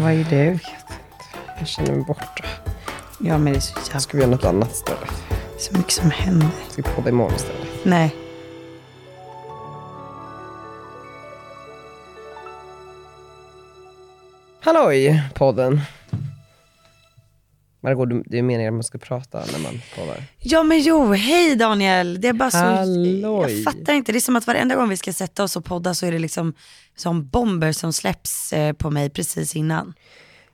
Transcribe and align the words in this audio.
Vad 0.00 0.12
är 0.12 0.26
det? 0.30 0.58
Jag 1.58 1.68
känner 1.68 1.92
mig 1.92 2.04
borta. 2.04 2.44
Ja, 3.18 3.38
men 3.38 3.52
det 3.52 3.58
är 3.58 3.60
så 3.60 3.78
jävla... 3.86 4.00
Ska 4.00 4.16
vi 4.16 4.22
göra 4.22 4.30
något 4.30 4.44
annat 4.44 4.72
istället? 4.72 5.10
Så 5.58 5.76
mycket 5.76 5.92
som 5.92 6.10
händer. 6.10 6.48
Ska 6.68 6.82
vi 6.82 6.88
podda 6.96 7.08
imorgon 7.08 7.34
istället? 7.34 7.68
Nej. 7.84 8.16
Halloj 14.60 15.22
podden. 15.34 15.80
Margot, 17.86 18.22
det 18.26 18.38
är 18.38 18.42
meningen 18.42 18.74
att 18.74 18.76
man 18.76 18.84
ska 18.84 18.98
prata 18.98 19.38
när 19.52 19.58
man 19.58 19.80
poddar. 19.96 20.24
Ja 20.38 20.62
men 20.62 20.80
jo, 20.80 21.12
hej 21.12 21.56
Daniel. 21.56 22.20
Det 22.20 22.28
är 22.28 22.32
bara 22.32 22.50
så, 22.50 22.56
Halloj. 22.58 23.52
jag 23.52 23.64
fattar 23.64 23.94
inte. 23.94 24.12
Det 24.12 24.18
är 24.18 24.20
som 24.20 24.36
att 24.36 24.46
varenda 24.46 24.76
gång 24.76 24.88
vi 24.88 24.96
ska 24.96 25.12
sätta 25.12 25.44
oss 25.44 25.56
och 25.56 25.64
podda 25.64 25.94
så 25.94 26.06
är 26.06 26.12
det 26.12 26.18
liksom 26.18 26.54
som 26.96 27.28
bomber 27.28 27.72
som 27.72 27.92
släpps 27.92 28.52
eh, 28.52 28.72
på 28.72 28.90
mig 28.90 29.10
precis 29.10 29.56
innan. 29.56 29.94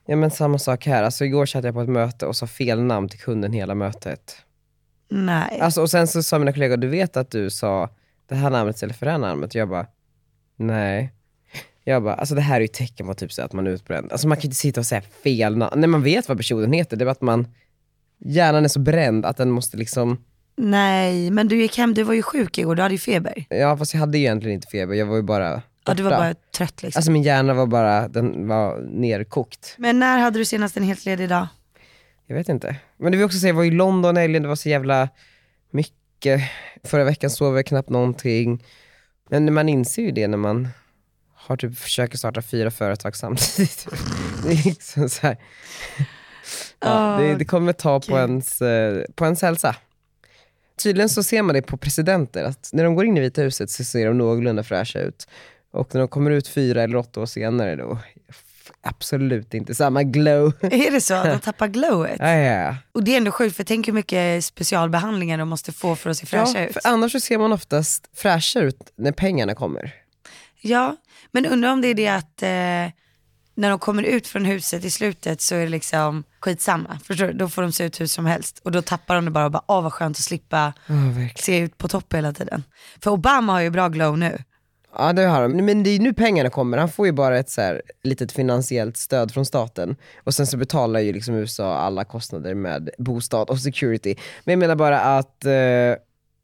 Ja 0.05 0.15
men 0.15 0.31
samma 0.31 0.59
sak 0.59 0.85
här. 0.85 1.03
Alltså 1.03 1.25
igår 1.25 1.45
satt 1.45 1.63
jag 1.63 1.73
på 1.73 1.81
ett 1.81 1.89
möte 1.89 2.25
och 2.25 2.35
sa 2.35 2.47
fel 2.47 2.81
namn 2.81 3.09
till 3.09 3.19
kunden 3.19 3.53
hela 3.53 3.75
mötet. 3.75 4.35
Nej. 5.09 5.59
Alltså, 5.59 5.81
och 5.81 5.89
sen 5.89 6.07
så 6.07 6.23
sa 6.23 6.39
mina 6.39 6.53
kollegor, 6.53 6.77
du 6.77 6.87
vet 6.87 7.17
att 7.17 7.31
du 7.31 7.49
sa 7.49 7.89
det 8.29 8.35
här 8.35 8.49
namnet 8.49 8.75
istället 8.75 8.95
för 8.95 9.05
det 9.05 9.11
här 9.11 9.19
namnet? 9.19 9.55
Jag 9.55 9.69
bara, 9.69 9.87
nej. 10.55 11.13
Jag 11.83 12.03
bara, 12.03 12.13
alltså 12.13 12.35
det 12.35 12.41
här 12.41 12.55
är 12.55 12.59
ju 12.59 12.65
ett 12.65 12.73
tecken 12.73 13.07
på 13.07 13.13
typ 13.13 13.31
så 13.33 13.41
att 13.41 13.53
man 13.53 13.67
är 13.67 13.71
utbränd. 13.71 14.11
Alltså 14.11 14.27
man 14.27 14.37
kan 14.37 14.41
ju 14.41 14.45
inte 14.47 14.55
sitta 14.55 14.79
och 14.79 14.85
säga 14.85 15.01
fel 15.01 15.57
namn. 15.57 15.79
När 15.81 15.87
man 15.87 16.03
vet 16.03 16.27
vad 16.27 16.37
personen 16.37 16.73
heter, 16.73 16.97
det 16.97 17.03
är 17.03 17.05
bara 17.05 17.11
att 17.11 17.21
man, 17.21 17.47
hjärnan 18.19 18.63
är 18.63 18.67
så 18.67 18.79
bränd 18.79 19.25
att 19.25 19.37
den 19.37 19.51
måste 19.51 19.77
liksom, 19.77 20.23
Nej, 20.55 21.31
men 21.31 21.47
du 21.47 21.55
gick 21.61 21.77
hem, 21.77 21.93
du 21.93 22.03
var 22.03 22.13
ju 22.13 22.21
sjuk 22.21 22.57
igår, 22.57 22.75
du 22.75 22.81
hade 22.81 22.93
ju 22.93 22.99
feber. 22.99 23.45
ja 23.49 23.77
fast 23.77 23.93
jag 23.93 23.99
hade 23.99 24.17
ju 24.17 24.23
egentligen 24.23 24.55
inte 24.55 24.67
feber, 24.67 24.93
jag 24.95 25.05
var 25.05 25.15
ju 25.15 25.21
bara 25.21 25.61
Ja, 25.85 25.93
du 25.93 26.03
var 26.03 26.11
borta. 26.11 26.21
bara 26.23 26.33
trött 26.57 26.83
liksom. 26.83 26.99
Alltså 26.99 27.11
min 27.11 27.23
hjärna 27.23 27.53
var 27.53 27.65
bara, 27.67 28.07
den 28.07 28.47
var 28.47 28.81
nerkokt. 28.81 29.75
Men 29.77 29.99
när 29.99 30.17
hade 30.19 30.39
du 30.39 30.45
senast 30.45 30.77
en 30.77 30.83
helt 30.83 31.05
ledig 31.05 31.29
dag? 31.29 31.47
Jag 32.27 32.35
vet 32.35 32.49
inte. 32.49 32.75
Men 32.97 33.11
det 33.11 33.17
vill 33.17 33.25
också 33.25 33.37
säga, 33.39 33.49
jag 33.49 33.55
var 33.55 33.63
i 33.63 33.71
London 33.71 34.17
helgen, 34.17 34.41
det 34.41 34.47
var 34.47 34.55
så 34.55 34.69
jävla 34.69 35.09
mycket. 35.71 36.41
Förra 36.83 37.03
veckan 37.03 37.29
sov 37.29 37.55
jag 37.55 37.65
knappt 37.65 37.89
någonting. 37.89 38.63
Men 39.29 39.53
man 39.53 39.69
inser 39.69 40.01
ju 40.01 40.11
det 40.11 40.27
när 40.27 40.37
man 40.37 40.67
har 41.47 41.57
typ 41.57 41.77
försöker 41.77 42.17
starta 42.17 42.41
fyra 42.41 42.71
företag 42.71 43.15
samtidigt. 43.15 43.87
Det 44.43 44.51
är 44.51 44.65
liksom 44.65 45.09
så 45.09 45.27
här. 45.27 45.37
Ja, 46.79 47.17
det, 47.19 47.35
det 47.35 47.45
kommer 47.45 47.73
ta 47.73 47.99
på 47.99 48.17
ens, 48.17 48.61
eh, 48.61 49.03
på 49.15 49.25
ens 49.25 49.41
hälsa. 49.41 49.75
Tydligen 50.83 51.09
så 51.09 51.23
ser 51.23 51.41
man 51.41 51.55
det 51.55 51.61
på 51.61 51.77
presidenter, 51.77 52.43
att 52.43 52.69
när 52.73 52.83
de 52.83 52.95
går 52.95 53.05
in 53.05 53.17
i 53.17 53.19
Vita 53.19 53.41
huset 53.41 53.69
så 53.69 53.83
ser 53.83 54.07
de 54.07 54.17
någorlunda 54.17 54.63
fräscha 54.63 54.99
ut. 54.99 55.27
Och 55.71 55.93
när 55.93 55.99
de 55.99 56.07
kommer 56.07 56.31
ut 56.31 56.47
fyra 56.47 56.83
eller 56.83 56.97
åtta 56.97 57.21
år 57.21 57.25
senare 57.25 57.75
då, 57.75 57.99
absolut 58.81 59.53
inte 59.53 59.75
samma 59.75 60.03
glow. 60.03 60.53
Är 60.61 60.91
det 60.91 61.01
så 61.01 61.23
de 61.23 61.39
tappar 61.43 61.67
glowet? 61.67 62.17
Ja, 62.19 62.35
ja. 62.35 62.75
Och 62.91 63.03
det 63.03 63.13
är 63.13 63.17
ändå 63.17 63.31
sjukt 63.31 63.55
för 63.55 63.63
tänk 63.63 63.87
hur 63.87 63.93
mycket 63.93 64.45
specialbehandlingar 64.45 65.37
de 65.37 65.49
måste 65.49 65.71
få 65.71 65.95
för 65.95 66.09
att 66.09 66.17
se 66.17 66.25
fräscha 66.25 66.59
ja, 66.59 66.65
ut. 66.65 66.73
För 66.73 66.81
annars 66.83 67.11
så 67.11 67.19
ser 67.19 67.37
man 67.37 67.53
oftast 67.53 68.09
fräscha 68.13 68.59
ut 68.59 68.91
när 68.95 69.11
pengarna 69.11 69.55
kommer. 69.55 69.93
Ja, 70.61 70.95
men 71.33 71.45
undrar 71.45 71.71
om 71.71 71.81
det 71.81 71.87
är 71.87 71.95
det 71.95 72.07
att 72.07 72.43
eh, 72.43 72.93
när 73.55 73.69
de 73.69 73.79
kommer 73.79 74.03
ut 74.03 74.27
från 74.27 74.45
huset 74.45 74.85
i 74.85 74.89
slutet 74.89 75.41
så 75.41 75.55
är 75.55 75.59
det 75.59 75.69
liksom 75.69 76.23
skitsamma. 76.39 76.99
Förstår 77.03 77.27
du? 77.27 77.33
Då 77.33 77.49
får 77.49 77.61
de 77.61 77.71
se 77.71 77.83
ut 77.83 78.01
hur 78.01 78.07
som 78.07 78.25
helst. 78.25 78.61
Och 78.63 78.71
då 78.71 78.81
tappar 78.81 79.15
de 79.15 79.25
det 79.25 79.31
bara 79.31 79.45
och 79.45 79.51
bara, 79.51 79.63
åh 79.67 79.83
vad 79.83 79.93
skönt 79.93 80.17
att 80.17 80.23
slippa 80.23 80.73
verkligen. 80.87 81.29
se 81.35 81.57
ut 81.57 81.77
på 81.77 81.87
topp 81.87 82.13
hela 82.13 82.33
tiden. 82.33 82.63
För 83.03 83.11
Obama 83.11 83.53
har 83.53 83.61
ju 83.61 83.69
bra 83.69 83.87
glow 83.89 84.17
nu. 84.17 84.37
Ja 84.95 85.13
det 85.13 85.21
har 85.21 85.41
de, 85.41 85.65
men 85.65 85.83
det 85.83 85.89
är 85.89 85.99
nu 85.99 86.13
pengarna 86.13 86.49
kommer. 86.49 86.77
Han 86.77 86.89
får 86.89 87.05
ju 87.05 87.11
bara 87.11 87.37
ett 87.37 87.49
så 87.49 87.61
här, 87.61 87.81
litet 88.03 88.31
finansiellt 88.31 88.97
stöd 88.97 89.33
från 89.33 89.45
staten. 89.45 89.95
Och 90.23 90.33
sen 90.33 90.47
så 90.47 90.57
betalar 90.57 90.99
ju 90.99 91.13
liksom 91.13 91.35
USA 91.35 91.77
alla 91.77 92.03
kostnader 92.03 92.53
med 92.53 92.89
bostad 92.97 93.49
och 93.49 93.59
security. 93.59 94.15
Men 94.43 94.51
jag 94.51 94.59
menar 94.59 94.75
bara 94.75 94.99
att 94.99 95.45
eh, 95.45 95.49
det 95.49 95.97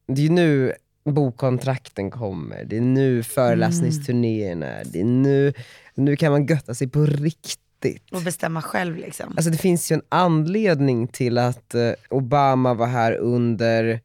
är 0.07 0.19
ju 0.19 0.29
nu 0.29 0.73
bokkontrakten 1.05 2.11
kommer, 2.11 2.63
det 2.65 2.77
är 2.77 2.81
nu 2.81 3.23
föreläsningsturnéerna 3.23 4.67
är, 4.67 4.85
det 4.85 4.99
är 4.99 5.05
nu, 5.05 5.53
nu 5.95 6.15
kan 6.15 6.31
man 6.31 6.45
götta 6.45 6.73
sig 6.73 6.87
på 6.87 7.05
riktigt. 7.05 8.11
Och 8.11 8.21
bestämma 8.21 8.61
själv 8.61 8.95
liksom. 8.97 9.33
Alltså 9.38 9.49
det 9.49 9.57
finns 9.57 9.91
ju 9.91 9.93
en 9.93 10.01
anledning 10.09 11.07
till 11.07 11.38
att 11.38 11.75
eh, 11.75 11.91
Obama 12.09 12.73
var 12.73 12.88
här 12.88 13.15
under, 13.15 14.01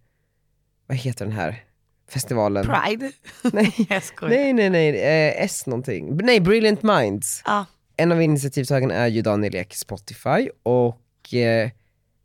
vad 0.86 0.96
heter 0.96 1.24
den 1.24 1.34
här 1.34 1.64
festivalen? 2.08 2.66
Pride. 2.66 3.12
Nej, 3.52 3.74
Jag 3.88 4.02
skojar. 4.02 4.30
nej, 4.30 4.52
nej, 4.52 4.70
nej, 4.70 4.88
eh, 4.88 5.44
S 5.44 5.66
någonting. 5.66 6.16
Nej, 6.16 6.40
Brilliant 6.40 6.82
Minds. 6.82 7.42
Ja. 7.46 7.66
En 7.96 8.12
av 8.12 8.22
initiativtagarna 8.22 8.94
är 8.94 9.06
ju 9.06 9.22
Daniel 9.22 9.54
Ek 9.54 9.74
Spotify 9.74 10.48
och 10.62 11.34
eh, 11.34 11.70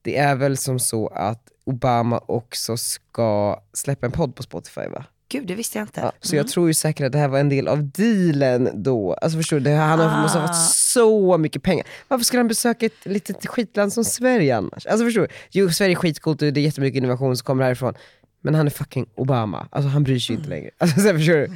det 0.02 0.18
är 0.18 0.36
väl 0.36 0.58
som 0.58 0.80
så 0.80 1.08
att 1.08 1.52
Obama 1.70 2.22
också 2.26 2.78
ska 2.78 3.60
släppa 3.74 4.06
en 4.06 4.12
podd 4.12 4.36
på 4.36 4.44
Spotify 4.44 4.82
va? 4.88 5.06
Gud, 5.32 5.48
det 5.48 5.56
visste 5.56 5.78
jag 5.78 5.84
inte. 5.84 6.02
Ja, 6.02 6.12
så 6.22 6.36
jag 6.36 6.48
tror 6.48 6.68
ju 6.68 6.74
säkert 6.74 7.06
att 7.06 7.12
det 7.12 7.18
här 7.18 7.28
var 7.28 7.40
en 7.40 7.50
del 7.50 7.68
av 7.68 7.84
dealen 7.92 8.70
då. 8.84 9.14
Alltså 9.14 9.38
förstår 9.38 9.60
du, 9.60 9.72
han 9.72 10.00
har, 10.00 10.22
måste 10.22 10.40
ha 10.40 10.46
Ah. 10.46 10.48
fått 10.48 10.56
så 10.66 11.38
mycket 11.38 11.64
pengar. 11.64 11.86
Varför 12.08 12.26
skulle 12.26 12.40
han 12.40 12.48
besöka 12.48 12.86
ett 12.86 13.06
litet 13.06 13.48
skitland 13.48 13.94
som 13.94 14.04
Sverige 14.06 14.58
annars? 14.58 14.86
Alltså 14.86 15.06
förstår 15.06 15.22
du? 15.22 15.28
Jo, 15.52 15.70
Sverige 15.70 15.94
är 15.94 15.96
skitcoolt 15.96 16.42
och 16.42 16.54
det 16.54 16.60
är 16.60 16.64
jättemycket 16.64 16.98
innovation 16.98 17.38
som 17.38 17.46
kommer 17.46 17.64
härifrån. 17.64 17.94
Men 18.42 18.56
han 18.56 18.66
är 18.66 18.72
fucking 18.72 19.06
Obama, 19.16 19.68
alltså 19.72 19.90
han 19.90 20.04
bryr 20.04 20.20
sig 20.20 20.36
inte 20.36 20.50
längre. 20.50 20.70
Alltså 20.78 21.02
så 21.02 21.08
förstår 21.14 21.34
du? 21.34 21.52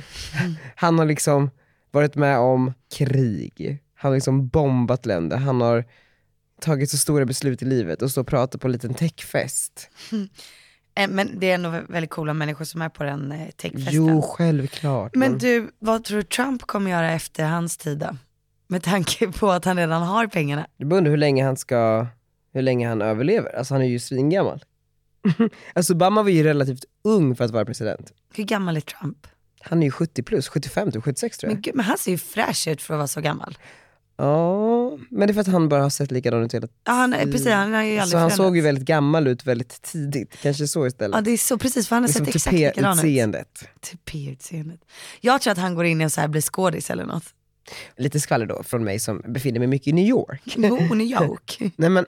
Han 0.75 0.99
har 0.99 1.05
liksom 1.05 1.49
varit 1.91 2.15
med 2.15 2.37
om 2.39 2.73
krig, 2.97 3.79
han 3.95 4.11
har 4.11 4.15
liksom 4.17 4.47
bombat 4.47 5.05
länder, 5.05 5.37
han 5.37 5.61
har 5.61 5.85
tagit 6.63 6.89
så 6.89 6.97
stora 6.97 7.25
beslut 7.25 7.61
i 7.61 7.65
livet 7.65 8.01
och 8.01 8.11
står 8.11 8.21
och 8.21 8.27
pratar 8.27 8.59
på 8.59 8.67
en 8.67 8.71
liten 8.71 8.93
techfest. 8.93 9.89
Eh, 10.95 11.09
Men 11.09 11.39
det 11.39 11.51
är 11.51 11.55
ändå 11.55 11.69
väldigt 11.89 12.09
coola 12.09 12.33
människor 12.33 12.65
som 12.65 12.81
är 12.81 12.89
på 12.89 13.03
den 13.03 13.31
eh, 13.31 13.49
techfesten. 13.49 13.93
Jo, 13.93 14.21
självklart. 14.21 15.15
Men 15.15 15.37
du, 15.37 15.71
vad 15.79 16.03
tror 16.03 16.17
du 16.17 16.23
Trump 16.23 16.61
kommer 16.61 16.91
göra 16.91 17.11
efter 17.11 17.45
hans 17.45 17.77
tid 17.77 17.97
då? 17.97 18.17
Med 18.67 18.83
tanke 18.83 19.31
på 19.39 19.51
att 19.51 19.65
han 19.65 19.77
redan 19.77 20.01
har 20.03 20.27
pengarna. 20.27 20.67
Du 20.77 20.85
bara 20.85 20.97
undrar 20.97 21.11
hur 21.11 21.17
länge 21.17 21.45
han 21.45 21.57
ska, 21.57 22.07
hur 22.53 22.61
länge 22.61 22.87
han 22.87 23.01
överlever. 23.01 23.55
Alltså 23.57 23.73
han 23.73 23.81
är 23.81 23.87
ju 23.87 23.99
svingammal. 23.99 24.63
alltså 25.73 25.93
Obama 25.93 26.23
var 26.23 26.29
ju 26.29 26.43
relativt 26.43 26.85
ung 27.03 27.35
för 27.35 27.45
att 27.45 27.51
vara 27.51 27.65
president. 27.65 28.13
Hur 28.33 28.43
gammal 28.43 28.77
är 28.77 28.81
Trump? 28.81 29.27
Han 29.61 29.83
är 29.83 29.87
ju 29.87 29.91
70 29.91 30.23
plus, 30.23 30.47
75 30.47 30.91
till 30.91 31.01
76 31.01 31.37
tror 31.37 31.49
jag. 31.49 31.55
Men, 31.55 31.61
gud, 31.61 31.75
men 31.75 31.85
han 31.85 31.97
ser 31.97 32.11
ju 32.11 32.17
fräsch 32.17 32.67
ut 32.67 32.81
för 32.81 32.93
att 32.93 32.97
vara 32.97 33.07
så 33.07 33.21
gammal. 33.21 33.57
Ja, 34.17 34.97
men 35.09 35.27
det 35.27 35.31
är 35.31 35.33
för 35.33 35.41
att 35.41 35.47
han 35.47 35.69
bara 35.69 35.81
har 35.81 35.89
sett 35.89 36.11
likadan 36.11 36.43
ut 36.43 36.53
hela 36.53 36.67
Ja, 36.85 36.91
han, 36.93 37.13
är- 37.13 37.25
precis, 37.31 37.47
han 37.47 37.73
har 37.73 37.83
ju 37.83 37.97
aldrig 37.97 38.11
Så 38.11 38.17
han 38.17 38.31
såg 38.31 38.55
ju 38.55 38.61
väldigt 38.61 38.85
gammal 38.85 39.27
ut 39.27 39.45
väldigt 39.45 39.81
tidigt, 39.81 40.41
kanske 40.41 40.67
så 40.67 40.87
istället. 40.87 41.15
Ja 41.15 41.21
det 41.21 41.31
är 41.31 41.37
så, 41.37 41.57
precis 41.57 41.87
för 41.87 41.95
han 41.95 42.03
har 42.03 42.07
liksom 42.07 42.25
sett 42.25 42.35
exakt 42.35 42.53
likadan 42.55 42.91
ut. 42.93 43.03
tupé-utseendet. 43.03 43.63
Tupé-utseendet. 43.81 44.79
Jag 45.21 45.41
tror 45.41 45.51
att 45.51 45.57
han 45.57 45.75
går 45.75 45.85
in 45.85 46.01
och 46.01 46.11
så 46.11 46.21
här 46.21 46.27
blir 46.27 46.41
skådis 46.41 46.89
eller 46.89 47.05
något. 47.05 47.23
Lite 47.97 48.19
skvaller 48.19 48.45
då 48.45 48.63
från 48.63 48.83
mig 48.83 48.99
som 48.99 49.21
befinner 49.27 49.59
mig 49.59 49.67
mycket 49.67 49.87
i 49.87 49.91
New 49.93 50.05
York. 50.07 50.41
Jo, 50.57 50.75
New 50.95 51.07
York. 51.07 51.57
Nej 51.75 51.89
men 51.89 52.05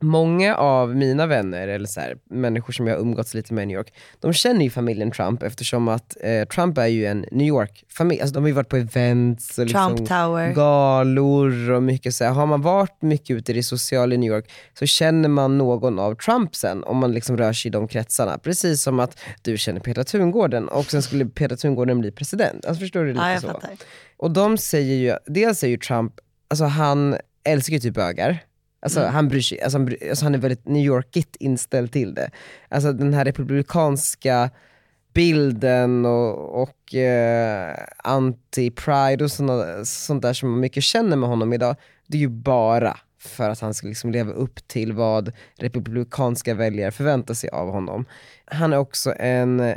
många 0.00 0.56
av 0.56 0.96
mina 0.96 1.26
vänner, 1.26 1.68
eller 1.68 1.86
så 1.86 2.00
här, 2.00 2.16
människor 2.30 2.72
som 2.72 2.86
jag 2.86 2.94
har 2.94 3.00
umgåtts 3.00 3.34
lite 3.34 3.54
med 3.54 3.62
i 3.62 3.66
New 3.66 3.76
York, 3.76 3.92
de 4.20 4.32
känner 4.32 4.64
ju 4.64 4.70
familjen 4.70 5.10
Trump 5.10 5.42
eftersom 5.42 5.88
att 5.88 6.16
eh, 6.20 6.44
Trump 6.48 6.78
är 6.78 6.86
ju 6.86 7.06
en 7.06 7.24
New 7.32 7.46
York-familj. 7.46 8.20
Alltså, 8.20 8.34
de 8.34 8.42
har 8.42 8.48
ju 8.48 8.54
varit 8.54 8.68
på 8.68 8.76
events 8.76 9.58
och 9.58 9.64
liksom 9.64 9.96
Trump 9.96 10.08
Tower. 10.08 10.52
galor 10.52 11.70
och 11.70 11.82
mycket 11.82 12.14
så 12.14 12.24
här. 12.24 12.30
Har 12.32 12.46
man 12.46 12.62
varit 12.62 13.02
mycket 13.02 13.36
ute 13.36 13.52
i 13.52 13.54
det 13.54 13.62
sociala 13.62 14.14
i 14.14 14.18
New 14.18 14.32
York 14.32 14.50
så 14.78 14.86
känner 14.86 15.28
man 15.28 15.58
någon 15.58 15.98
av 15.98 16.14
Trump 16.14 16.56
sen 16.56 16.84
om 16.84 16.96
man 16.96 17.12
liksom 17.12 17.36
rör 17.36 17.52
sig 17.52 17.68
i 17.68 17.72
de 17.72 17.88
kretsarna. 17.88 18.38
Precis 18.38 18.82
som 18.82 19.00
att 19.00 19.18
du 19.42 19.58
känner 19.58 19.80
Petra 19.80 20.04
Tungården 20.04 20.68
och 20.68 20.84
sen 20.90 21.02
skulle 21.02 21.26
Petra 21.26 21.56
Tungården 21.56 22.00
bli 22.00 22.10
president. 22.12 22.66
Alltså 22.66 22.80
förstår 22.80 23.04
du? 23.04 23.12
Lite 23.12 23.24
Ja, 23.24 23.32
jag 23.32 23.40
så. 23.40 23.46
fattar. 23.46 23.70
Och 24.16 24.30
de 24.30 24.58
säger 24.58 24.94
ju, 24.96 25.16
dels 25.26 25.58
säger 25.58 25.70
ju 25.70 25.78
Trump, 25.78 26.12
alltså 26.48 26.64
han 26.64 27.16
älskar 27.44 27.72
ju 27.74 27.80
typ 27.80 27.94
bögar. 27.94 28.38
Alltså 28.80 29.04
han 29.06 29.28
bryr 29.28 29.40
sig, 29.40 29.60
alltså 29.60 29.78
han, 29.78 29.84
bry, 29.84 30.08
alltså 30.08 30.24
han 30.24 30.34
är 30.34 30.38
väldigt 30.38 30.66
New 30.66 30.84
Yorkigt 30.84 31.36
inställd 31.36 31.92
till 31.92 32.14
det. 32.14 32.30
Alltså 32.68 32.92
den 32.92 33.14
här 33.14 33.24
republikanska 33.24 34.50
bilden 35.14 36.06
och, 36.06 36.62
och 36.62 36.94
eh, 36.94 37.76
anti-pride 38.04 39.22
och 39.22 39.30
såna, 39.30 39.84
sånt 39.84 40.22
där 40.22 40.32
som 40.32 40.50
man 40.50 40.60
mycket 40.60 40.84
känner 40.84 41.16
med 41.16 41.28
honom 41.28 41.52
idag, 41.52 41.76
det 42.06 42.16
är 42.16 42.20
ju 42.20 42.28
bara 42.28 42.96
för 43.20 43.50
att 43.50 43.60
han 43.60 43.74
ska 43.74 43.88
liksom 43.88 44.12
leva 44.12 44.32
upp 44.32 44.68
till 44.68 44.92
vad 44.92 45.32
republikanska 45.56 46.54
väljare 46.54 46.90
förväntar 46.90 47.34
sig 47.34 47.50
av 47.50 47.70
honom. 47.70 48.04
Han 48.44 48.72
är 48.72 48.76
också 48.76 49.14
en 49.18 49.74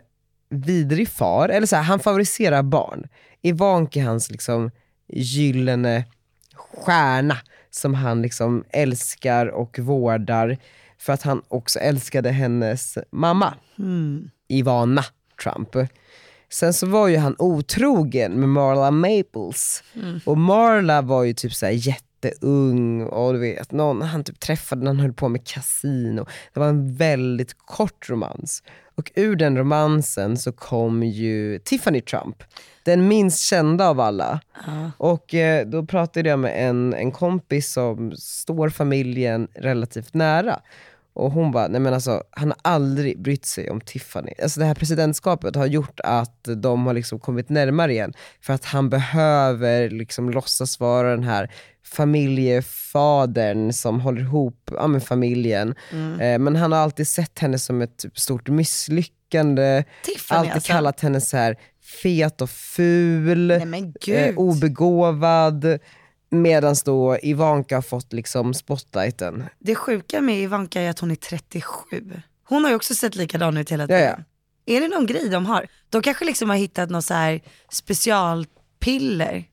vidrig 0.49 1.09
far, 1.09 1.49
eller 1.49 1.67
så 1.67 1.75
här, 1.75 1.83
han 1.83 1.99
favoriserar 1.99 2.63
barn. 2.63 3.07
Ivanka 3.41 3.99
är 3.99 4.03
hans 4.03 4.31
liksom 4.31 4.71
gyllene 5.07 6.05
stjärna 6.55 7.37
som 7.71 7.93
han 7.93 8.21
liksom 8.21 8.63
älskar 8.69 9.45
och 9.47 9.79
vårdar 9.79 10.57
för 10.97 11.13
att 11.13 11.21
han 11.21 11.41
också 11.47 11.79
älskade 11.79 12.29
hennes 12.29 12.97
mamma, 13.11 13.53
Mm. 13.77 14.29
Ivana 14.47 15.05
Trump. 15.43 15.69
Sen 16.49 16.73
så 16.73 16.87
var 16.87 17.07
ju 17.07 17.17
han 17.17 17.35
otrogen 17.39 18.39
med 18.39 18.49
Marla 18.49 18.91
Maples. 18.91 19.83
Mm. 19.95 20.19
Och 20.25 20.37
Marla 20.37 21.01
var 21.01 21.23
ju 21.23 21.33
typ 21.33 21.53
så 21.53 21.65
här 21.65 21.73
jätteung 22.25 23.03
och 23.03 23.33
du 23.33 23.39
vet, 23.39 23.71
någon 23.71 24.01
han 24.01 24.23
typ 24.23 24.39
träffade 24.39 24.87
han 24.87 24.99
höll 24.99 25.13
på 25.13 25.29
med 25.29 25.47
kasino. 25.47 26.25
Det 26.53 26.59
var 26.59 26.67
en 26.67 26.95
väldigt 26.95 27.57
kort 27.57 28.09
romans. 28.09 28.63
Och 28.95 29.11
ur 29.15 29.35
den 29.35 29.57
romansen 29.57 30.37
så 30.37 30.51
kom 30.51 31.03
ju 31.03 31.59
Tiffany 31.59 32.01
Trump, 32.01 32.43
den 32.83 33.07
minst 33.07 33.39
kända 33.39 33.89
av 33.89 33.99
alla. 33.99 34.41
Ja. 34.65 34.91
Och 34.97 35.33
eh, 35.33 35.67
då 35.67 35.85
pratade 35.85 36.29
jag 36.29 36.39
med 36.39 36.69
en, 36.69 36.93
en 36.93 37.11
kompis 37.11 37.71
som 37.71 38.11
står 38.17 38.69
familjen 38.69 39.47
relativt 39.53 40.13
nära. 40.13 40.59
Och 41.13 41.31
hon 41.31 41.51
bara, 41.51 41.67
nej 41.67 41.81
men 41.81 41.93
alltså 41.93 42.23
han 42.31 42.47
har 42.47 42.57
aldrig 42.61 43.21
brytt 43.21 43.45
sig 43.45 43.69
om 43.69 43.81
Tiffany. 43.81 44.31
Alltså 44.43 44.59
det 44.59 44.65
här 44.65 44.75
presidentskapet 44.75 45.55
har 45.55 45.65
gjort 45.65 45.99
att 46.03 46.47
de 46.57 46.85
har 46.85 46.93
liksom 46.93 47.19
kommit 47.19 47.49
närmare 47.49 47.91
igen. 47.91 48.13
För 48.41 48.53
att 48.53 48.65
han 48.65 48.89
behöver 48.89 49.89
liksom 49.89 50.29
låtsas 50.29 50.79
vara 50.79 51.09
den 51.09 51.23
här 51.23 51.51
familjefadern 51.83 53.73
som 53.73 54.01
håller 54.01 54.21
ihop 54.21 54.71
ja, 54.75 54.87
med 54.87 55.03
familjen. 55.03 55.75
Eh, 56.19 56.39
men 56.39 56.55
han 56.55 56.71
har 56.71 56.79
alltid 56.79 57.07
sett 57.07 57.39
henne 57.39 57.59
som 57.59 57.81
ett 57.81 57.97
typ, 57.97 58.19
stort 58.19 58.49
misslyckande. 58.49 59.83
Tiffany 60.03 60.37
alltid 60.37 60.53
alltså. 60.53 60.71
kallat 60.71 60.99
henne 60.99 61.21
så 61.21 61.37
här 61.37 61.57
fet 62.03 62.41
och 62.41 62.49
ful 62.49 63.47
Nej 63.47 63.93
eh, 64.07 64.37
obegåvad. 64.37 65.79
Medan 66.31 66.75
då 66.85 67.17
Ivanka 67.21 67.75
har 67.77 67.81
fått 67.81 68.13
liksom 68.13 68.53
spotlighten. 68.53 69.43
Det 69.59 69.75
sjuka 69.75 70.21
med 70.21 70.39
Ivanka 70.39 70.81
är 70.81 70.89
att 70.89 70.99
hon 70.99 71.11
är 71.11 71.15
37. 71.15 72.11
Hon 72.43 72.63
har 72.63 72.69
ju 72.71 72.75
också 72.75 72.95
sett 72.95 73.15
likadan 73.15 73.57
ut 73.57 73.71
hela 73.71 73.87
tiden. 73.87 74.01
ja. 74.03 74.17
Är 74.65 74.81
det 74.81 74.87
någon 74.87 75.05
grej 75.05 75.29
de 75.29 75.45
har? 75.45 75.67
De 75.89 76.01
kanske 76.01 76.25
liksom 76.25 76.49
har 76.49 76.57
hittat 76.57 76.89
något 76.89 77.05
så 77.05 77.13
här 77.13 77.41
specialpiller 77.71 79.43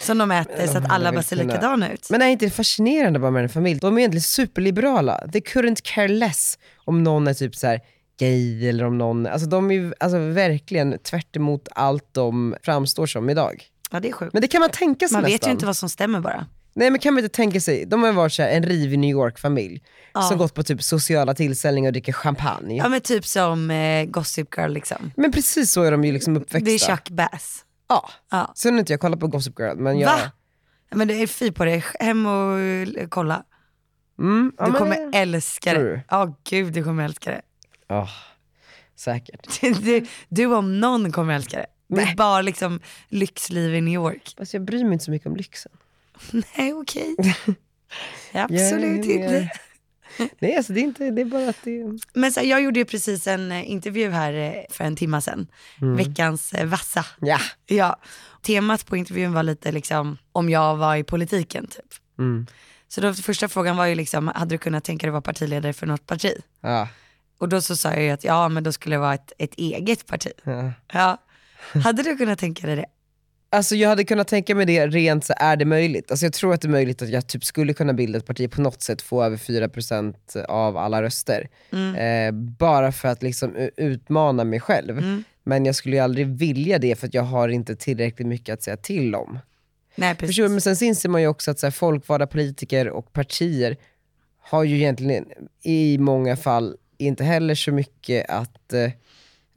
som 0.00 0.18
de 0.18 0.30
äter 0.30 0.66
så 0.66 0.78
att 0.78 0.90
alla 0.90 1.12
bara 1.12 1.22
ser 1.22 1.36
likadana 1.36 1.92
ut. 1.92 2.10
Men 2.10 2.22
är 2.22 2.26
inte 2.26 2.46
det 2.46 2.50
fascinerande 2.50 3.18
bara 3.18 3.30
med 3.30 3.42
en 3.42 3.48
familj? 3.48 3.80
De 3.80 3.94
är 3.94 3.98
egentligen 3.98 4.22
superliberala. 4.22 5.28
They 5.32 5.40
couldn't 5.40 5.80
care 5.82 6.08
less 6.08 6.58
om 6.76 7.02
någon 7.04 7.26
är 7.26 7.34
typ 7.34 7.56
så 7.56 7.66
här 7.66 7.80
gay 8.18 8.68
eller 8.68 8.84
om 8.84 8.98
någon, 8.98 9.26
alltså 9.26 9.48
de 9.48 9.70
är 9.70 9.74
ju 9.74 9.92
alltså 10.00 10.18
verkligen 10.18 10.98
tvärt 10.98 11.36
emot 11.36 11.68
allt 11.72 12.08
de 12.12 12.56
framstår 12.62 13.06
som 13.06 13.30
idag. 13.30 13.64
Ja 13.90 14.00
det 14.00 14.08
är 14.08 14.12
sjukt. 14.12 14.32
Men 14.32 14.42
det 14.42 14.48
kan 14.48 14.60
man 14.60 14.70
tänka 14.70 15.08
sig 15.08 15.14
Man 15.16 15.24
vet 15.24 15.32
nästan. 15.32 15.48
ju 15.48 15.52
inte 15.52 15.66
vad 15.66 15.76
som 15.76 15.88
stämmer 15.88 16.20
bara. 16.20 16.46
Nej 16.74 16.90
men 16.90 17.00
kan 17.00 17.14
man 17.14 17.24
inte 17.24 17.36
tänka 17.36 17.60
sig, 17.60 17.86
de 17.86 18.02
har 18.02 18.12
varit 18.12 18.32
så 18.32 18.42
här, 18.42 18.50
en 18.50 18.62
rivig 18.62 18.98
New 18.98 19.10
York-familj 19.10 19.82
som 20.28 20.38
gått 20.38 20.54
på 20.54 20.62
typ 20.62 20.82
sociala 20.82 21.34
tillställningar 21.34 21.88
och 21.88 21.92
dricker 21.92 22.12
champagne. 22.12 22.76
Ja 22.76 22.88
men 22.88 23.00
typ 23.00 23.26
som 23.26 23.70
eh, 23.70 24.04
Gossip 24.04 24.56
Girl 24.58 24.70
liksom. 24.70 25.12
Men 25.16 25.32
precis 25.32 25.72
så 25.72 25.82
är 25.82 25.90
de 25.90 26.04
ju 26.04 26.12
liksom 26.12 26.36
uppväxta. 26.36 26.58
Det 26.64 26.70
är 26.70 26.78
Chuck 26.78 27.08
Bass. 27.10 27.64
Ja. 27.88 28.10
Ja. 28.30 28.52
Sen 28.56 28.72
har 28.72 28.78
inte 28.78 28.92
jag 28.92 29.00
kollat 29.00 29.20
på 29.20 29.26
Gossip 29.26 29.58
Girl 29.58 29.76
men 29.76 29.98
jag... 29.98 30.08
Va? 30.10 30.18
Ja, 30.90 30.96
Men 30.96 31.08
det 31.08 31.14
är 31.22 31.26
fy 31.26 31.52
på 31.52 31.64
det, 31.64 31.84
hem 32.00 32.26
och 32.26 32.58
eh, 32.58 33.08
kolla. 33.08 33.42
Mm, 34.18 34.52
ja, 34.58 34.64
Du 34.64 34.70
men- 34.72 34.78
kommer 34.78 35.10
älska 35.14 35.70
Tror 35.72 35.82
det. 35.84 35.90
du? 35.90 36.00
Ja 36.10 36.36
gud 36.50 36.72
du 36.72 36.84
kommer 36.84 37.04
älska 37.04 37.30
det. 37.30 37.40
Ja, 37.88 38.08
säkert. 38.96 39.60
Du, 39.82 40.06
du 40.28 40.46
om 40.46 40.80
någon 40.80 41.12
kommer 41.12 41.34
älska 41.34 41.56
det. 41.56 41.66
Det 41.88 42.02
är 42.02 42.14
bara 42.16 42.42
liksom 42.42 42.80
lyxliv 43.08 43.74
i 43.74 43.80
New 43.80 43.94
York. 43.94 44.34
Fast 44.38 44.54
jag 44.54 44.64
bryr 44.64 44.84
mig 44.84 44.92
inte 44.92 45.04
så 45.04 45.10
mycket 45.10 45.26
om 45.26 45.36
lyxen. 45.36 45.72
Nej 46.56 46.74
okej. 46.74 47.16
Absolut 48.32 49.06
Jag 49.06 49.14
är 49.14 49.40
inte. 49.40 49.50
Nej 50.38 50.56
alltså 50.56 50.72
det 50.72 50.80
är 50.80 50.82
inte, 50.82 51.10
det 51.10 51.20
är 51.20 51.24
bara 51.24 51.48
att 51.48 51.56
det. 51.64 51.98
Men 52.12 52.32
så, 52.32 52.40
jag 52.42 52.62
gjorde 52.62 52.78
ju 52.78 52.84
precis 52.84 53.26
en 53.26 53.52
eh, 53.52 53.70
intervju 53.70 54.10
här 54.10 54.32
eh, 54.32 54.52
för 54.70 54.84
en 54.84 54.96
timma 54.96 55.20
sedan. 55.20 55.46
Mm. 55.80 55.96
Veckans 55.96 56.52
eh, 56.52 56.66
vassa. 56.66 57.06
Ja. 57.20 57.38
Ja. 57.66 57.96
Temat 58.42 58.86
på 58.86 58.96
intervjun 58.96 59.32
var 59.32 59.42
lite 59.42 59.72
liksom 59.72 60.18
om 60.32 60.50
jag 60.50 60.76
var 60.76 60.96
i 60.96 61.04
politiken 61.04 61.66
typ. 61.66 61.94
Mm. 62.18 62.46
Så 62.88 63.00
då 63.00 63.14
första 63.14 63.48
frågan 63.48 63.76
var 63.76 63.86
ju 63.86 63.94
liksom, 63.94 64.28
hade 64.28 64.54
du 64.54 64.58
kunnat 64.58 64.84
tänka 64.84 65.06
dig 65.06 65.10
vara 65.10 65.22
partiledare 65.22 65.72
för 65.72 65.86
något 65.86 66.06
parti? 66.06 66.32
Ja. 66.60 66.88
Och 67.38 67.48
då 67.48 67.60
så 67.60 67.76
sa 67.76 67.92
jag 67.92 68.02
ju 68.02 68.10
att 68.10 68.24
ja 68.24 68.48
men 68.48 68.64
då 68.64 68.72
skulle 68.72 68.96
det 68.96 69.00
vara 69.00 69.14
ett, 69.14 69.32
ett 69.38 69.54
eget 69.54 70.06
parti. 70.06 70.32
ja. 70.44 70.72
Ja. 70.92 71.18
Hade 71.84 72.02
du 72.02 72.16
kunnat 72.16 72.38
tänka 72.38 72.66
dig 72.66 72.76
det? 72.76 72.86
Alltså 73.50 73.76
jag 73.76 73.88
hade 73.88 74.04
kunnat 74.04 74.28
tänka 74.28 74.54
mig 74.54 74.66
det 74.66 74.86
rent 74.86 75.24
så 75.24 75.34
är 75.36 75.56
det 75.56 75.64
möjligt. 75.64 76.10
Alltså 76.10 76.26
jag 76.26 76.32
tror 76.32 76.54
att 76.54 76.60
det 76.60 76.68
är 76.68 76.70
möjligt 76.70 77.02
att 77.02 77.08
jag 77.08 77.26
typ 77.26 77.44
skulle 77.44 77.74
kunna 77.74 77.92
bilda 77.92 78.18
ett 78.18 78.26
parti 78.26 78.50
på 78.50 78.60
något 78.60 78.82
sätt, 78.82 79.02
få 79.02 79.24
över 79.24 79.36
4% 79.36 80.44
av 80.48 80.76
alla 80.76 81.02
röster. 81.02 81.48
Eh, 81.96 82.32
bara 82.32 82.92
för 82.92 83.08
att 83.08 83.22
liksom 83.22 83.70
utmana 83.76 84.44
mig 84.44 84.60
själv. 84.60 85.24
Men 85.44 85.66
jag 85.66 85.74
skulle 85.74 85.96
ju 85.96 86.02
aldrig 86.02 86.26
vilja 86.26 86.78
det 86.78 86.98
för 86.98 87.06
att 87.06 87.14
jag 87.14 87.22
har 87.22 87.48
inte 87.48 87.76
tillräckligt 87.76 88.28
mycket 88.28 88.52
att 88.52 88.62
säga 88.62 88.76
till 88.76 89.14
om. 89.14 89.38
Nej 89.94 90.14
precis. 90.14 90.36
Förstår? 90.36 90.48
Men 90.48 90.60
sen 90.60 90.88
inser 90.88 91.08
man 91.08 91.20
ju 91.20 91.28
också 91.28 91.50
att 91.50 91.58
så 91.58 91.66
här, 91.66 91.70
folkvalda 91.70 92.26
politiker 92.26 92.88
och 92.88 93.12
partier 93.12 93.76
har 94.40 94.64
ju 94.64 94.76
egentligen 94.76 95.24
i 95.62 95.98
många 95.98 96.36
fall 96.36 96.76
inte 96.98 97.24
heller 97.24 97.54
så 97.54 97.72
mycket 97.72 98.30
att, 98.30 98.72
eh, 98.72 98.90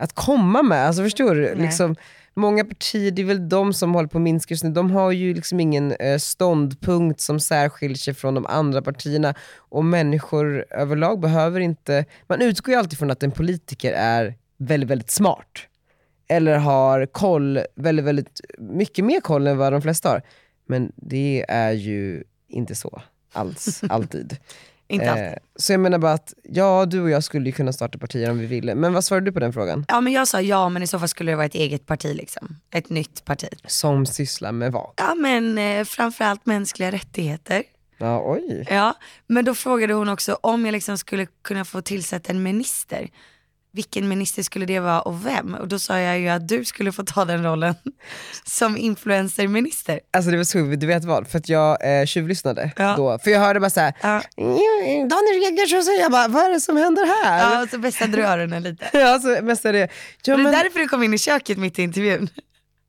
att 0.02 0.14
komma 0.14 0.64
med. 0.64 0.88
Alltså 0.88 1.04
förstår 1.04 1.36
du? 1.36 1.42
Nej. 1.42 1.56
Liksom, 1.56 1.96
många 2.34 2.66
partier, 2.66 3.12
det 3.12 3.22
är 3.22 3.26
väl 3.26 3.50
de 3.50 3.74
som 3.74 3.94
håller 3.94 4.10
på 4.10 4.18
att 4.18 4.22
minska 4.22 4.54
just 4.54 4.64
nu, 4.64 4.70
de 4.70 4.92
har 4.92 5.12
ju 5.12 5.34
liksom 5.34 5.60
ingen 5.60 5.92
eh, 5.92 6.18
ståndpunkt 6.18 7.20
som 7.20 7.40
särskiljer 7.40 7.98
sig 7.98 8.14
från 8.14 8.34
de 8.34 8.46
andra 8.46 8.82
partierna. 8.82 9.34
Och 9.58 9.86
människor 9.86 10.66
överlag 10.70 11.20
behöver 11.20 11.60
inte, 11.60 12.06
man 12.28 12.42
utgår 12.42 12.74
ju 12.74 12.80
alltid 12.80 13.00
från 13.00 13.12
att 13.12 13.24
en 13.24 13.32
politiker 13.32 13.94
är 13.94 14.36
väldigt, 14.58 14.90
väldigt 14.90 15.12
smart 15.12 15.68
eller 16.28 16.58
har 16.58 17.06
koll, 17.06 17.60
väldigt, 17.76 18.06
väldigt 18.06 18.42
mycket 18.58 19.06
mer 19.06 19.22
koll 19.22 19.48
än 19.48 19.58
vad 19.58 19.74
de 19.74 19.82
flesta 19.82 20.10
har. 20.10 20.22
Men 20.68 20.92
det 20.96 21.46
är 21.48 21.72
ju 21.72 22.24
inte 22.48 22.76
så 22.76 23.02
alls, 23.34 23.82
alltid. 23.90 24.38
Inte 24.92 25.12
alltid. 25.12 25.26
Eh, 25.26 25.34
så 25.56 25.74
jag 25.74 25.80
menar 25.80 25.98
bara 25.98 26.14
att, 26.14 26.34
ja 26.44 26.86
du 26.86 27.02
och 27.02 27.10
jag 27.10 27.24
skulle 27.24 27.46
ju 27.46 27.52
kunna 27.52 27.74
starta 27.74 27.98
partier 27.98 28.32
om 28.32 28.40
vi 28.40 28.46
ville. 28.46 28.76
Men 28.76 28.94
vad 28.94 29.06
svarade 29.06 29.26
du 29.26 29.32
på 29.32 29.40
den 29.40 29.54
frågan? 29.54 29.86
Ja 29.88 30.02
men 30.02 30.14
jag 30.14 30.28
sa 30.28 30.42
ja 30.42 30.70
men 30.70 30.84
i 30.84 30.88
så 30.88 31.00
fall 31.00 31.08
skulle 31.08 31.32
det 31.32 31.36
vara 31.36 31.46
ett 31.46 31.56
eget 31.56 31.86
parti 31.86 32.16
liksom. 32.16 32.56
Ett 32.74 32.90
nytt 32.90 33.26
parti. 33.26 33.48
Som 33.66 34.06
sysslar 34.06 34.52
med 34.52 34.72
vad? 34.72 34.90
Ja 34.98 35.16
men 35.16 35.58
eh, 35.58 35.84
framförallt 35.86 36.46
mänskliga 36.46 36.92
rättigheter. 36.92 37.64
Ja, 37.98 38.24
oj. 38.26 38.66
Ja, 38.70 38.94
men 39.28 39.46
då 39.46 39.56
frågade 39.56 39.94
hon 39.94 40.10
också 40.10 40.38
om 40.42 40.66
jag 40.66 40.74
liksom 40.74 40.98
skulle 40.98 41.28
kunna 41.44 41.66
få 41.66 41.82
tillsätta 41.82 42.32
en 42.32 42.44
minister. 42.44 43.10
Vilken 43.74 44.08
minister 44.10 44.44
skulle 44.44 44.66
det 44.66 44.80
vara 44.80 45.02
och 45.02 45.26
vem? 45.26 45.54
Och 45.56 45.68
då 45.68 45.80
sa 45.80 46.00
jag 46.00 46.20
ju 46.20 46.28
att 46.30 46.48
du 46.48 46.66
skulle 46.66 46.92
få 46.92 47.04
ta 47.04 47.26
den 47.26 47.44
rollen 47.44 47.76
som 48.46 48.78
influencerminister. 48.78 50.00
Alltså 50.14 50.32
det 50.32 50.38
var 50.38 50.44
så, 50.44 50.58
du 50.58 50.88
vet 50.88 51.06
vad? 51.06 51.28
För 51.28 51.38
att 51.38 51.50
jag 51.50 52.00
eh, 52.02 52.06
tjuvlyssnade 52.06 52.72
Ja. 52.78 52.94
då. 52.98 53.20
För 53.24 53.32
jag 53.32 53.40
hörde 53.40 53.60
bara 53.60 53.70
såhär, 53.70 53.94
Ja. 54.02 54.22
Daniel 54.86 55.42
Redgert, 55.44 55.84
så 55.86 55.92
jag 56.02 56.12
bara, 56.12 56.28
vad 56.28 56.44
är 56.46 56.50
det 56.50 56.62
som 56.62 56.78
händer 56.78 57.06
här? 57.24 57.40
Ja, 57.54 57.64
och 57.64 57.70
så 57.70 57.78
vässade 57.78 58.18
du 58.18 58.24
öronen 58.24 58.64
lite. 58.64 58.90
Ja, 58.94 59.20
så 59.20 59.30
är 59.30 59.74
det, 59.74 59.80
ja, 60.26 60.34
Och 60.34 60.38
det 60.40 60.44
men, 60.44 60.54
är 60.54 60.64
därför 60.64 60.80
du 60.80 60.88
kom 60.88 61.04
in 61.04 61.14
i 61.14 61.18
köket 61.18 61.58
mitt 61.58 61.80
i 61.80 61.82
intervjun. 61.82 62.30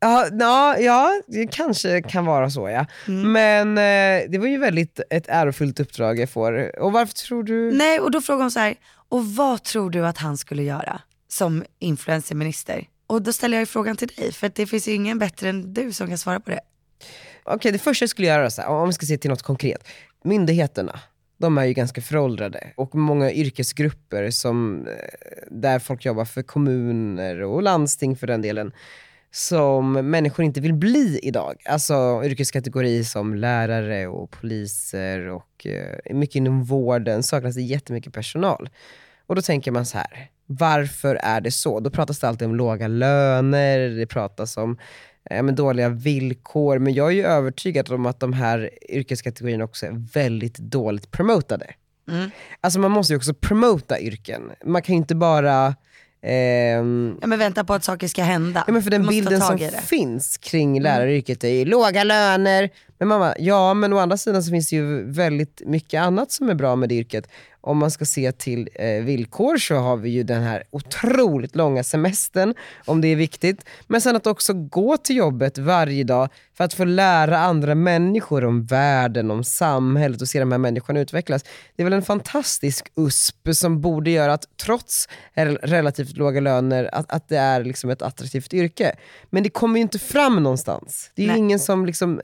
Ja, 0.00 0.26
ja, 0.32 0.78
ja, 0.78 1.20
det 1.26 1.46
kanske 1.46 2.02
kan 2.02 2.24
vara 2.26 2.50
så 2.50 2.68
ja. 2.68 2.86
Mm. 3.08 3.32
Men 3.32 3.68
eh, 3.78 4.30
det 4.30 4.38
var 4.38 4.46
ju 4.46 4.58
väldigt 4.58 5.00
ett 5.10 5.24
ärofyllt 5.28 5.80
uppdrag 5.80 6.18
jag 6.20 6.30
får. 6.30 6.80
Och 6.80 6.92
varför 6.92 7.14
tror 7.14 7.42
du? 7.42 7.72
Nej, 7.72 8.00
och 8.00 8.10
då 8.10 8.20
frågade 8.20 8.42
hon 8.44 8.50
så 8.50 8.60
här, 8.60 8.74
och 9.12 9.26
vad 9.26 9.62
tror 9.62 9.90
du 9.90 10.06
att 10.06 10.18
han 10.18 10.36
skulle 10.36 10.62
göra 10.62 11.00
som 11.28 11.64
influencerminister? 11.78 12.88
Och 13.06 13.22
då 13.22 13.32
ställer 13.32 13.56
jag 13.56 13.62
ju 13.62 13.66
frågan 13.66 13.96
till 13.96 14.08
dig, 14.08 14.32
för 14.32 14.46
att 14.46 14.54
det 14.54 14.66
finns 14.66 14.88
ju 14.88 14.92
ingen 14.92 15.18
bättre 15.18 15.48
än 15.48 15.74
du 15.74 15.92
som 15.92 16.08
kan 16.08 16.18
svara 16.18 16.40
på 16.40 16.50
det. 16.50 16.60
Okej, 17.44 17.72
det 17.72 17.78
första 17.78 18.02
jag 18.02 18.10
skulle 18.10 18.28
göra, 18.28 18.50
så 18.50 18.62
här, 18.62 18.68
om 18.68 18.88
vi 18.88 18.92
ska 18.92 19.06
se 19.06 19.18
till 19.18 19.30
något 19.30 19.42
konkret. 19.42 19.88
Myndigheterna, 20.24 21.00
de 21.38 21.58
är 21.58 21.64
ju 21.64 21.72
ganska 21.72 22.00
föråldrade. 22.00 22.72
Och 22.76 22.94
många 22.94 23.32
yrkesgrupper 23.32 24.30
som, 24.30 24.86
eh, 24.86 24.92
där 25.50 25.78
folk 25.78 26.04
jobbar 26.04 26.24
för 26.24 26.42
kommuner 26.42 27.42
och 27.42 27.62
landsting 27.62 28.16
för 28.16 28.26
den 28.26 28.42
delen, 28.42 28.72
som 29.34 29.92
människor 29.92 30.44
inte 30.44 30.60
vill 30.60 30.74
bli 30.74 31.20
idag. 31.22 31.62
Alltså 31.64 32.22
yrkeskategorier 32.24 33.02
som 33.02 33.34
lärare 33.34 34.06
och 34.06 34.30
poliser 34.30 35.28
och 35.28 35.66
eh, 35.66 36.14
mycket 36.14 36.36
inom 36.36 36.64
vården 36.64 37.22
saknas 37.22 37.54
det 37.54 37.62
jättemycket 37.62 38.12
personal. 38.12 38.70
Och 39.26 39.34
då 39.34 39.42
tänker 39.42 39.70
man 39.70 39.86
så 39.86 39.98
här, 39.98 40.28
varför 40.46 41.14
är 41.14 41.40
det 41.40 41.50
så? 41.50 41.80
Då 41.80 41.90
pratas 41.90 42.18
det 42.18 42.28
alltid 42.28 42.48
om 42.48 42.54
låga 42.54 42.88
löner, 42.88 43.78
det 43.78 44.06
pratas 44.06 44.56
om 44.56 44.78
eh, 45.30 45.42
men 45.42 45.54
dåliga 45.54 45.88
villkor, 45.88 46.78
men 46.78 46.94
jag 46.94 47.06
är 47.06 47.14
ju 47.14 47.24
övertygad 47.24 47.92
om 47.92 48.06
att 48.06 48.20
de 48.20 48.32
här 48.32 48.70
yrkeskategorierna 48.88 49.64
också 49.64 49.86
är 49.86 50.12
väldigt 50.12 50.58
dåligt 50.58 51.10
promotade. 51.10 51.74
Mm. 52.08 52.30
Alltså 52.60 52.80
man 52.80 52.90
måste 52.90 53.12
ju 53.12 53.16
också 53.16 53.34
promota 53.34 54.00
yrken. 54.00 54.42
Man 54.64 54.82
kan 54.82 54.94
ju 54.94 54.98
inte 54.98 55.14
bara 55.14 55.74
ehm, 56.22 57.18
Ja 57.20 57.26
men 57.26 57.38
vänta 57.38 57.64
på 57.64 57.74
att 57.74 57.84
saker 57.84 58.08
ska 58.08 58.22
hända. 58.22 58.64
Ja, 58.66 58.72
men 58.72 58.82
för 58.82 58.90
den 58.90 59.06
bilden 59.06 59.40
som 59.40 59.58
finns 59.86 60.38
kring 60.38 60.80
läraryrket 60.80 61.44
är 61.44 61.48
ju 61.48 61.64
låga 61.64 62.04
löner. 62.04 62.70
Men 62.98 63.08
mamma, 63.08 63.34
ja 63.38 63.74
men 63.74 63.92
å 63.92 63.98
andra 63.98 64.16
sidan 64.16 64.42
så 64.42 64.50
finns 64.50 64.70
det 64.70 64.76
ju 64.76 65.12
väldigt 65.12 65.62
mycket 65.66 66.00
annat 66.02 66.32
som 66.32 66.50
är 66.50 66.54
bra 66.54 66.76
med 66.76 66.88
det 66.88 66.94
yrket. 66.94 67.28
Om 67.62 67.78
man 67.78 67.90
ska 67.90 68.04
se 68.04 68.32
till 68.32 68.68
eh, 68.74 69.04
villkor 69.04 69.56
så 69.56 69.74
har 69.74 69.96
vi 69.96 70.10
ju 70.10 70.22
den 70.22 70.42
här 70.42 70.64
otroligt 70.70 71.56
långa 71.56 71.84
semestern, 71.84 72.54
om 72.84 73.00
det 73.00 73.08
är 73.08 73.16
viktigt. 73.16 73.64
Men 73.86 74.00
sen 74.00 74.16
att 74.16 74.26
också 74.26 74.52
gå 74.52 74.96
till 74.96 75.16
jobbet 75.16 75.58
varje 75.58 76.04
dag 76.04 76.28
för 76.56 76.64
att 76.64 76.74
få 76.74 76.84
lära 76.84 77.38
andra 77.38 77.74
människor 77.74 78.44
om 78.44 78.64
världen, 78.64 79.30
om 79.30 79.44
samhället 79.44 80.22
och 80.22 80.28
se 80.28 80.40
de 80.40 80.52
här 80.52 80.58
människorna 80.58 81.00
utvecklas. 81.00 81.44
Det 81.76 81.82
är 81.82 81.84
väl 81.84 81.92
en 81.92 82.02
fantastisk 82.02 82.88
USP 82.96 83.48
som 83.52 83.80
borde 83.80 84.10
göra 84.10 84.32
att 84.32 84.44
trots 84.64 85.08
relativt 85.62 86.16
låga 86.16 86.40
löner, 86.40 86.90
att, 86.92 87.12
att 87.12 87.28
det 87.28 87.36
är 87.36 87.64
liksom 87.64 87.90
ett 87.90 88.02
attraktivt 88.02 88.54
yrke. 88.54 88.96
Men 89.30 89.42
det 89.42 89.50
kommer 89.50 89.76
ju 89.76 89.82
inte 89.82 89.98
fram 89.98 90.42
någonstans. 90.42 91.10
Det 91.14 91.22
är 91.22 91.26
ju 91.26 91.36
ingen 91.36 91.58
som 91.58 91.86
liksom 91.86 92.20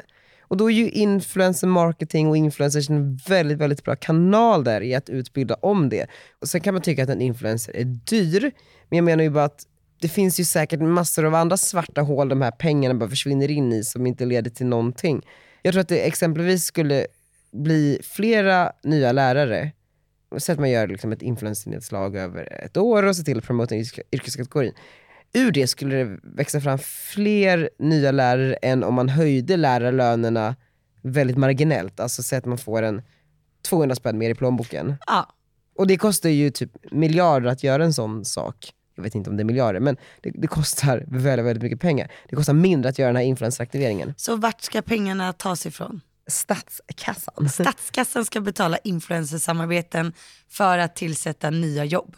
och 0.49 0.57
då 0.57 0.71
är 0.71 0.75
ju 0.75 0.91
influencer 0.91 1.67
marketing 1.67 2.29
och 2.29 2.37
influencers 2.37 2.91
en 2.91 3.17
väldigt, 3.17 3.59
väldigt 3.59 3.85
bra 3.85 3.97
kanal 3.97 4.65
där 4.65 4.81
i 4.81 4.95
att 4.95 5.11
utbilda 5.11 5.55
om 5.55 5.89
det. 5.89 6.07
Och 6.41 6.49
Sen 6.49 6.61
kan 6.61 6.75
man 6.75 6.83
tycka 6.83 7.03
att 7.03 7.09
en 7.09 7.21
influencer 7.21 7.77
är 7.77 7.85
dyr, 7.85 8.51
men 8.89 8.97
jag 8.97 9.05
menar 9.05 9.25
ju 9.25 9.31
bara 9.31 9.45
att 9.45 9.67
det 10.01 10.09
finns 10.09 10.41
ju 10.41 10.45
säkert 10.45 10.81
massor 10.81 11.25
av 11.25 11.35
andra 11.35 11.57
svarta 11.57 12.01
hål 12.01 12.29
de 12.29 12.43
här 12.43 12.51
pengarna 12.51 12.95
bara 12.95 13.11
försvinner 13.11 13.51
in 13.51 13.73
i 13.73 13.85
som 13.85 14.07
inte 14.07 14.25
leder 14.25 14.51
till 14.51 14.67
någonting. 14.67 15.27
Jag 15.63 15.73
tror 15.73 15.81
att 15.81 15.89
det 15.89 16.07
exempelvis 16.07 16.65
skulle 16.65 17.07
bli 17.53 18.01
flera 18.03 18.73
nya 18.83 19.13
lärare, 19.13 19.73
så 20.37 20.53
att 20.53 20.59
man 20.59 20.71
gör 20.71 20.87
liksom 20.87 21.13
ett 21.13 21.23
influencernedslag 21.23 22.17
över 22.17 22.65
ett 22.65 22.77
år 22.77 23.03
och 23.03 23.17
ser 23.17 23.25
till 23.25 23.39
att 23.39 23.45
promota 23.45 23.75
yrkeskategorin 24.13 24.73
ur 25.33 25.53
det 25.53 25.67
skulle 25.67 25.97
det 25.97 26.19
växa 26.23 26.61
fram 26.61 26.79
fler 27.15 27.71
nya 27.79 28.13
lärare 28.13 28.55
än 28.55 28.85
om 28.85 28.95
man 28.95 29.09
höjde 29.09 29.57
lärarlönerna 29.57 30.57
väldigt 31.03 31.37
marginellt. 31.37 32.01
Alltså 32.01 32.23
säg 32.23 32.39
att 32.39 32.45
man 32.45 32.59
får 32.59 32.83
en 32.83 33.03
200 33.69 33.95
spänn 33.97 34.19
mer 34.19 34.31
i 34.31 34.35
plånboken. 34.35 34.97
Ja. 35.07 35.35
Och 35.77 35.87
det 35.87 35.97
kostar 35.97 36.29
ju 36.29 36.51
typ 36.51 36.71
miljarder 36.93 37.49
att 37.51 37.63
göra 37.63 37.85
en 37.85 37.93
sån 37.93 38.25
sak. 38.25 38.73
Jag 38.95 39.03
vet 39.03 39.15
inte 39.15 39.31
om 39.31 39.37
det 39.37 39.43
är 39.43 39.45
miljarder, 39.45 39.81
men 39.81 39.97
det, 40.21 40.31
det 40.35 40.47
kostar 40.47 41.05
väldigt, 41.07 41.47
väldigt 41.47 41.63
mycket 41.63 41.81
pengar. 41.81 42.13
Det 42.29 42.37
kostar 42.37 42.53
mindre 42.53 42.89
att 42.89 42.99
göra 42.99 43.09
den 43.09 43.17
här 43.17 43.25
influenceraktiveringen. 43.25 44.15
Så 44.17 44.37
vart 44.37 44.61
ska 44.61 44.83
pengarna 44.83 45.33
tas 45.33 45.67
ifrån? 45.67 46.01
Statskassan. 46.27 47.49
Statskassan 47.49 48.25
ska 48.25 48.41
betala 48.41 48.79
influencersamarbeten 48.79 50.13
för 50.49 50.79
att 50.79 50.97
tillsätta 50.97 51.51
nya 51.51 51.85
jobb. 51.85 52.17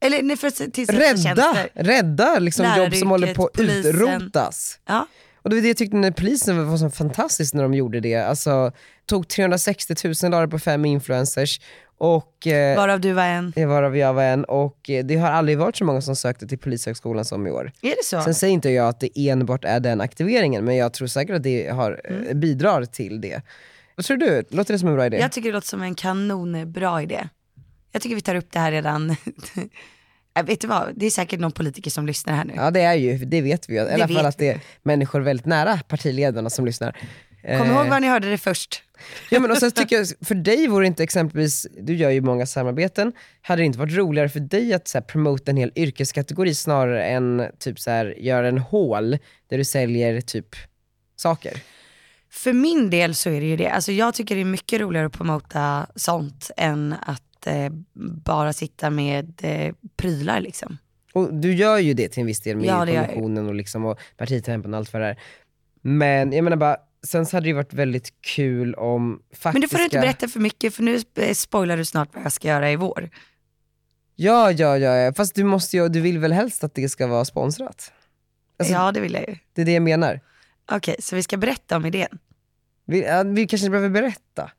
Eller 0.00 0.22
nej, 0.22 0.36
för 0.36 0.92
rädda, 0.92 1.66
rädda 1.74 2.38
liksom 2.38 2.66
jobb 2.76 2.94
som 2.94 3.10
håller 3.10 3.34
på 3.34 3.46
att 3.46 3.60
utrotas. 3.60 4.78
Ja. 4.86 5.06
Och 5.42 5.50
det 5.50 5.56
var 5.56 5.62
det 5.62 5.68
jag 5.68 5.76
tyckte 5.76 5.96
när 5.96 6.10
polisen 6.10 6.70
var 6.70 6.76
så 6.76 6.90
fantastiskt 6.90 7.54
när 7.54 7.62
de 7.62 7.74
gjorde 7.74 8.00
det. 8.00 8.16
Alltså, 8.16 8.72
tog 9.06 9.28
360 9.28 9.94
000 10.04 10.32
dagar 10.32 10.46
på 10.46 10.58
fem 10.58 10.84
influencers. 10.84 11.60
Och, 11.98 12.46
eh, 12.46 12.76
varav 12.76 13.00
du 13.00 13.12
var 13.12 13.24
en. 13.24 13.52
Varav 13.56 13.96
jag 13.96 14.14
var 14.14 14.22
en. 14.22 14.44
Och 14.44 14.90
eh, 14.90 15.04
det 15.04 15.16
har 15.16 15.30
aldrig 15.30 15.58
varit 15.58 15.76
så 15.76 15.84
många 15.84 16.00
som 16.00 16.16
sökte 16.16 16.46
till 16.46 16.58
polishögskolan 16.58 17.24
som 17.24 17.46
i 17.46 17.50
år. 17.50 17.72
Är 17.82 17.88
det 17.88 18.04
så? 18.04 18.20
Sen 18.20 18.34
säger 18.34 18.54
inte 18.54 18.70
jag 18.70 18.88
att 18.88 19.00
det 19.00 19.28
enbart 19.28 19.64
är 19.64 19.80
den 19.80 20.00
aktiveringen, 20.00 20.64
men 20.64 20.76
jag 20.76 20.92
tror 20.92 21.08
säkert 21.08 21.36
att 21.36 21.42
det 21.42 21.68
har, 21.68 22.00
eh, 22.04 22.16
mm. 22.16 22.40
bidrar 22.40 22.84
till 22.84 23.20
det. 23.20 23.42
Vad 23.96 24.06
tror 24.06 24.16
du? 24.16 24.44
Låter 24.50 24.74
det 24.74 24.78
som 24.78 24.88
en 24.88 24.94
bra 24.94 25.06
idé? 25.06 25.18
Jag 25.18 25.32
tycker 25.32 25.48
det 25.48 25.52
låter 25.52 25.68
som 25.68 25.82
en 25.82 25.94
kanonbra 25.94 27.02
idé. 27.02 27.28
Jag 27.92 28.02
tycker 28.02 28.14
vi 28.14 28.20
tar 28.20 28.34
upp 28.34 28.52
det 28.52 28.58
här 28.58 28.72
redan 28.72 29.16
Jag 30.34 30.42
vet 30.46 30.60
du 30.60 30.66
vad, 30.66 30.92
det 30.96 31.06
är 31.06 31.10
säkert 31.10 31.40
någon 31.40 31.52
politiker 31.52 31.90
som 31.90 32.06
lyssnar 32.06 32.34
här 32.34 32.44
nu. 32.44 32.52
Ja 32.56 32.70
det 32.70 32.80
är 32.80 32.94
ju, 32.94 33.18
det 33.18 33.42
vet 33.42 33.68
vi. 33.68 33.74
I 33.74 33.78
alla 33.78 34.08
fall 34.08 34.26
att 34.26 34.38
det 34.38 34.48
är 34.48 34.60
människor 34.82 35.20
väldigt 35.20 35.46
nära 35.46 35.78
partiledarna 35.88 36.50
som 36.50 36.66
lyssnar. 36.66 36.96
Kom 37.58 37.70
ihåg 37.70 37.86
var 37.86 38.00
ni 38.00 38.08
hörde 38.08 38.30
det 38.30 38.38
först. 38.38 38.82
Ja 39.30 39.40
men 39.40 39.50
och 39.50 39.56
sen 39.56 39.70
tycker 39.74 39.96
jag, 39.96 40.06
för 40.20 40.34
dig 40.34 40.66
vore 40.68 40.86
inte 40.86 41.02
exempelvis, 41.02 41.66
du 41.80 41.94
gör 41.94 42.10
ju 42.10 42.20
många 42.20 42.46
samarbeten, 42.46 43.12
hade 43.42 43.62
det 43.62 43.66
inte 43.66 43.78
varit 43.78 43.96
roligare 43.96 44.28
för 44.28 44.40
dig 44.40 44.72
att 44.72 44.88
så 44.88 44.98
här, 44.98 45.02
promota 45.02 45.50
en 45.50 45.56
hel 45.56 45.72
yrkeskategori 45.76 46.54
snarare 46.54 47.04
än 47.04 47.46
typ 47.58 47.80
så 47.80 47.90
här, 47.90 48.14
göra 48.18 48.48
en 48.48 48.58
hål 48.58 49.18
där 49.50 49.58
du 49.58 49.64
säljer 49.64 50.20
typ 50.20 50.56
saker? 51.16 51.60
För 52.30 52.52
min 52.52 52.90
del 52.90 53.14
så 53.14 53.30
är 53.30 53.40
det 53.40 53.46
ju 53.46 53.56
det, 53.56 53.68
alltså 53.68 53.92
jag 53.92 54.14
tycker 54.14 54.34
det 54.34 54.40
är 54.40 54.44
mycket 54.44 54.80
roligare 54.80 55.06
att 55.06 55.12
promota 55.12 55.86
sånt 55.96 56.50
än 56.56 56.94
att 57.02 57.22
eh, 57.46 57.72
bara 58.24 58.52
sitta 58.52 58.90
med 58.90 59.40
eh, 59.42 59.74
prylar 59.96 60.40
liksom. 60.40 60.78
Och 61.12 61.34
du 61.34 61.54
gör 61.54 61.78
ju 61.78 61.94
det 61.94 62.08
till 62.08 62.20
en 62.20 62.26
viss 62.26 62.40
del 62.40 62.56
med 62.56 62.66
ja, 62.66 62.86
kommissionen 62.86 63.48
och, 63.48 63.54
liksom, 63.54 63.84
och 63.84 63.98
partitempen 64.16 64.74
och 64.74 64.78
allt 64.78 64.92
vad 64.92 65.02
det 65.02 65.08
är. 65.08 65.20
Men 65.82 66.32
jag 66.32 66.44
menar 66.44 66.56
bara, 66.56 66.76
sen 67.06 67.26
så 67.26 67.36
hade 67.36 67.44
det 67.44 67.48
ju 67.48 67.54
varit 67.54 67.72
väldigt 67.72 68.20
kul 68.20 68.74
om 68.74 69.22
faktiska... 69.30 69.52
Men 69.52 69.60
du 69.60 69.68
får 69.68 69.80
inte 69.80 70.00
berätta 70.00 70.28
för 70.28 70.40
mycket 70.40 70.74
för 70.74 70.82
nu 70.82 71.00
spoilar 71.34 71.76
du 71.76 71.84
snart 71.84 72.14
vad 72.14 72.24
jag 72.24 72.32
ska 72.32 72.48
göra 72.48 72.70
i 72.70 72.76
vår. 72.76 73.10
Ja, 74.16 74.52
ja, 74.52 74.78
ja, 74.78 75.12
fast 75.12 75.34
du 75.34 75.44
måste 75.44 75.76
ju, 75.76 75.88
du 75.88 76.00
vill 76.00 76.18
väl 76.18 76.32
helst 76.32 76.64
att 76.64 76.74
det 76.74 76.88
ska 76.88 77.06
vara 77.06 77.24
sponsrat? 77.24 77.92
Alltså, 78.58 78.74
ja 78.74 78.92
det 78.92 79.00
vill 79.00 79.12
jag 79.12 79.28
ju. 79.28 79.36
Det 79.52 79.62
är 79.62 79.66
det 79.66 79.72
jag 79.72 79.82
menar. 79.82 80.20
Okej, 80.66 80.76
okay, 80.76 80.96
så 81.02 81.16
vi 81.16 81.22
ska 81.22 81.36
berätta 81.36 81.76
om 81.76 81.86
idén? 81.86 82.18
Vi, 82.84 83.02
ja, 83.02 83.22
vi 83.22 83.46
kanske 83.46 83.66
inte 83.66 83.70
behöver 83.70 84.00
berätta. 84.00 84.50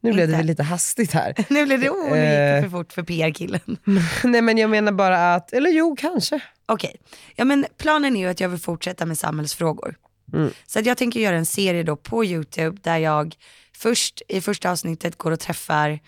Nu 0.00 0.12
blev 0.12 0.28
det 0.28 0.36
väl 0.36 0.46
lite 0.46 0.62
hastigt 0.62 1.12
här. 1.12 1.34
nu 1.48 1.66
blev 1.66 1.80
det, 1.80 1.90
oh, 1.90 2.10
det 2.10 2.54
gick 2.56 2.64
för 2.64 2.78
fort 2.78 2.92
för 2.92 3.02
PR-killen. 3.02 3.76
Nej 4.24 4.42
men 4.42 4.58
jag 4.58 4.70
menar 4.70 4.92
bara 4.92 5.34
att, 5.34 5.52
eller 5.52 5.70
jo 5.70 5.96
kanske. 5.98 6.40
Okej, 6.66 6.88
okay. 6.88 7.18
ja 7.36 7.44
men 7.44 7.66
planen 7.78 8.16
är 8.16 8.20
ju 8.20 8.28
att 8.28 8.40
jag 8.40 8.48
vill 8.48 8.60
fortsätta 8.60 9.06
med 9.06 9.18
samhällsfrågor. 9.18 9.96
Mm. 10.32 10.50
Så 10.66 10.78
att 10.78 10.86
jag 10.86 10.96
tänker 10.96 11.20
göra 11.20 11.36
en 11.36 11.46
serie 11.46 11.82
då 11.82 11.96
på 11.96 12.24
YouTube 12.24 12.78
där 12.82 12.98
jag 12.98 13.36
först 13.76 14.22
i 14.28 14.40
första 14.40 14.70
avsnittet 14.70 15.16
går 15.16 15.30
och 15.30 15.40
träffar 15.40 16.00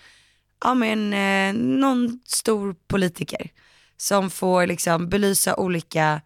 ja, 0.65 0.75
men, 0.75 1.13
eh, 1.13 1.61
någon 1.63 2.21
stor 2.27 2.75
politiker 2.89 3.51
som 3.97 4.31
får 4.31 4.67
liksom 4.67 5.09
belysa 5.09 5.57
olika 5.57 6.21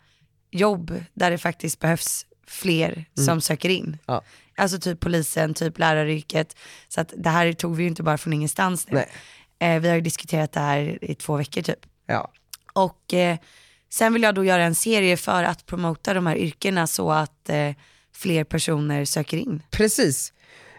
jobb 0.51 1.03
där 1.15 1.31
det 1.31 1.39
faktiskt 1.39 1.81
behövs 1.81 2.27
fler 2.47 2.93
mm. 2.93 3.27
som 3.27 3.41
söker 3.41 3.69
in. 3.69 3.99
Ja. 4.07 4.23
Alltså 4.57 4.79
typ 4.79 5.01
polisen, 5.01 5.55
typ 5.55 5.79
läraryrket. 5.79 6.57
Så 6.89 7.01
att 7.01 7.13
det 7.17 7.31
här 7.31 7.53
tog 7.53 7.77
vi 7.77 7.83
ju 7.83 7.89
inte 7.89 8.03
bara 8.03 8.19
från 8.19 8.33
ingenstans 8.33 8.87
nu. 8.91 9.05
Eh, 9.59 9.81
vi 9.81 9.89
har 9.89 9.95
ju 9.95 10.01
diskuterat 10.01 10.53
det 10.53 10.61
här 10.61 11.05
i 11.05 11.15
två 11.15 11.37
veckor 11.37 11.63
typ. 11.63 11.87
Ja. 12.07 12.33
Och 12.73 13.15
eh, 13.15 13.39
sen 13.91 14.13
vill 14.13 14.23
jag 14.23 14.35
då 14.35 14.45
göra 14.45 14.65
en 14.65 14.75
serie 14.75 15.17
för 15.17 15.45
att 15.45 15.67
promota 15.67 16.15
de 16.15 16.27
här 16.27 16.37
yrkena 16.37 16.87
så 16.87 17.11
att 17.11 17.49
eh, 17.49 17.71
fler 18.15 18.45
personer 18.45 19.05
söker 19.05 19.37
in. 19.37 19.63
Precis. 19.71 20.33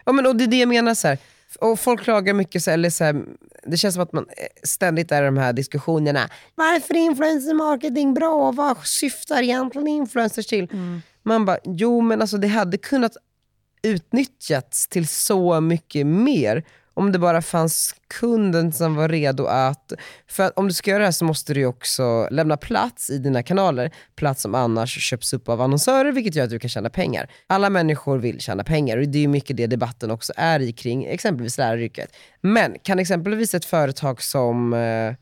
Ja, 0.04 0.12
men, 0.12 0.26
och 0.26 0.36
det 0.36 0.44
är 0.44 0.48
det 0.48 0.58
jag 0.58 0.68
menar, 0.68 0.94
så 0.94 1.08
här. 1.08 1.18
och 1.60 1.80
folk 1.80 2.02
klagar 2.02 2.34
mycket, 2.34 2.62
så, 2.62 2.70
eller 2.70 2.90
så 2.90 3.04
här, 3.04 3.24
det 3.66 3.76
känns 3.76 3.94
som 3.94 4.02
att 4.02 4.12
man 4.12 4.26
eh, 4.28 4.46
ständigt 4.62 5.12
är 5.12 5.22
i 5.22 5.26
de 5.26 5.36
här 5.36 5.52
diskussionerna. 5.52 6.28
Varför 6.54 6.94
är 6.94 6.98
influencer 6.98 7.54
marketing 7.54 8.14
bra? 8.14 8.52
Vad 8.52 8.86
syftar 8.86 9.42
egentligen 9.42 9.88
influencers 9.88 10.46
till? 10.46 10.68
Mm. 10.72 11.02
Man 11.22 11.44
bara, 11.44 11.58
jo 11.64 12.00
men 12.00 12.20
alltså 12.20 12.38
det 12.38 12.48
hade 12.48 12.76
kunnat 12.76 13.16
utnyttjats 13.82 14.88
till 14.88 15.08
så 15.08 15.60
mycket 15.60 16.06
mer 16.06 16.64
om 16.98 17.12
det 17.12 17.18
bara 17.18 17.42
fanns 17.42 17.94
kunden 18.08 18.72
som 18.72 18.94
var 18.94 19.08
redo 19.08 19.44
att, 19.44 19.92
för 20.26 20.42
att 20.42 20.58
om 20.58 20.68
du 20.68 20.74
ska 20.74 20.90
göra 20.90 20.98
det 20.98 21.04
här 21.04 21.12
så 21.12 21.24
måste 21.24 21.54
du 21.54 21.64
också 21.64 22.28
lämna 22.30 22.56
plats 22.56 23.10
i 23.10 23.18
dina 23.18 23.42
kanaler, 23.42 23.90
plats 24.16 24.42
som 24.42 24.54
annars 24.54 25.08
köps 25.10 25.32
upp 25.32 25.48
av 25.48 25.60
annonsörer 25.60 26.12
vilket 26.12 26.34
gör 26.34 26.44
att 26.44 26.50
du 26.50 26.58
kan 26.58 26.68
tjäna 26.68 26.90
pengar. 26.90 27.30
Alla 27.46 27.70
människor 27.70 28.18
vill 28.18 28.40
tjäna 28.40 28.64
pengar 28.64 28.96
och 28.98 29.08
det 29.08 29.24
är 29.24 29.28
mycket 29.28 29.56
det 29.56 29.66
debatten 29.66 30.10
också 30.10 30.32
är 30.36 30.60
i 30.60 30.72
kring 30.72 31.04
exempelvis 31.04 31.58
läraryrket. 31.58 32.16
Men 32.40 32.76
kan 32.82 32.98
exempelvis 32.98 33.54
ett 33.54 33.64
företag 33.64 34.22
som 34.22 34.72
eh, 34.72 35.14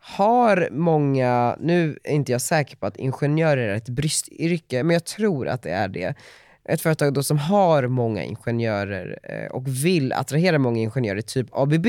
har 0.00 0.68
många, 0.72 1.56
nu 1.60 1.98
är 2.04 2.12
inte 2.12 2.32
jag 2.32 2.40
säker 2.40 2.76
på 2.76 2.86
att 2.86 2.96
ingenjörer 2.96 3.68
är 3.68 3.74
ett 3.74 3.88
bristyrke, 3.88 4.82
men 4.82 4.94
jag 4.94 5.04
tror 5.04 5.48
att 5.48 5.62
det 5.62 5.70
är 5.70 5.88
det 5.88 6.14
ett 6.68 6.80
företag 6.80 7.14
då 7.14 7.22
som 7.22 7.38
har 7.38 7.86
många 7.86 8.24
ingenjörer 8.24 9.18
eh, 9.22 9.46
och 9.46 9.68
vill 9.84 10.12
attrahera 10.12 10.58
många 10.58 10.80
ingenjörer, 10.80 11.20
typ 11.20 11.46
ABB, 11.52 11.86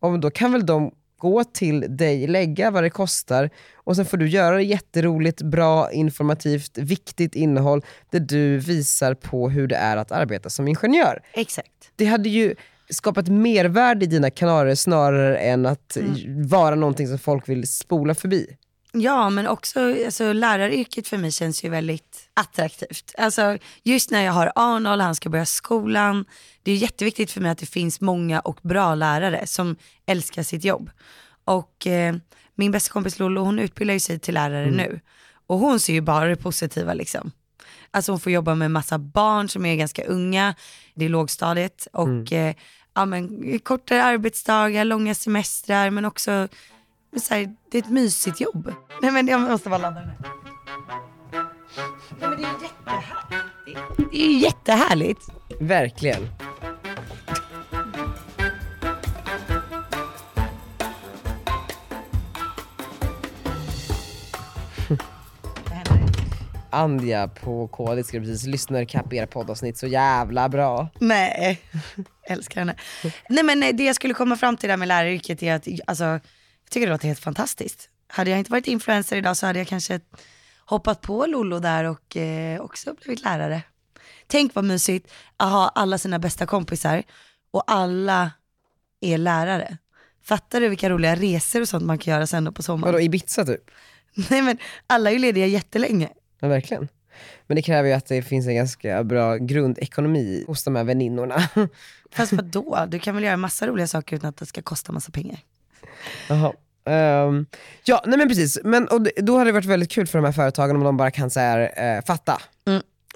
och 0.00 0.20
då 0.20 0.30
kan 0.30 0.52
väl 0.52 0.66
de 0.66 0.92
gå 1.18 1.44
till 1.44 1.96
dig, 1.96 2.26
lägga 2.26 2.70
vad 2.70 2.82
det 2.82 2.90
kostar 2.90 3.50
och 3.74 3.96
sen 3.96 4.06
får 4.06 4.16
du 4.16 4.28
göra 4.28 4.62
jätteroligt, 4.62 5.42
bra, 5.42 5.92
informativt, 5.92 6.78
viktigt 6.78 7.34
innehåll 7.34 7.82
där 8.10 8.20
du 8.20 8.58
visar 8.58 9.14
på 9.14 9.48
hur 9.48 9.66
det 9.66 9.76
är 9.76 9.96
att 9.96 10.12
arbeta 10.12 10.50
som 10.50 10.68
ingenjör. 10.68 11.22
Exakt. 11.32 11.70
Det 11.96 12.04
hade 12.04 12.28
ju 12.28 12.54
skapat 12.90 13.28
mervärde 13.28 14.04
i 14.04 14.08
dina 14.08 14.30
kanaler 14.30 14.74
snarare 14.74 15.38
än 15.38 15.66
att 15.66 15.96
mm. 15.96 16.48
vara 16.48 16.74
någonting 16.74 17.08
som 17.08 17.18
folk 17.18 17.48
vill 17.48 17.66
spola 17.68 18.14
förbi. 18.14 18.56
Ja, 19.00 19.30
men 19.30 19.46
också 19.46 20.04
alltså, 20.04 20.32
läraryrket 20.32 21.08
för 21.08 21.18
mig 21.18 21.32
känns 21.32 21.64
ju 21.64 21.68
väldigt 21.68 22.28
attraktivt. 22.34 23.14
Alltså, 23.18 23.58
just 23.82 24.10
när 24.10 24.22
jag 24.22 24.32
har 24.32 24.52
Arnold, 24.54 25.02
han 25.02 25.14
ska 25.14 25.28
börja 25.28 25.46
skolan. 25.46 26.24
Det 26.62 26.72
är 26.72 26.76
jätteviktigt 26.76 27.30
för 27.30 27.40
mig 27.40 27.50
att 27.50 27.58
det 27.58 27.66
finns 27.66 28.00
många 28.00 28.40
och 28.40 28.58
bra 28.62 28.94
lärare 28.94 29.46
som 29.46 29.76
älskar 30.06 30.42
sitt 30.42 30.64
jobb. 30.64 30.90
Och 31.44 31.86
eh, 31.86 32.16
min 32.54 32.72
bästa 32.72 32.92
kompis 32.92 33.18
Lollo, 33.18 33.42
hon 33.44 33.58
utbildar 33.58 33.94
ju 33.94 34.00
sig 34.00 34.18
till 34.18 34.34
lärare 34.34 34.62
mm. 34.62 34.76
nu. 34.76 35.00
Och 35.46 35.58
hon 35.58 35.80
ser 35.80 35.92
ju 35.92 36.00
bara 36.00 36.28
det 36.28 36.36
positiva 36.36 36.94
liksom. 36.94 37.32
Alltså 37.90 38.12
hon 38.12 38.20
får 38.20 38.32
jobba 38.32 38.54
med 38.54 38.70
massa 38.70 38.98
barn 38.98 39.48
som 39.48 39.66
är 39.66 39.76
ganska 39.76 40.04
unga, 40.04 40.54
det 40.94 41.04
är 41.04 41.08
lågstadiet. 41.08 41.88
Och 41.92 42.08
mm. 42.08 42.48
eh, 42.48 42.54
ja, 42.94 43.04
men, 43.04 43.58
kortare 43.58 44.04
arbetsdagar, 44.04 44.84
långa 44.84 45.14
semestrar 45.14 45.90
men 45.90 46.04
också 46.04 46.48
så 47.20 47.34
här, 47.34 47.56
det 47.70 47.78
är 47.78 47.82
ett 47.82 47.90
mysigt 47.90 48.40
jobb. 48.40 48.72
Nej 49.02 49.10
men 49.10 49.28
jag 49.28 49.40
måste 49.40 49.68
bara 49.68 49.78
ladda 49.78 50.00
den 50.00 50.08
här. 50.08 50.18
Nej, 52.20 52.30
men 52.30 52.30
det 52.40 52.46
är 52.46 52.62
jättehärligt. 52.62 53.80
Det 54.12 54.16
är 54.26 54.38
jättehärligt. 54.38 55.20
Verkligen. 55.60 56.28
Andja 66.70 67.28
på 67.28 67.68
KD 67.68 68.04
skrev 68.04 68.20
precis, 68.20 68.46
lyssnar 68.46 68.80
ikapp 68.80 69.12
era 69.12 69.26
poddavsnitt 69.26 69.78
så 69.78 69.86
jävla 69.86 70.48
bra. 70.48 70.88
Nej, 70.98 71.60
älskar 72.28 72.60
henne. 72.60 72.76
Nej 73.28 73.44
men 73.44 73.60
nej, 73.60 73.72
det 73.72 73.84
jag 73.84 73.96
skulle 73.96 74.14
komma 74.14 74.36
fram 74.36 74.56
till 74.56 74.68
där 74.68 74.76
med 74.76 74.88
läraryrket 74.88 75.42
är 75.42 75.54
att, 75.54 75.68
alltså, 75.86 76.20
jag 76.66 76.70
tycker 76.70 76.86
det 76.86 76.92
låter 76.92 77.08
helt 77.08 77.20
fantastiskt. 77.20 77.88
Hade 78.08 78.30
jag 78.30 78.38
inte 78.38 78.50
varit 78.50 78.66
influencer 78.66 79.16
idag 79.16 79.36
så 79.36 79.46
hade 79.46 79.58
jag 79.58 79.68
kanske 79.68 80.00
hoppat 80.58 81.00
på 81.00 81.26
Lollo 81.26 81.58
där 81.58 81.84
och 81.84 82.16
eh, 82.16 82.60
också 82.60 82.94
blivit 82.94 83.24
lärare. 83.24 83.62
Tänk 84.26 84.54
vad 84.54 84.64
mysigt 84.64 85.12
att 85.36 85.50
ha 85.50 85.68
alla 85.68 85.98
sina 85.98 86.18
bästa 86.18 86.46
kompisar 86.46 87.02
och 87.50 87.62
alla 87.66 88.30
är 89.00 89.18
lärare. 89.18 89.78
Fattar 90.22 90.60
du 90.60 90.68
vilka 90.68 90.90
roliga 90.90 91.16
resor 91.16 91.60
och 91.60 91.68
sånt 91.68 91.84
man 91.84 91.98
kan 91.98 92.14
göra 92.14 92.26
sen 92.26 92.44
då 92.44 92.52
på 92.52 92.62
sommaren? 92.62 92.92
Vadå 92.92 93.04
Ibiza 93.04 93.44
typ? 93.44 93.70
Nej 94.30 94.42
men 94.42 94.58
alla 94.86 95.10
är 95.10 95.14
ju 95.14 95.18
lediga 95.18 95.46
jättelänge. 95.46 96.08
Ja 96.40 96.48
verkligen. 96.48 96.88
Men 97.46 97.56
det 97.56 97.62
kräver 97.62 97.88
ju 97.88 97.94
att 97.94 98.06
det 98.06 98.22
finns 98.22 98.46
en 98.46 98.54
ganska 98.54 99.04
bra 99.04 99.36
grundekonomi 99.36 100.44
hos 100.46 100.64
de 100.64 100.76
här 100.76 100.84
väninnorna. 100.84 101.42
Fast 102.10 102.32
vadå? 102.32 102.86
Du 102.88 102.98
kan 102.98 103.14
väl 103.14 103.24
göra 103.24 103.36
massa 103.36 103.66
roliga 103.66 103.86
saker 103.86 104.16
utan 104.16 104.30
att 104.30 104.36
det 104.36 104.46
ska 104.46 104.62
kosta 104.62 104.92
massa 104.92 105.12
pengar. 105.12 105.38
Jaha. 106.28 106.52
Ehm, 106.88 107.46
ja, 107.84 108.02
nej 108.06 108.18
men 108.18 108.28
precis. 108.28 108.58
Men, 108.64 108.88
och 108.88 109.06
då 109.16 109.38
hade 109.38 109.48
det 109.48 109.52
varit 109.52 109.64
väldigt 109.64 109.90
kul 109.90 110.06
för 110.06 110.18
de 110.18 110.24
här 110.24 110.32
företagen 110.32 110.76
om 110.76 110.84
de 110.84 110.96
bara 110.96 111.10
kan 111.10 111.30
så 111.30 111.40
här, 111.40 111.72
eh, 111.96 112.04
fatta. 112.04 112.40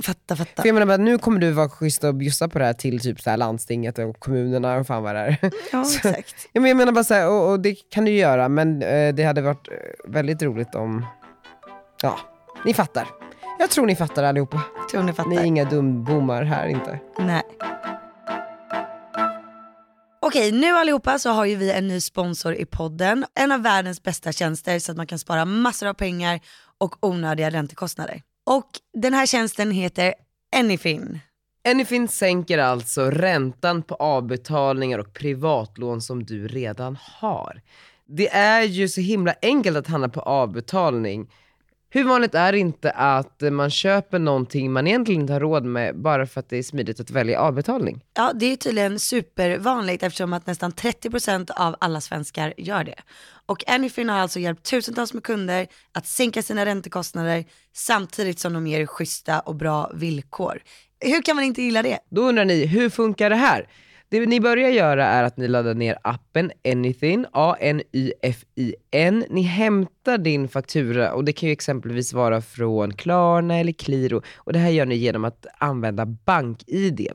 Fatta, 0.04 0.36
fatta. 0.36 0.62
För 0.62 0.68
jag 0.68 0.74
menar, 0.74 0.98
nu 0.98 1.18
kommer 1.18 1.40
du 1.40 1.50
vara 1.50 1.68
schysst 1.68 2.04
och 2.04 2.14
bjussa 2.14 2.48
på 2.48 2.58
det 2.58 2.64
här 2.64 2.72
till 2.72 3.00
typ 3.00 3.20
så 3.20 3.30
här 3.30 3.36
landstinget 3.36 3.98
och 3.98 4.18
kommunerna 4.20 4.76
och 4.76 4.86
fan 4.86 5.02
vad 5.02 5.14
det 5.14 5.20
är. 5.20 5.36
Ja 5.72 5.84
Så- 6.02 6.08
exakt. 6.08 6.48
Ja, 6.52 6.60
men 6.60 6.68
jag 6.68 6.76
menar 6.76 6.92
bara 6.92 7.04
så 7.04 7.14
här, 7.14 7.28
och, 7.28 7.50
och 7.50 7.60
det 7.60 7.74
kan 7.90 8.04
du 8.04 8.10
ju 8.10 8.18
göra, 8.18 8.48
men 8.48 8.82
eh, 8.82 9.14
det 9.14 9.24
hade 9.24 9.42
varit 9.42 9.68
eh, 9.68 9.74
väldigt 10.12 10.42
roligt 10.42 10.74
om, 10.74 11.06
ja, 12.02 12.18
ni 12.64 12.74
fattar. 12.74 13.08
Jag 13.58 13.70
tror 13.70 13.86
ni 13.86 13.96
fattar 13.96 14.22
allihopa. 14.24 14.60
Tror 14.90 15.02
ni 15.02 15.12
fattar? 15.12 15.30
Ni 15.30 15.36
är 15.36 15.44
inga 15.44 15.64
dumbommar 15.64 16.42
här 16.42 16.66
inte. 16.68 16.98
Nej. 17.18 17.42
Okej, 20.22 20.52
nu 20.52 20.72
allihopa 20.72 21.18
så 21.18 21.30
har 21.30 21.44
ju 21.44 21.56
vi 21.56 21.70
en 21.70 21.88
ny 21.88 22.00
sponsor 22.00 22.54
i 22.54 22.64
podden. 22.64 23.24
En 23.34 23.52
av 23.52 23.62
världens 23.62 24.02
bästa 24.02 24.32
tjänster 24.32 24.78
så 24.78 24.92
att 24.92 24.96
man 24.96 25.06
kan 25.06 25.18
spara 25.18 25.44
massor 25.44 25.86
av 25.86 25.94
pengar 25.94 26.40
och 26.78 26.96
onödiga 27.00 27.50
räntekostnader. 27.50 28.22
Och 28.46 28.68
den 28.92 29.14
här 29.14 29.26
tjänsten 29.26 29.70
heter 29.70 30.14
Anyfin. 30.56 31.20
Anyfin 31.68 32.08
sänker 32.08 32.58
alltså 32.58 33.10
räntan 33.10 33.82
på 33.82 33.94
avbetalningar 33.94 34.98
och 34.98 35.12
privatlån 35.12 36.02
som 36.02 36.24
du 36.24 36.48
redan 36.48 36.96
har. 37.00 37.62
Det 38.06 38.28
är 38.28 38.62
ju 38.62 38.88
så 38.88 39.00
himla 39.00 39.34
enkelt 39.42 39.76
att 39.76 39.86
handla 39.86 40.08
på 40.08 40.20
avbetalning. 40.20 41.30
Hur 41.92 42.04
vanligt 42.04 42.34
är 42.34 42.52
det 42.52 42.58
inte 42.58 42.90
att 42.90 43.42
man 43.52 43.70
köper 43.70 44.18
någonting 44.18 44.72
man 44.72 44.86
egentligen 44.86 45.20
inte 45.20 45.32
har 45.32 45.40
råd 45.40 45.64
med 45.64 45.98
bara 45.98 46.26
för 46.26 46.40
att 46.40 46.48
det 46.48 46.56
är 46.56 46.62
smidigt 46.62 47.00
att 47.00 47.10
välja 47.10 47.40
avbetalning? 47.40 48.00
Ja, 48.14 48.32
det 48.34 48.52
är 48.52 48.56
tydligen 48.56 48.98
supervanligt 48.98 50.02
eftersom 50.02 50.32
att 50.32 50.46
nästan 50.46 50.72
30% 50.72 51.50
av 51.56 51.76
alla 51.80 52.00
svenskar 52.00 52.54
gör 52.56 52.84
det. 52.84 52.94
Och 53.46 53.70
Anyfin 53.70 54.08
har 54.08 54.18
alltså 54.18 54.38
hjälpt 54.38 54.70
tusentals 54.70 55.14
med 55.14 55.22
kunder 55.22 55.66
att 55.92 56.06
sänka 56.06 56.42
sina 56.42 56.66
räntekostnader 56.66 57.44
samtidigt 57.72 58.38
som 58.38 58.52
de 58.52 58.66
ger 58.66 58.86
schyssta 58.86 59.40
och 59.40 59.54
bra 59.54 59.90
villkor. 59.94 60.62
Hur 61.00 61.22
kan 61.22 61.36
man 61.36 61.44
inte 61.44 61.62
gilla 61.62 61.82
det? 61.82 61.98
Då 62.10 62.22
undrar 62.22 62.44
ni, 62.44 62.66
hur 62.66 62.90
funkar 62.90 63.30
det 63.30 63.36
här? 63.36 63.66
Det 64.10 64.26
ni 64.26 64.40
börjar 64.40 64.70
göra 64.70 65.06
är 65.06 65.24
att 65.24 65.36
ni 65.36 65.48
laddar 65.48 65.74
ner 65.74 65.98
appen 66.02 66.52
Anything, 66.64 67.24
A-N-Y-F-I-N. 67.32 69.24
Ni 69.30 69.42
hämtar 69.42 70.18
din 70.18 70.48
faktura 70.48 71.12
och 71.12 71.24
det 71.24 71.32
kan 71.32 71.48
ju 71.48 71.52
exempelvis 71.52 72.12
vara 72.12 72.42
från 72.42 72.92
Klarna 72.92 73.56
eller 73.58 73.72
Qliro 73.72 74.22
och 74.36 74.52
det 74.52 74.58
här 74.58 74.70
gör 74.70 74.86
ni 74.86 74.94
genom 74.94 75.24
att 75.24 75.46
använda 75.58 76.06
BankID. 76.06 77.08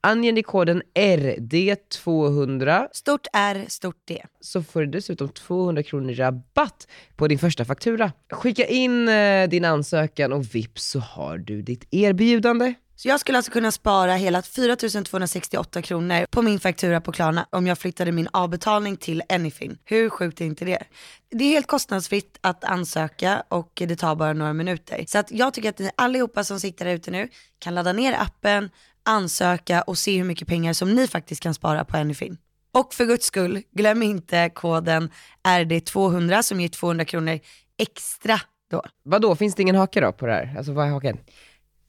Anger 0.00 0.32
ni 0.32 0.42
koden 0.42 0.82
RD200 0.94 2.88
Stort 2.92 3.26
R, 3.32 3.64
stort 3.68 4.06
D. 4.08 4.22
så 4.40 4.62
får 4.62 4.80
du 4.80 4.86
dessutom 4.86 5.28
200 5.28 5.82
kronor 5.82 6.12
rabatt 6.12 6.88
på 7.16 7.28
din 7.28 7.38
första 7.38 7.64
faktura. 7.64 8.12
Skicka 8.30 8.66
in 8.66 9.08
eh, 9.08 9.48
din 9.48 9.64
ansökan 9.64 10.32
och 10.32 10.54
vips 10.54 10.90
så 10.90 10.98
har 10.98 11.38
du 11.38 11.62
ditt 11.62 11.86
erbjudande. 11.90 12.74
Så 13.00 13.08
jag 13.08 13.20
skulle 13.20 13.38
alltså 13.38 13.52
kunna 13.52 13.72
spara 13.72 14.14
hela 14.14 14.42
4268 14.42 15.82
kronor 15.82 16.26
på 16.30 16.42
min 16.42 16.60
faktura 16.60 17.00
på 17.00 17.12
Klarna 17.12 17.46
om 17.50 17.66
jag 17.66 17.78
flyttade 17.78 18.12
min 18.12 18.28
avbetalning 18.32 18.96
till 18.96 19.22
Anyfin. 19.28 19.78
Hur 19.84 20.10
sjukt 20.10 20.40
är 20.40 20.44
inte 20.44 20.64
det? 20.64 20.82
Det 21.30 21.44
är 21.44 21.48
helt 21.48 21.66
kostnadsfritt 21.66 22.38
att 22.40 22.64
ansöka 22.64 23.42
och 23.48 23.70
det 23.74 23.96
tar 23.96 24.14
bara 24.14 24.32
några 24.32 24.52
minuter. 24.52 25.04
Så 25.06 25.18
att 25.18 25.30
jag 25.30 25.54
tycker 25.54 25.68
att 25.68 25.78
ni 25.78 25.90
allihopa 25.96 26.44
som 26.44 26.60
sitter 26.60 26.84
där 26.84 26.92
ute 26.92 27.10
nu 27.10 27.28
kan 27.58 27.74
ladda 27.74 27.92
ner 27.92 28.12
appen, 28.12 28.70
ansöka 29.02 29.82
och 29.82 29.98
se 29.98 30.16
hur 30.18 30.24
mycket 30.24 30.48
pengar 30.48 30.72
som 30.72 30.94
ni 30.94 31.08
faktiskt 31.08 31.42
kan 31.42 31.54
spara 31.54 31.84
på 31.84 31.96
Anyfin. 31.96 32.38
Och 32.72 32.94
för 32.94 33.04
guds 33.04 33.26
skull, 33.26 33.62
glöm 33.70 34.02
inte 34.02 34.50
koden 34.54 35.10
RD200 35.44 36.42
som 36.42 36.60
ger 36.60 36.68
200 36.68 37.04
kronor 37.04 37.38
extra 37.78 38.40
då. 38.70 38.82
Vadå, 39.02 39.36
finns 39.36 39.54
det 39.54 39.62
ingen 39.62 39.76
hake 39.76 40.00
då 40.00 40.12
på 40.12 40.26
det 40.26 40.32
här? 40.32 40.54
Alltså 40.56 40.72
vad 40.72 40.86
är 40.86 40.90
haken? 40.90 41.18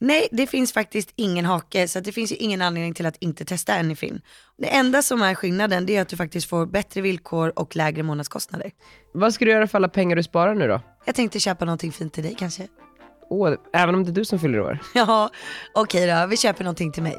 Nej, 0.02 0.28
det 0.30 0.46
finns 0.46 0.72
faktiskt 0.72 1.12
ingen 1.16 1.44
hake, 1.44 1.88
så 1.88 2.00
det 2.00 2.12
finns 2.12 2.32
ju 2.32 2.36
ingen 2.36 2.62
anledning 2.62 2.94
till 2.94 3.06
att 3.06 3.16
inte 3.20 3.44
testa 3.44 3.74
Anyfin. 3.74 4.20
Det 4.58 4.66
enda 4.68 5.02
som 5.02 5.22
är 5.22 5.34
skillnaden 5.34 5.86
det 5.86 5.96
är 5.96 6.02
att 6.02 6.08
du 6.08 6.16
faktiskt 6.16 6.48
får 6.48 6.66
bättre 6.66 7.00
villkor 7.00 7.52
och 7.56 7.76
lägre 7.76 8.02
månadskostnader. 8.02 8.70
Vad 9.14 9.34
ska 9.34 9.44
du 9.44 9.50
göra 9.50 9.66
för 9.66 9.78
alla 9.78 9.88
pengar 9.88 10.16
du 10.16 10.22
sparar 10.22 10.54
nu 10.54 10.68
då? 10.68 10.80
Jag 11.04 11.14
tänkte 11.14 11.40
köpa 11.40 11.64
någonting 11.64 11.92
fint 11.92 12.12
till 12.12 12.22
dig 12.22 12.34
kanske. 12.38 12.68
Åh, 13.30 13.54
även 13.72 13.94
om 13.94 14.04
det 14.04 14.10
är 14.10 14.14
du 14.14 14.24
som 14.24 14.38
fyller 14.38 14.60
år. 14.60 14.78
Ja, 14.94 15.30
okej 15.74 16.06
då, 16.06 16.26
vi 16.26 16.36
köper 16.36 16.64
någonting 16.64 16.92
till 16.92 17.02
mig. 17.02 17.18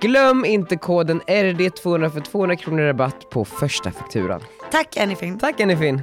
Glöm 0.00 0.44
inte 0.44 0.76
koden 0.76 1.20
RD200 1.20 2.10
för 2.10 2.20
200 2.20 2.56
kronor 2.56 2.82
rabatt 2.82 3.30
på 3.30 3.44
första 3.44 3.90
fakturan. 3.90 4.40
Tack 4.70 4.96
Anyfin. 4.96 5.38
Tack 5.38 5.60
Anyfin! 5.60 6.02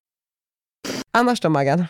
Annars 1.11 1.41
då 1.41 1.49
Maggan? 1.49 1.85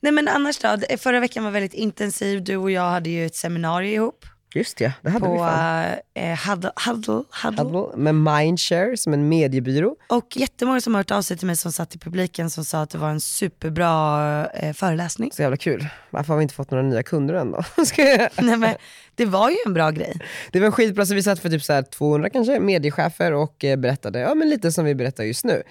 Nej 0.00 0.12
men 0.12 0.28
annars 0.28 0.58
då, 0.58 0.76
förra 0.98 1.20
veckan 1.20 1.44
var 1.44 1.50
väldigt 1.50 1.74
intensiv. 1.74 2.44
Du 2.44 2.56
och 2.56 2.70
jag 2.70 2.90
hade 2.90 3.10
ju 3.10 3.26
ett 3.26 3.34
seminarium 3.36 3.94
ihop 3.94 4.24
Just 4.54 4.80
ja, 4.80 4.92
det 5.02 5.10
hade 5.10 5.28
vi 5.28 5.36
på 5.36 5.44
fan. 5.44 5.84
eh, 6.14 6.38
Huddle, 6.48 6.70
Huddle, 6.86 7.22
Huddle. 7.42 7.62
Huddle 7.62 7.96
Med 7.96 8.14
Mindshare 8.14 8.96
som 8.96 9.12
en 9.12 9.28
mediebyrå. 9.28 9.96
Och 10.08 10.36
jättemånga 10.36 10.80
som 10.80 10.94
har 10.94 11.00
hört 11.00 11.10
av 11.10 11.22
sig 11.22 11.36
till 11.36 11.46
mig 11.46 11.56
som 11.56 11.72
satt 11.72 11.94
i 11.94 11.98
publiken 11.98 12.50
som 12.50 12.64
sa 12.64 12.82
att 12.82 12.90
det 12.90 12.98
var 12.98 13.10
en 13.10 13.20
superbra 13.20 14.46
eh, 14.46 14.72
föreläsning. 14.72 15.32
Så 15.32 15.42
jävla 15.42 15.56
kul. 15.56 15.88
Varför 16.10 16.32
har 16.32 16.38
vi 16.38 16.42
inte 16.42 16.54
fått 16.54 16.70
några 16.70 16.84
nya 16.84 17.02
kunder 17.02 17.34
än 17.34 17.50
då? 17.50 17.64
Nej, 18.42 18.56
men 18.56 18.74
det 19.14 19.24
var 19.26 19.50
ju 19.50 19.56
en 19.66 19.74
bra 19.74 19.90
grej. 19.90 20.20
det 20.52 20.60
var 20.60 20.66
en 20.66 20.72
skitbra, 20.72 21.06
så 21.06 21.14
vi 21.14 21.22
satt 21.22 21.40
för 21.40 21.48
typ 21.48 21.62
så 21.62 21.72
här 21.72 21.82
200 21.82 22.30
kanske 22.30 22.60
mediechefer 22.60 23.32
och 23.32 23.64
eh, 23.64 23.76
berättade, 23.76 24.18
ja 24.18 24.34
men 24.34 24.48
lite 24.48 24.72
som 24.72 24.84
vi 24.84 24.94
berättar 24.94 25.24
just 25.24 25.44
nu. 25.44 25.62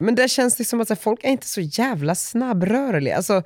Men 0.00 0.14
det 0.14 0.28
känns 0.28 0.56
det 0.56 0.64
som 0.64 0.80
att 0.80 0.88
så 0.88 0.94
här, 0.94 1.00
folk 1.00 1.24
är 1.24 1.28
inte 1.28 1.46
så 1.48 1.60
jävla 1.60 2.14
snabbrörliga. 2.14 3.16
Alltså, 3.16 3.42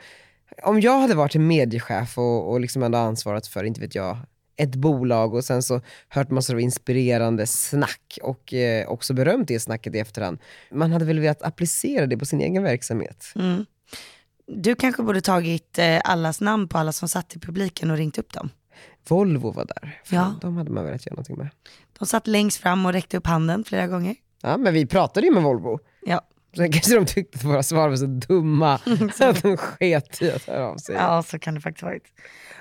om 0.62 0.80
jag 0.80 0.98
hade 1.00 1.14
varit 1.14 1.34
en 1.34 1.46
mediechef 1.46 2.18
och, 2.18 2.50
och 2.50 2.60
liksom 2.60 2.82
ändå 2.82 2.98
ansvarat 2.98 3.46
för, 3.46 3.64
inte 3.64 3.80
vet 3.80 3.94
jag, 3.94 4.18
ett 4.56 4.74
bolag 4.74 5.34
och 5.34 5.44
sen 5.44 5.62
så 5.62 5.80
hört 6.08 6.30
massor 6.30 6.54
av 6.54 6.60
inspirerande 6.60 7.46
snack 7.46 8.18
och 8.22 8.54
eh, 8.54 8.88
också 8.88 9.14
berömt 9.14 9.48
det 9.48 9.60
snacket 9.60 9.94
i 9.94 9.98
efterhand. 9.98 10.38
Man 10.70 10.92
hade 10.92 11.04
väl 11.04 11.20
velat 11.20 11.42
applicera 11.42 12.06
det 12.06 12.16
på 12.16 12.24
sin 12.26 12.40
egen 12.40 12.62
verksamhet. 12.62 13.32
Du 14.46 14.74
kanske 14.74 15.02
borde 15.02 15.20
tagit 15.20 15.78
eh, 15.78 16.00
allas 16.04 16.40
namn 16.40 16.68
på 16.68 16.78
alla 16.78 16.92
som 16.92 17.08
satt 17.08 17.36
i 17.36 17.38
publiken 17.38 17.90
och 17.90 17.96
ringt 17.96 18.18
upp 18.18 18.32
dem. 18.32 18.50
Volvo 19.08 19.50
var 19.50 19.64
där. 19.64 20.00
Fan, 20.04 20.18
Ja. 20.18 20.34
De 20.40 20.56
hade 20.56 20.70
man 20.70 20.84
velat 20.84 21.06
göra 21.06 21.14
någonting 21.14 21.36
med. 21.38 21.48
De 21.98 22.06
satt 22.06 22.26
längst 22.26 22.56
fram 22.60 22.86
och 22.86 22.92
räckte 22.92 23.16
upp 23.16 23.26
handen 23.26 23.64
flera 23.64 23.86
gånger. 23.86 24.16
Ja 24.42 24.56
men 24.56 24.74
vi 24.74 24.86
pratade 24.86 25.26
ju 25.26 25.32
med 25.32 25.42
Volvo. 25.42 25.78
Ja. 26.06 26.20
Sen 26.56 26.72
kanske 26.72 26.94
de 26.94 27.06
tyckte 27.06 27.38
att 27.38 27.44
våra 27.44 27.62
svar 27.62 27.88
var 27.88 27.96
så 27.96 28.06
dumma 28.06 28.80
så 29.14 29.24
att 29.24 29.42
de 29.42 29.56
sket 29.56 30.22
i 30.22 30.30
att 30.30 30.44
höra 30.44 30.66
av 30.66 30.76
sig. 30.76 30.94
Ja, 30.94 31.22
så 31.22 31.38
kan 31.38 31.54
det 31.54 31.60
faktiskt 31.60 31.82
varit. 31.82 32.04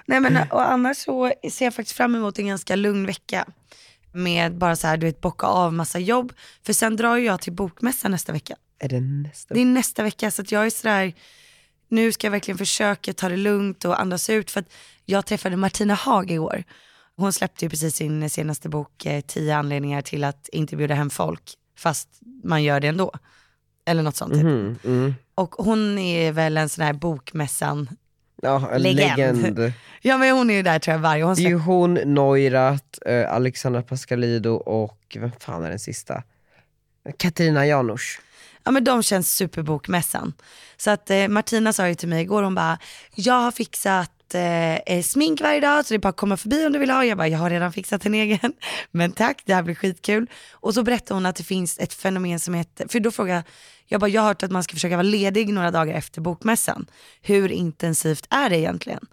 Nej 0.05 0.19
men 0.19 0.37
och 0.51 0.71
annars 0.71 0.97
så 0.97 1.33
ser 1.51 1.65
jag 1.65 1.73
faktiskt 1.73 1.97
fram 1.97 2.15
emot 2.15 2.39
en 2.39 2.47
ganska 2.47 2.75
lugn 2.75 3.05
vecka. 3.05 3.45
Med 4.11 4.57
bara 4.57 4.75
så 4.75 4.87
här, 4.87 4.97
du 4.97 5.05
vet, 5.05 5.21
bocka 5.21 5.47
av 5.47 5.73
massa 5.73 5.99
jobb. 5.99 6.33
För 6.65 6.73
sen 6.73 6.95
drar 6.95 7.17
jag 7.17 7.41
till 7.41 7.53
bokmässan 7.53 8.11
nästa 8.11 8.33
vecka. 8.33 8.55
Är 8.79 8.89
det 8.89 9.01
nästa? 9.01 9.53
Det 9.53 9.61
är 9.61 9.65
nästa 9.65 10.03
vecka 10.03 10.31
så 10.31 10.41
att 10.41 10.51
jag 10.51 10.65
är 10.65 10.69
sådär, 10.69 11.13
nu 11.89 12.11
ska 12.11 12.27
jag 12.27 12.31
verkligen 12.31 12.57
försöka 12.57 13.13
ta 13.13 13.29
det 13.29 13.37
lugnt 13.37 13.85
och 13.85 14.01
andas 14.01 14.29
ut. 14.29 14.51
För 14.51 14.59
att 14.59 14.73
jag 15.05 15.25
träffade 15.25 15.55
Martina 15.55 15.93
Haag 15.93 16.31
igår. 16.31 16.63
Hon 17.15 17.33
släppte 17.33 17.65
ju 17.65 17.69
precis 17.69 17.95
sin 17.95 18.29
senaste 18.29 18.69
bok, 18.69 19.05
eh, 19.05 19.21
10 19.21 19.55
anledningar 19.55 20.01
till 20.01 20.23
att 20.23 20.49
inte 20.51 20.75
bjuda 20.75 20.95
hem 20.95 21.09
folk. 21.09 21.53
Fast 21.77 22.09
man 22.43 22.63
gör 22.63 22.79
det 22.79 22.87
ändå. 22.87 23.11
Eller 23.85 24.03
något 24.03 24.15
sånt. 24.15 24.33
typ. 24.33 24.43
Mhm, 24.43 24.75
mm. 24.85 25.13
Och 25.35 25.51
hon 25.57 25.97
är 25.97 26.31
väl 26.31 26.57
en 26.57 26.69
sån 26.69 26.85
här 26.85 26.93
bokmässan, 26.93 27.89
Ja, 28.41 28.69
en 28.71 28.81
Legend. 28.81 29.41
legend. 29.41 29.73
ja 30.01 30.17
men 30.17 30.31
hon 30.37 30.49
är 30.49 30.53
ju 30.53 30.63
där 30.63 30.79
tror 30.79 30.93
jag 30.95 30.99
varje 31.01 31.23
år. 31.23 31.35
Det 31.35 31.45
är 31.45 31.49
ju 31.49 31.57
hon, 31.57 31.93
Neurath, 31.93 32.83
eh, 33.05 33.33
Alexandra 33.33 33.81
Pascalido 33.81 34.49
och 34.53 35.17
vem 35.19 35.31
fan 35.39 35.63
är 35.63 35.69
den 35.69 35.79
sista? 35.79 36.23
Katarina 37.17 37.65
Janouch. 37.65 38.21
Ja 38.63 38.71
men 38.71 38.83
de 38.83 39.03
känns 39.03 39.35
superbokmässan. 39.35 40.33
Så 40.77 40.91
att 40.91 41.09
eh, 41.09 41.27
Martina 41.27 41.73
sa 41.73 41.87
ju 41.87 41.95
till 41.95 42.07
mig 42.09 42.21
igår, 42.21 42.43
hon 42.43 42.55
bara, 42.55 42.77
jag 43.15 43.33
har 43.33 43.51
fixat 43.51 44.11
eh, 44.35 44.75
eh, 44.75 45.03
smink 45.03 45.41
varje 45.41 45.59
dag 45.59 45.85
så 45.85 45.93
det 45.93 45.97
är 45.97 45.99
bara 45.99 46.09
att 46.09 46.17
komma 46.17 46.37
förbi 46.37 46.65
om 46.65 46.73
du 46.73 46.79
vill 46.79 46.89
ha. 46.89 47.05
Jag 47.05 47.17
bara, 47.17 47.27
jag 47.27 47.39
har 47.39 47.49
redan 47.49 47.73
fixat 47.73 48.05
en 48.05 48.13
egen. 48.13 48.53
Men 48.91 49.11
tack, 49.11 49.41
det 49.45 49.53
här 49.53 49.63
blir 49.63 49.75
skitkul. 49.75 50.29
Och 50.51 50.73
så 50.73 50.83
berättade 50.83 51.13
hon 51.13 51.25
att 51.25 51.35
det 51.35 51.43
finns 51.43 51.79
ett 51.79 51.93
fenomen 51.93 52.39
som 52.39 52.53
heter, 52.53 52.87
för 52.87 52.99
då 52.99 53.11
frågade 53.11 53.35
jag, 53.35 53.43
jag 53.85 54.01
bara, 54.01 54.09
jag 54.09 54.21
har 54.21 54.27
hört 54.27 54.43
att 54.43 54.51
man 54.51 54.63
ska 54.63 54.73
försöka 54.73 54.95
vara 54.95 55.03
ledig 55.03 55.53
några 55.53 55.71
dagar 55.71 55.95
efter 55.95 56.21
bokmässan. 56.21 56.85
Hur 57.21 57.51
intensivt 57.51 58.27
är 58.29 58.49
det 58.49 58.57
egentligen? 58.57 59.07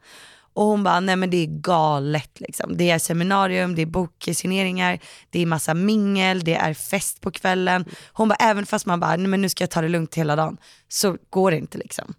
Och 0.53 0.65
hon 0.65 0.83
bara, 0.83 1.01
nej 1.01 1.17
men 1.17 1.31
det 1.31 1.37
är 1.37 1.47
galet 1.47 2.41
liksom. 2.41 2.77
Det 2.77 2.91
är 2.91 2.99
seminarium, 2.99 3.75
det 3.75 3.83
är 3.83 3.87
boksigneringar, 3.87 4.99
det 5.31 5.43
är 5.43 5.47
massa 5.47 5.75
mingel, 5.75 6.41
det 6.45 6.55
är 6.55 6.75
fest 6.75 7.21
på 7.21 7.31
kvällen. 7.31 7.85
Hon 8.13 8.29
bara, 8.29 8.35
även 8.35 8.67
fast 8.67 8.87
man 8.87 9.01
bara, 9.01 9.17
nej 9.17 9.27
men 9.27 9.43
nu 9.43 9.49
ska 9.49 9.63
jag 9.63 9.71
ta 9.71 9.81
det 9.81 9.89
lugnt 9.89 10.15
hela 10.15 10.37
dagen, 10.37 10.57
så 10.89 11.17
går 11.31 11.51
det 11.51 11.57
inte 11.57 11.79
liksom. 11.79 12.15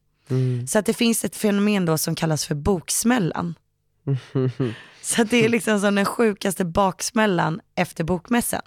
Så 0.67 0.79
att 0.79 0.85
det 0.85 0.93
finns 0.93 1.25
ett 1.25 1.35
fenomen 1.35 1.85
då 1.85 1.97
som 1.97 2.15
kallas 2.15 2.45
för 2.45 2.55
boksmällan. 2.55 3.55
Så 5.01 5.21
att 5.21 5.29
det 5.29 5.45
är 5.45 5.49
liksom 5.49 5.79
som 5.79 5.95
den 5.95 6.05
sjukaste 6.05 6.65
baksmällan 6.65 7.61
efter 7.75 8.03
bokmässan. 8.03 8.61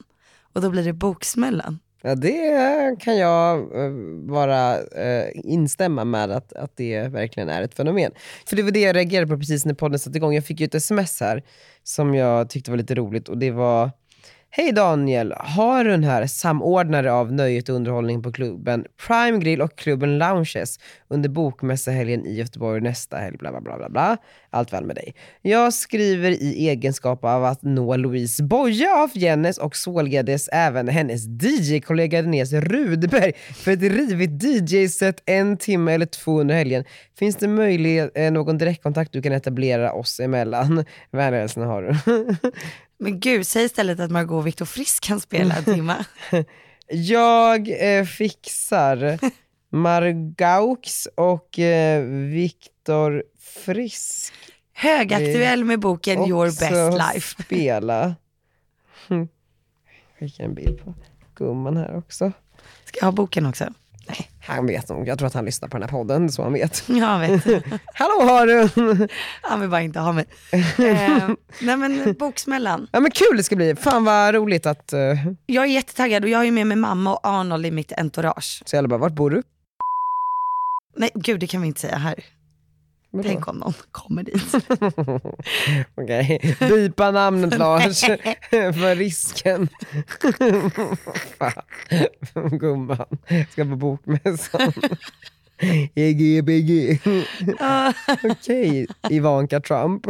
Och 0.52 0.60
då 0.60 0.70
blir 0.70 0.84
det 0.84 0.92
boksmällan. 0.92 1.78
Ja, 2.02 2.14
det 2.14 3.00
kan 3.00 3.16
jag 3.16 3.58
eh, 3.58 3.92
bara 4.28 4.78
eh, 4.78 5.28
instämma 5.34 6.04
med 6.04 6.30
att, 6.30 6.52
att 6.52 6.76
det 6.76 7.08
verkligen 7.08 7.48
är 7.48 7.62
ett 7.62 7.74
fenomen. 7.74 8.12
För 8.46 8.56
det 8.56 8.62
var 8.62 8.70
det 8.70 8.80
jag 8.80 8.96
reagerade 8.96 9.26
på 9.26 9.38
precis 9.38 9.64
när 9.64 9.74
podden 9.74 9.98
satte 9.98 10.18
igång. 10.18 10.34
Jag 10.34 10.46
fick 10.46 10.60
ju 10.60 10.66
ett 10.66 10.74
sms 10.74 11.20
här 11.20 11.42
som 11.82 12.14
jag 12.14 12.50
tyckte 12.50 12.70
var 12.70 12.78
lite 12.78 12.94
roligt 12.94 13.28
och 13.28 13.38
det 13.38 13.50
var 13.50 13.90
Hej 14.56 14.72
Daniel, 14.72 15.34
har 15.38 15.84
du 15.84 15.90
den 15.90 16.04
här 16.04 16.26
samordnare 16.26 17.12
av 17.12 17.32
nöjet 17.32 17.68
och 17.68 17.74
underhållning 17.74 18.22
på 18.22 18.32
klubben 18.32 18.84
Prime 19.06 19.38
Grill 19.38 19.62
och 19.62 19.78
klubben 19.78 20.18
Lounges 20.18 20.78
under 21.08 21.28
bokmässahelgen 21.28 22.26
i 22.26 22.34
Göteborg 22.34 22.80
nästa 22.80 23.16
helg, 23.16 23.36
bla 23.36 23.50
bla 23.50 23.60
bla 23.60 23.76
bla 23.76 23.88
bla. 23.88 24.16
Allt 24.50 24.72
väl 24.72 24.84
med 24.84 24.96
dig. 24.96 25.14
Jag 25.42 25.74
skriver 25.74 26.30
i 26.30 26.68
egenskap 26.68 27.24
av 27.24 27.44
att 27.44 27.62
nå 27.62 27.96
Louise 27.96 28.42
Boye 28.42 28.94
av 28.94 29.10
Jennes 29.14 29.58
och 29.58 29.76
således 29.76 30.48
även 30.52 30.88
hennes 30.88 31.26
DJ-kollega 31.26 32.22
Denise 32.22 32.60
Rudberg 32.60 33.32
för 33.54 33.72
ett 33.72 33.82
rivigt 33.82 34.42
DJ-set 34.42 35.22
en 35.26 35.56
timme 35.56 35.92
eller 35.92 36.06
två 36.06 36.40
under 36.40 36.54
helgen. 36.54 36.84
Finns 37.18 37.36
det 37.36 37.48
möjlighet, 37.48 38.10
eh, 38.14 38.32
någon 38.32 38.58
direktkontakt 38.58 39.12
du 39.12 39.22
kan 39.22 39.32
etablera 39.32 39.92
oss 39.92 40.20
emellan? 40.20 40.84
Vänliga 41.10 41.40
hälsningar 41.40 41.68
har 41.68 41.82
du. 41.82 42.36
Men 43.04 43.20
gud, 43.20 43.46
säg 43.46 43.64
istället 43.64 44.00
att 44.00 44.10
Margot 44.10 44.38
och 44.38 44.46
Viktor 44.46 44.64
Frisk 44.64 45.02
kan 45.02 45.20
spela 45.20 45.54
en 45.54 45.64
timme. 45.64 46.04
Jag 46.88 47.98
eh, 47.98 48.04
fixar 48.04 49.18
Margaux 49.70 51.08
och 51.14 51.58
eh, 51.58 52.04
Viktor 52.04 53.24
Frisk 53.38 54.34
Högaktuell 54.72 55.64
med 55.64 55.80
boken 55.80 56.28
Your 56.28 56.48
också 56.48 56.60
Best 56.60 57.14
Life. 57.14 57.42
spela. 57.42 58.14
Hm. 59.08 59.28
Fick 60.18 60.40
en 60.40 60.54
bild 60.54 60.84
på 60.84 60.94
gumman 61.34 61.76
här 61.76 61.96
också. 61.96 62.32
Ska 62.84 62.98
jag 62.98 63.04
ha 63.04 63.12
boken 63.12 63.46
också? 63.46 63.64
Han 64.46 64.66
vet 64.66 64.88
nog, 64.88 65.08
jag 65.08 65.18
tror 65.18 65.26
att 65.26 65.34
han 65.34 65.44
lyssnar 65.44 65.68
på 65.68 65.76
den 65.78 65.82
här 65.82 65.98
podden 65.98 66.32
så 66.32 66.42
han 66.42 66.52
vet. 66.52 66.84
Jag 66.88 67.18
vet. 67.18 67.44
Hallå 67.94 68.24
Harun! 68.28 69.08
Han 69.42 69.60
vill 69.60 69.70
bara 69.70 69.82
inte 69.82 70.00
ha 70.00 70.12
mig. 70.12 70.24
Eh, 70.52 71.28
nej 71.60 71.76
men 71.76 72.14
boksmällan. 72.18 72.88
Ja 72.92 73.00
men 73.00 73.10
kul 73.10 73.36
det 73.36 73.42
ska 73.42 73.56
bli, 73.56 73.76
fan 73.76 74.04
vad 74.04 74.34
roligt 74.34 74.66
att, 74.66 74.92
eh, 74.92 75.00
Jag 75.46 75.64
är 75.64 75.68
jättetaggad 75.68 76.24
och 76.24 76.30
jag 76.30 76.44
ju 76.44 76.50
med 76.50 76.66
mig 76.66 76.76
mamma 76.76 77.12
och 77.14 77.20
Arnold 77.26 77.66
i 77.66 77.70
mitt 77.70 77.92
entourage. 77.92 78.62
så 78.66 78.76
jag 78.76 78.88
bara, 78.88 78.98
vart 78.98 79.12
bor 79.12 79.30
du? 79.30 79.42
Nej 80.96 81.10
gud 81.14 81.40
det 81.40 81.46
kan 81.46 81.60
vi 81.60 81.66
inte 81.66 81.80
säga 81.80 81.96
här. 81.96 82.14
Vadå? 83.14 83.28
Tänk 83.28 83.48
om 83.48 83.56
någon 83.58 83.72
kommer 83.92 84.22
dit. 84.22 84.54
Okej, 85.94 86.56
bipa 86.60 87.10
namnet 87.10 87.58
Lars 87.58 88.00
för 88.50 88.96
risken. 88.96 89.68
Fan, 91.38 91.62
Gumman 92.58 93.06
ska 93.50 93.64
på 93.64 93.76
bokmässan. 93.76 94.72
EGBG. 95.94 97.00
Okej, 98.24 98.86
Ivanka 99.10 99.60
Trump. 99.60 100.06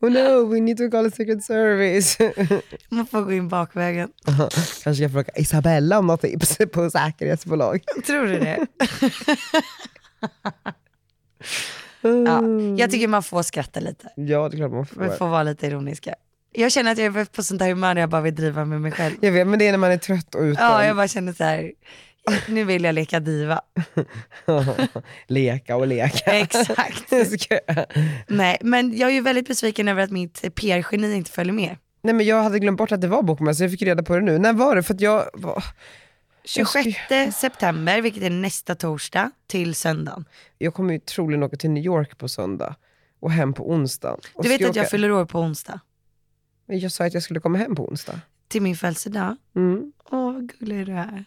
Oh 0.00 0.10
no, 0.10 0.46
we 0.54 0.60
need 0.60 0.76
to 0.76 0.90
call 0.90 1.12
secret 1.12 1.44
service. 1.44 2.18
Man 2.88 3.06
får 3.06 3.22
gå 3.22 3.32
in 3.32 3.48
bakvägen. 3.48 4.08
Kanske 4.84 4.94
ska 4.94 5.08
fråga 5.08 5.32
Isabella 5.36 5.98
om 5.98 6.06
något 6.06 6.20
tips 6.20 6.58
på 6.72 6.90
säkerhetsbolag. 6.90 7.82
Tror 8.06 8.26
du 8.26 8.38
det? 8.38 8.66
Ja, 12.26 12.42
jag 12.78 12.90
tycker 12.90 13.08
man 13.08 13.22
får 13.22 13.42
skratta 13.42 13.80
lite. 13.80 14.08
Ja, 14.16 14.48
det 14.48 14.56
är 14.56 14.58
klart 14.58 14.70
man 14.70 14.86
Man 14.94 15.08
får. 15.08 15.16
får 15.16 15.28
vara 15.28 15.42
lite 15.42 15.66
ironiska. 15.66 16.14
Jag 16.52 16.72
känner 16.72 16.92
att 16.92 16.98
jag 16.98 17.16
är 17.16 17.24
på 17.24 17.42
sånt 17.42 17.60
här 17.62 17.68
humör 17.68 17.94
när 17.94 18.00
jag 18.00 18.10
bara 18.10 18.22
vill 18.22 18.34
driva 18.34 18.64
med 18.64 18.80
mig 18.80 18.92
själv. 18.92 19.14
Jag 19.20 19.32
vet, 19.32 19.46
men 19.46 19.58
det 19.58 19.66
är 19.66 19.70
när 19.70 19.78
man 19.78 19.90
är 19.90 19.98
trött 19.98 20.34
och 20.34 20.40
utbränd. 20.40 20.72
Ja, 20.72 20.84
jag 20.84 20.96
bara 20.96 21.08
känner 21.08 21.32
så 21.32 21.44
här. 21.44 21.72
nu 22.48 22.64
vill 22.64 22.84
jag 22.84 22.94
leka 22.94 23.20
diva. 23.20 23.60
leka 25.26 25.76
och 25.76 25.86
leka. 25.86 26.32
Exakt. 26.32 27.12
Nej, 28.26 28.58
men 28.60 28.96
jag 28.96 29.10
är 29.10 29.14
ju 29.14 29.20
väldigt 29.20 29.48
besviken 29.48 29.88
över 29.88 30.02
att 30.02 30.10
mitt 30.10 30.54
PR-geni 30.54 31.14
inte 31.14 31.30
följer 31.30 31.52
med. 31.52 31.76
Nej 32.02 32.14
men 32.14 32.26
jag 32.26 32.42
hade 32.42 32.58
glömt 32.58 32.78
bort 32.78 32.92
att 32.92 33.00
det 33.00 33.08
var 33.08 33.22
bokmässa, 33.22 33.64
jag 33.64 33.70
fick 33.70 33.82
reda 33.82 34.02
på 34.02 34.14
det 34.14 34.20
nu. 34.20 34.38
När 34.38 34.52
var 34.52 34.76
det? 34.76 34.82
För 34.82 34.94
att 34.94 35.00
jag 35.00 35.24
var... 35.34 35.64
26 36.48 37.36
september, 37.36 38.02
vilket 38.02 38.22
är 38.22 38.30
nästa 38.30 38.74
torsdag, 38.74 39.30
till 39.46 39.74
söndagen. 39.74 40.24
Jag 40.58 40.74
kommer 40.74 40.92
ju 40.92 40.98
troligen 41.00 41.42
åka 41.42 41.56
till 41.56 41.70
New 41.70 41.84
York 41.84 42.18
på 42.18 42.28
söndag 42.28 42.74
och 43.20 43.30
hem 43.32 43.52
på 43.54 43.70
onsdag. 43.70 44.16
Och 44.34 44.42
Du 44.42 44.48
vet 44.48 44.54
att 44.68 44.76
jag 44.76 44.82
åka- 44.82 44.90
fyller 44.90 45.10
år 45.12 45.24
på 45.26 45.40
onsdag? 45.40 45.80
Men 46.66 46.78
Jag 46.78 46.92
sa 46.92 47.04
att 47.06 47.14
jag 47.14 47.22
skulle 47.22 47.40
komma 47.40 47.58
hem 47.58 47.74
på 47.74 47.88
onsdag. 47.88 48.20
Till 48.48 48.62
min 48.62 48.76
födelsedag. 48.76 49.36
Mm. 49.56 49.92
Åh, 50.10 50.32
vad 50.32 50.52
gullig 50.58 50.86
du 50.86 50.92
är. 50.92 51.24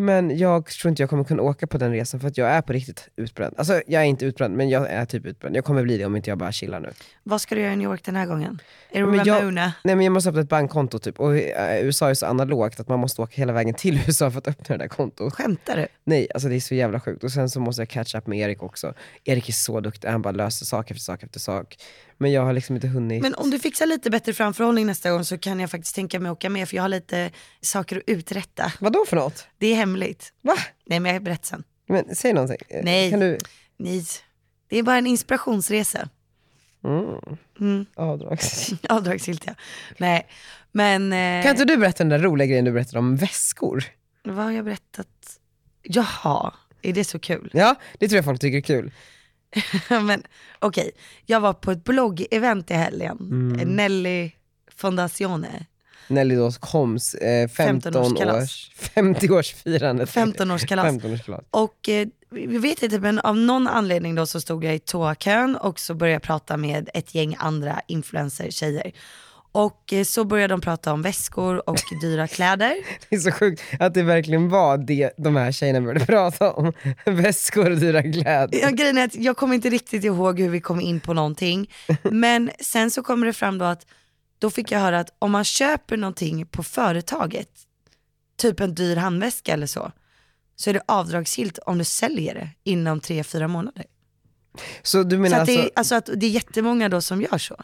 Men 0.00 0.38
jag 0.38 0.66
tror 0.66 0.88
inte 0.90 1.02
jag 1.02 1.10
kommer 1.10 1.24
kunna 1.24 1.42
åka 1.42 1.66
på 1.66 1.78
den 1.78 1.92
resan 1.92 2.20
för 2.20 2.28
att 2.28 2.38
jag 2.38 2.48
är 2.50 2.62
på 2.62 2.72
riktigt 2.72 3.08
utbränd. 3.16 3.54
Alltså 3.58 3.82
jag 3.86 4.02
är 4.02 4.06
inte 4.06 4.24
utbränd 4.26 4.56
men 4.56 4.68
jag 4.68 4.90
är 4.90 5.04
typ 5.04 5.26
utbränd. 5.26 5.56
Jag 5.56 5.64
kommer 5.64 5.82
bli 5.82 5.98
det 5.98 6.04
om 6.04 6.16
inte 6.16 6.30
jag 6.30 6.38
bara 6.38 6.52
chillar 6.52 6.80
nu. 6.80 6.90
Vad 7.22 7.40
ska 7.40 7.54
du 7.54 7.60
göra 7.60 7.72
i 7.72 7.76
New 7.76 7.90
York 7.90 8.04
den 8.04 8.16
här 8.16 8.26
gången? 8.26 8.60
Är 8.90 9.04
Men 9.06 9.24
jag- 9.24 9.40
Ramona? 9.40 9.72
Nej 9.84 9.96
men 9.96 10.04
jag 10.04 10.12
måste 10.12 10.30
öppna 10.30 10.40
ett 10.42 10.48
bankkonto 10.48 10.98
typ 10.98 11.20
och 11.20 11.36
eh, 11.36 11.84
USA 11.84 12.10
är 12.10 12.14
så 12.14 12.26
analogt 12.26 12.80
att 12.80 12.88
man 12.88 12.98
måste 12.98 13.22
åka 13.22 13.32
hela 13.36 13.52
vägen 13.52 13.74
till 13.74 14.00
USA 14.06 14.30
för 14.30 14.38
att 14.38 14.48
öppna 14.48 14.76
det 14.76 14.84
där 14.84 14.88
kontot. 14.88 15.34
Skämtar 15.34 15.76
du? 15.76 15.86
Nej, 16.04 16.28
alltså 16.34 16.48
det 16.48 16.56
är 16.56 16.60
så 16.60 16.74
jävla 16.74 17.00
sjukt. 17.00 17.24
Och 17.24 17.32
sen 17.32 17.50
så 17.50 17.60
måste 17.60 17.82
jag 17.82 17.88
catch 17.88 18.14
up 18.14 18.26
med 18.26 18.38
Erik 18.38 18.62
också. 18.62 18.94
Erik 19.24 19.48
är 19.48 19.52
så 19.52 19.80
duktig, 19.80 20.08
han 20.08 20.22
bara 20.22 20.30
löser 20.32 20.66
sak 20.66 20.90
efter 20.90 21.02
sak 21.02 21.22
efter 21.22 21.40
sak. 21.40 21.76
Men 22.18 22.32
jag 22.32 22.42
har 22.42 22.52
liksom 22.52 22.74
inte 22.76 22.88
hunnit. 22.88 23.22
Men 23.22 23.34
om 23.34 23.50
du 23.50 23.58
fixar 23.58 23.86
lite 23.86 24.10
bättre 24.10 24.32
framförhållning 24.32 24.86
nästa 24.86 25.10
gång 25.10 25.24
så 25.24 25.38
kan 25.38 25.60
jag 25.60 25.70
faktiskt 25.70 25.94
tänka 25.94 26.20
mig 26.20 26.30
att 26.30 26.36
åka 26.36 26.50
med 26.50 26.68
för 26.68 26.76
jag 26.76 26.82
har 26.82 26.88
lite 26.88 27.30
saker 27.60 27.96
att 27.96 28.02
uträtta. 28.06 28.72
Vad 28.80 28.92
då 28.92 29.04
för 29.06 29.16
något? 29.16 29.46
Det 29.58 29.66
är 29.66 29.74
hemligt. 29.74 30.32
Va? 30.42 30.54
Nej 30.86 31.00
men 31.00 31.12
jag 31.14 31.22
berättar 31.22 31.44
sen. 31.44 31.64
Men 31.88 32.16
säg 32.16 32.32
någonting. 32.32 32.58
Nej. 32.82 33.10
Kan 33.10 33.20
du... 33.20 33.38
Nej, 33.76 34.04
det 34.68 34.78
är 34.78 34.82
bara 34.82 34.96
en 34.98 35.06
inspirationsresa. 35.06 36.08
Mm. 36.84 37.36
Mm. 37.60 37.86
Avdragsgillt 38.88 39.42
ja. 39.46 39.54
Nej, 39.98 40.26
men 40.72 41.12
eh, 41.12 41.42
Kan 41.42 41.50
inte 41.50 41.64
du 41.64 41.76
berätta 41.76 41.98
den 41.98 42.08
där 42.08 42.18
roliga 42.18 42.46
grejen 42.46 42.64
du 42.64 42.72
berättade 42.72 42.98
om 42.98 43.16
väskor? 43.16 43.84
vad 44.24 44.44
har 44.44 44.52
jag 44.52 44.64
berättat? 44.64 45.40
Jaha, 45.82 46.54
är 46.82 46.92
det 46.92 47.04
så 47.04 47.18
kul? 47.18 47.50
Ja, 47.52 47.74
det 47.98 48.08
tror 48.08 48.16
jag 48.16 48.24
folk 48.24 48.40
tycker 48.40 48.58
är 48.58 48.62
kul. 48.62 48.92
Men 49.88 50.22
okej, 50.58 50.90
jag 51.26 51.40
var 51.40 51.52
på 51.52 51.70
ett 51.70 51.84
blogg-event 51.84 52.70
i 52.70 52.74
helgen. 52.74 53.18
Mm. 53.20 53.76
Nelly 53.76 54.30
Fondazione. 54.76 55.66
Nelly 56.08 56.34
då 56.34 56.52
Koms 56.52 57.14
eh, 57.14 57.48
15 57.48 57.92
15-årskalas. 57.92 58.42
års, 58.42 58.70
50-årsfirandet. 58.94 60.06
15-årskalas. 60.06 60.84
15-årskalas. 60.84 61.44
Och 61.50 61.88
eh, 61.88 62.08
vi 62.30 62.58
vet 62.58 62.82
inte 62.82 62.98
men 62.98 63.18
av 63.18 63.36
någon 63.36 63.68
anledning 63.68 64.14
då 64.14 64.26
så 64.26 64.40
stod 64.40 64.64
jag 64.64 64.74
i 64.74 64.78
toakön 64.78 65.56
och 65.56 65.80
så 65.80 65.94
började 65.94 66.12
jag 66.12 66.22
prata 66.22 66.56
med 66.56 66.90
ett 66.94 67.14
gäng 67.14 67.36
andra 67.38 67.80
influencer-tjejer. 67.86 68.92
Och 69.58 69.92
eh, 69.92 70.04
så 70.04 70.24
började 70.24 70.52
de 70.52 70.60
prata 70.60 70.92
om 70.92 71.02
väskor 71.02 71.68
och 71.68 71.78
dyra 72.00 72.28
kläder. 72.28 72.74
Det 73.08 73.16
är 73.16 73.20
så 73.20 73.32
sjukt 73.32 73.62
att 73.80 73.94
det 73.94 74.02
verkligen 74.02 74.48
var 74.48 74.78
det 74.78 75.10
de 75.16 75.36
här 75.36 75.52
tjejerna 75.52 75.80
började 75.80 76.06
prata 76.06 76.52
om. 76.52 76.72
Väskor 77.04 77.70
och 77.70 77.78
dyra 77.78 78.02
kläder. 78.02 78.58
Ja, 78.62 78.70
grejen 78.70 78.98
är 78.98 79.04
att 79.04 79.14
jag 79.14 79.36
kommer 79.36 79.54
inte 79.54 79.70
riktigt 79.70 80.04
ihåg 80.04 80.40
hur 80.40 80.48
vi 80.48 80.60
kom 80.60 80.80
in 80.80 81.00
på 81.00 81.14
någonting. 81.14 81.70
Men 82.02 82.50
sen 82.60 82.90
så 82.90 83.02
kommer 83.02 83.26
det 83.26 83.32
fram 83.32 83.58
då 83.58 83.64
att 83.64 83.86
då 84.38 84.50
fick 84.50 84.72
jag 84.72 84.78
höra 84.78 85.00
att 85.00 85.16
om 85.18 85.30
man 85.30 85.44
köper 85.44 85.96
någonting 85.96 86.46
på 86.46 86.62
företaget, 86.62 87.50
typ 88.36 88.60
en 88.60 88.74
dyr 88.74 88.96
handväska 88.96 89.52
eller 89.52 89.66
så, 89.66 89.92
så 90.56 90.70
är 90.70 90.74
det 90.74 90.82
avdragsgillt 90.88 91.58
om 91.58 91.78
du 91.78 91.84
säljer 91.84 92.34
det 92.34 92.50
inom 92.70 93.00
3-4 93.00 93.48
månader. 93.48 93.84
Så 94.82 95.02
du 95.02 95.16
Så 95.16 95.20
menar 95.20 95.40
att 95.40 95.46
det, 95.46 95.54
är, 95.54 95.58
alltså, 95.58 95.94
alltså 95.94 95.94
att 95.94 96.20
det 96.20 96.26
är 96.26 96.30
jättemånga 96.30 96.88
då 96.88 97.00
som 97.00 97.22
gör 97.22 97.38
så. 97.38 97.56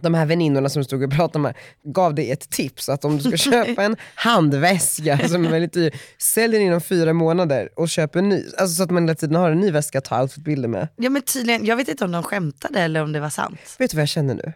De 0.00 0.14
här 0.14 0.26
väninnorna 0.26 0.68
som 0.68 0.84
stod 0.84 1.02
och 1.02 1.10
pratade 1.10 1.42
med 1.42 1.54
gav 1.84 2.14
dig 2.14 2.30
ett 2.30 2.50
tips 2.50 2.88
att 2.88 3.04
om 3.04 3.18
du 3.18 3.22
ska 3.22 3.36
köpa 3.36 3.82
en 3.82 3.96
handväska 4.14 5.28
som 5.28 5.44
är 5.44 5.50
väldigt 5.50 5.72
dyr, 5.72 5.94
sälj 6.18 6.52
den 6.52 6.62
inom 6.66 6.80
fyra 6.80 7.12
månader 7.12 7.68
och 7.76 7.88
köp 7.88 8.16
en 8.16 8.28
ny. 8.28 8.44
Alltså 8.58 8.76
så 8.76 8.82
att 8.82 8.90
man 8.90 9.02
hela 9.02 9.14
tiden 9.14 9.36
har 9.36 9.50
en 9.50 9.60
ny 9.60 9.70
väska 9.70 9.98
att 9.98 10.04
ta 10.04 10.22
outfitbilder 10.22 10.68
med. 10.68 10.88
Ja 10.96 11.10
men 11.10 11.22
tydligen, 11.22 11.66
jag 11.66 11.76
vet 11.76 11.88
inte 11.88 12.04
om 12.04 12.12
de 12.12 12.22
skämtade 12.22 12.80
eller 12.80 13.02
om 13.02 13.12
det 13.12 13.20
var 13.20 13.30
sant. 13.30 13.76
Vet 13.78 13.90
du 13.90 13.96
vad 13.96 14.02
jag 14.02 14.08
känner 14.08 14.34
nu? 14.34 14.52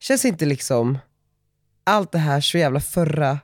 Känns 0.00 0.24
inte 0.24 0.44
liksom 0.44 0.98
allt 1.84 2.12
det 2.12 2.18
här 2.18 2.40
så 2.40 2.58
jävla 2.58 2.80
förra 2.80 3.38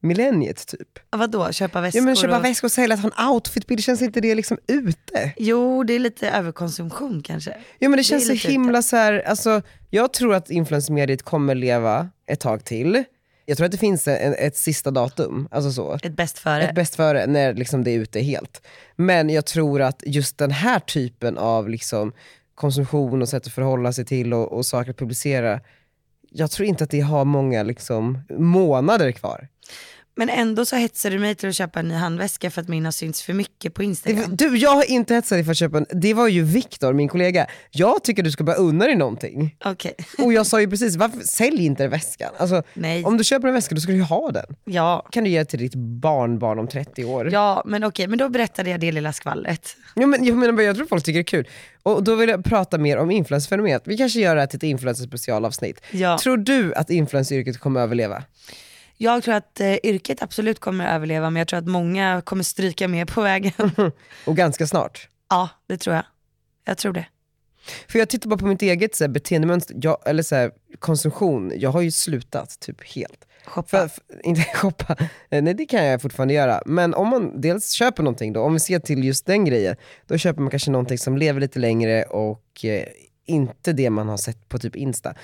millenniet 0.00 0.66
typ? 0.66 0.98
Vadå, 1.10 1.52
köpa 1.52 1.80
väskor? 1.80 2.00
Ja 2.00 2.04
men 2.04 2.16
köpa 2.16 2.38
och... 2.38 2.44
väskor 2.44 2.68
och 2.68 2.72
sälja, 2.72 2.94
att 2.94 3.02
ha 3.02 3.10
en 3.16 3.34
outfitbild, 3.34 3.84
känns 3.84 4.02
inte 4.02 4.20
det 4.20 4.34
liksom 4.34 4.58
ute? 4.66 5.32
Jo, 5.36 5.84
det 5.84 5.94
är 5.94 5.98
lite 5.98 6.30
överkonsumtion 6.30 7.22
kanske. 7.22 7.50
Ja 7.78 7.88
men 7.88 7.90
det 7.90 7.96
Det 7.96 8.04
känns 8.04 8.26
så 8.26 8.48
himla 8.48 8.82
så 8.82 8.96
här, 8.96 9.22
alltså, 9.26 9.62
jag 9.90 10.12
tror 10.12 10.34
att 10.34 10.50
influencermediet 10.50 11.22
kommer 11.22 11.54
leva 11.54 12.08
ett 12.26 12.40
tag 12.40 12.64
till. 12.64 13.04
Jag 13.46 13.56
tror 13.56 13.64
att 13.64 13.72
det 13.72 13.78
finns 13.78 14.08
en, 14.08 14.34
ett 14.34 14.56
sista 14.56 14.90
datum, 14.90 15.48
alltså 15.50 15.72
så. 15.72 15.98
Ett 16.02 16.16
bäst 16.16 16.38
före. 16.38 16.62
Ett 16.62 16.74
bäst 16.74 16.96
före, 16.96 17.26
när 17.26 17.54
liksom 17.54 17.84
det 17.84 17.90
är 17.90 17.98
ute 17.98 18.20
helt. 18.20 18.62
Men 18.96 19.30
jag 19.30 19.46
tror 19.46 19.82
att 19.82 20.02
just 20.06 20.38
den 20.38 20.50
här 20.50 20.80
typen 20.80 21.38
av 21.38 21.68
liksom 21.68 22.12
konsumtion 22.54 23.22
och 23.22 23.28
sätt 23.28 23.46
att 23.46 23.52
förhålla 23.52 23.92
sig 23.92 24.04
till 24.04 24.34
och, 24.34 24.52
och 24.52 24.66
saker 24.66 24.90
att 24.90 24.96
publicera, 24.96 25.60
jag 26.30 26.50
tror 26.50 26.68
inte 26.68 26.84
att 26.84 26.90
det 26.90 27.00
har 27.00 27.24
många 27.24 27.62
liksom, 27.62 28.20
månader 28.30 29.12
kvar. 29.12 29.48
Men 30.18 30.28
ändå 30.28 30.64
så 30.64 30.76
hetsar 30.76 31.10
du 31.10 31.18
mig 31.18 31.34
till 31.34 31.48
att 31.48 31.54
köpa 31.54 31.80
en 31.80 31.88
ny 31.88 31.94
handväska 31.94 32.50
för 32.50 32.60
att 32.60 32.68
min 32.68 32.84
har 32.84 32.92
synts 32.92 33.22
för 33.22 33.32
mycket 33.32 33.74
på 33.74 33.82
Instagram. 33.82 34.36
Du, 34.36 34.56
jag 34.56 34.70
har 34.70 34.90
inte 34.90 35.14
hetsat 35.14 35.36
dig 35.36 35.44
för 35.44 35.50
att 35.50 35.56
köpa 35.56 35.78
en, 35.78 35.86
det 35.90 36.14
var 36.14 36.28
ju 36.28 36.42
Viktor, 36.42 36.92
min 36.92 37.08
kollega. 37.08 37.46
Jag 37.70 38.04
tycker 38.04 38.22
du 38.22 38.30
ska 38.30 38.44
bara 38.44 38.56
unna 38.56 38.84
dig 38.84 38.96
någonting. 38.96 39.56
Okej, 39.64 39.94
Och 40.18 40.32
jag 40.32 40.46
sa 40.46 40.60
ju 40.60 40.70
precis, 40.70 40.96
varför, 40.96 41.20
sälj 41.20 41.66
inte 41.66 41.88
väskan. 41.88 42.30
Alltså, 42.36 42.62
nej. 42.74 43.04
om 43.04 43.16
du 43.16 43.24
köper 43.24 43.48
en 43.48 43.54
väska 43.54 43.74
då 43.74 43.80
ska 43.80 43.92
du 43.92 43.98
ju 43.98 44.04
ha 44.04 44.30
den. 44.30 44.56
Ja. 44.64 45.06
kan 45.10 45.24
du 45.24 45.30
ge 45.30 45.44
till 45.44 45.58
ditt 45.58 45.74
barnbarn 45.74 46.58
om 46.58 46.68
30 46.68 47.04
år. 47.04 47.32
Ja, 47.32 47.62
men 47.66 47.84
okej, 47.84 48.06
men 48.06 48.18
då 48.18 48.28
berättade 48.28 48.70
jag 48.70 48.80
det 48.80 48.92
lilla 48.92 49.12
skvallret. 49.12 49.76
Ja, 49.94 50.06
men, 50.06 50.24
jag, 50.24 50.36
menar, 50.36 50.62
jag 50.62 50.76
tror 50.76 50.86
folk 50.86 51.04
tycker 51.04 51.18
det 51.18 51.22
är 51.22 51.24
kul. 51.24 51.48
Och 51.82 52.04
då 52.04 52.14
vill 52.14 52.28
jag 52.28 52.44
prata 52.44 52.78
mer 52.78 52.96
om 52.96 53.10
influencerfenomenet. 53.10 53.82
Vi 53.84 53.96
kanske 53.96 54.20
gör 54.20 54.34
det 54.34 54.40
här 54.40 54.46
till 54.46 54.56
ett 54.56 54.62
influencer-specialavsnitt. 54.62 55.80
Ja. 55.90 56.18
Tror 56.18 56.36
du 56.36 56.74
att 56.74 56.90
influenceryrket 56.90 57.58
kommer 57.58 57.80
överleva? 57.80 58.22
Jag 59.00 59.22
tror 59.22 59.34
att 59.34 59.60
eh, 59.60 59.76
yrket 59.82 60.22
absolut 60.22 60.58
kommer 60.58 60.94
överleva, 60.94 61.30
men 61.30 61.40
jag 61.40 61.48
tror 61.48 61.58
att 61.58 61.68
många 61.68 62.22
kommer 62.24 62.42
stryka 62.42 62.88
med 62.88 63.08
på 63.08 63.22
vägen. 63.22 63.52
Och 64.26 64.36
ganska 64.36 64.66
snart. 64.66 65.08
ja, 65.30 65.48
det 65.66 65.76
tror 65.76 65.96
jag. 65.96 66.04
Jag 66.64 66.78
tror 66.78 66.92
det. 66.92 67.06
För 67.88 67.98
jag 67.98 68.08
tittar 68.08 68.30
bara 68.30 68.38
på 68.38 68.46
mitt 68.46 68.62
eget 68.62 68.94
så 68.94 69.04
här, 69.04 69.08
beteendemönster, 69.08 69.76
jag, 69.82 69.98
eller 70.06 70.22
så 70.22 70.34
här, 70.34 70.50
konsumtion. 70.78 71.52
Jag 71.56 71.70
har 71.70 71.80
ju 71.80 71.90
slutat 71.90 72.60
typ 72.60 72.84
helt. 72.84 73.24
Shoppa. 73.44 73.68
För, 73.68 73.88
för, 73.88 74.02
inte 74.24 74.42
shoppa, 74.42 74.96
Eh, 75.30 75.42
nej 75.42 75.54
det 75.54 75.66
kan 75.66 75.84
jag 75.84 76.02
fortfarande 76.02 76.34
göra. 76.34 76.62
Men 76.66 76.94
om 76.94 77.08
man 77.08 77.40
dels 77.40 77.70
köper 77.70 78.02
någonting 78.02 78.32
då, 78.32 78.40
om 78.40 78.52
vi 78.52 78.60
ser 78.60 78.78
till 78.78 79.04
just 79.04 79.26
den 79.26 79.44
grejen, 79.44 79.76
då 80.06 80.18
köper 80.18 80.40
man 80.42 80.50
kanske 80.50 80.70
någonting 80.70 80.98
som 80.98 81.16
lever 81.16 81.40
lite 81.40 81.58
längre 81.58 82.02
och 82.02 82.64
eh, 82.64 82.84
inte 83.26 83.72
det 83.72 83.90
man 83.90 84.08
har 84.08 84.16
sett 84.16 84.48
på 84.48 84.58
typ 84.58 84.76
Insta. 84.76 85.14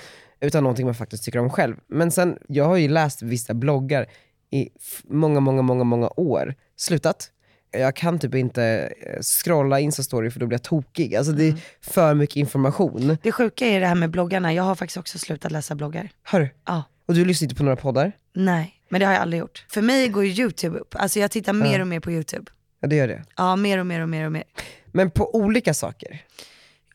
Utan 0.45 0.63
någonting 0.63 0.85
man 0.85 0.95
faktiskt 0.95 1.23
tycker 1.23 1.39
om 1.39 1.49
själv. 1.49 1.75
Men 1.87 2.11
sen, 2.11 2.37
jag 2.47 2.65
har 2.65 2.77
ju 2.77 2.87
läst 2.87 3.21
vissa 3.21 3.53
bloggar 3.53 4.05
i 4.51 4.69
många, 5.03 5.39
många, 5.39 5.61
många, 5.61 5.83
många 5.83 6.09
år. 6.15 6.55
Slutat. 6.77 7.31
Jag 7.71 7.95
kan 7.95 8.19
typ 8.19 8.35
inte 8.35 8.63
eh, 9.01 9.21
scrolla 9.21 9.79
Insta-story 9.79 10.29
för 10.29 10.39
då 10.39 10.47
blir 10.47 10.55
jag 10.55 10.63
tokig. 10.63 11.15
Alltså 11.15 11.33
det 11.33 11.47
är 11.47 11.55
för 11.81 12.13
mycket 12.13 12.35
information. 12.35 13.17
Det 13.23 13.31
sjuka 13.31 13.65
är 13.65 13.79
det 13.79 13.87
här 13.87 13.95
med 13.95 14.09
bloggarna, 14.09 14.53
jag 14.53 14.63
har 14.63 14.75
faktiskt 14.75 14.97
också 14.97 15.19
slutat 15.19 15.51
läsa 15.51 15.75
bloggar. 15.75 16.09
Hör 16.23 16.39
du? 16.39 16.49
Ja. 16.65 16.83
Och 17.05 17.13
du 17.13 17.25
lyssnar 17.25 17.45
inte 17.45 17.55
på 17.55 17.63
några 17.63 17.75
poddar? 17.75 18.11
Nej, 18.33 18.73
men 18.89 18.99
det 18.99 19.05
har 19.05 19.13
jag 19.13 19.21
aldrig 19.21 19.39
gjort. 19.39 19.65
För 19.69 19.81
mig 19.81 20.07
går 20.07 20.25
ju 20.25 20.43
YouTube 20.43 20.79
upp, 20.79 20.95
alltså 20.97 21.19
jag 21.19 21.31
tittar 21.31 21.53
mer 21.53 21.81
och 21.81 21.87
mer 21.87 21.99
på 21.99 22.11
YouTube. 22.11 22.51
Ja 22.79 22.87
det 22.87 22.95
gör 22.95 23.07
det. 23.07 23.23
Ja, 23.37 23.55
mer 23.55 23.77
och 23.77 23.85
mer 23.85 24.01
och 24.01 24.09
mer 24.09 24.25
och 24.25 24.31
mer. 24.31 24.43
Men 24.91 25.11
på 25.11 25.35
olika 25.35 25.73
saker. 25.73 26.21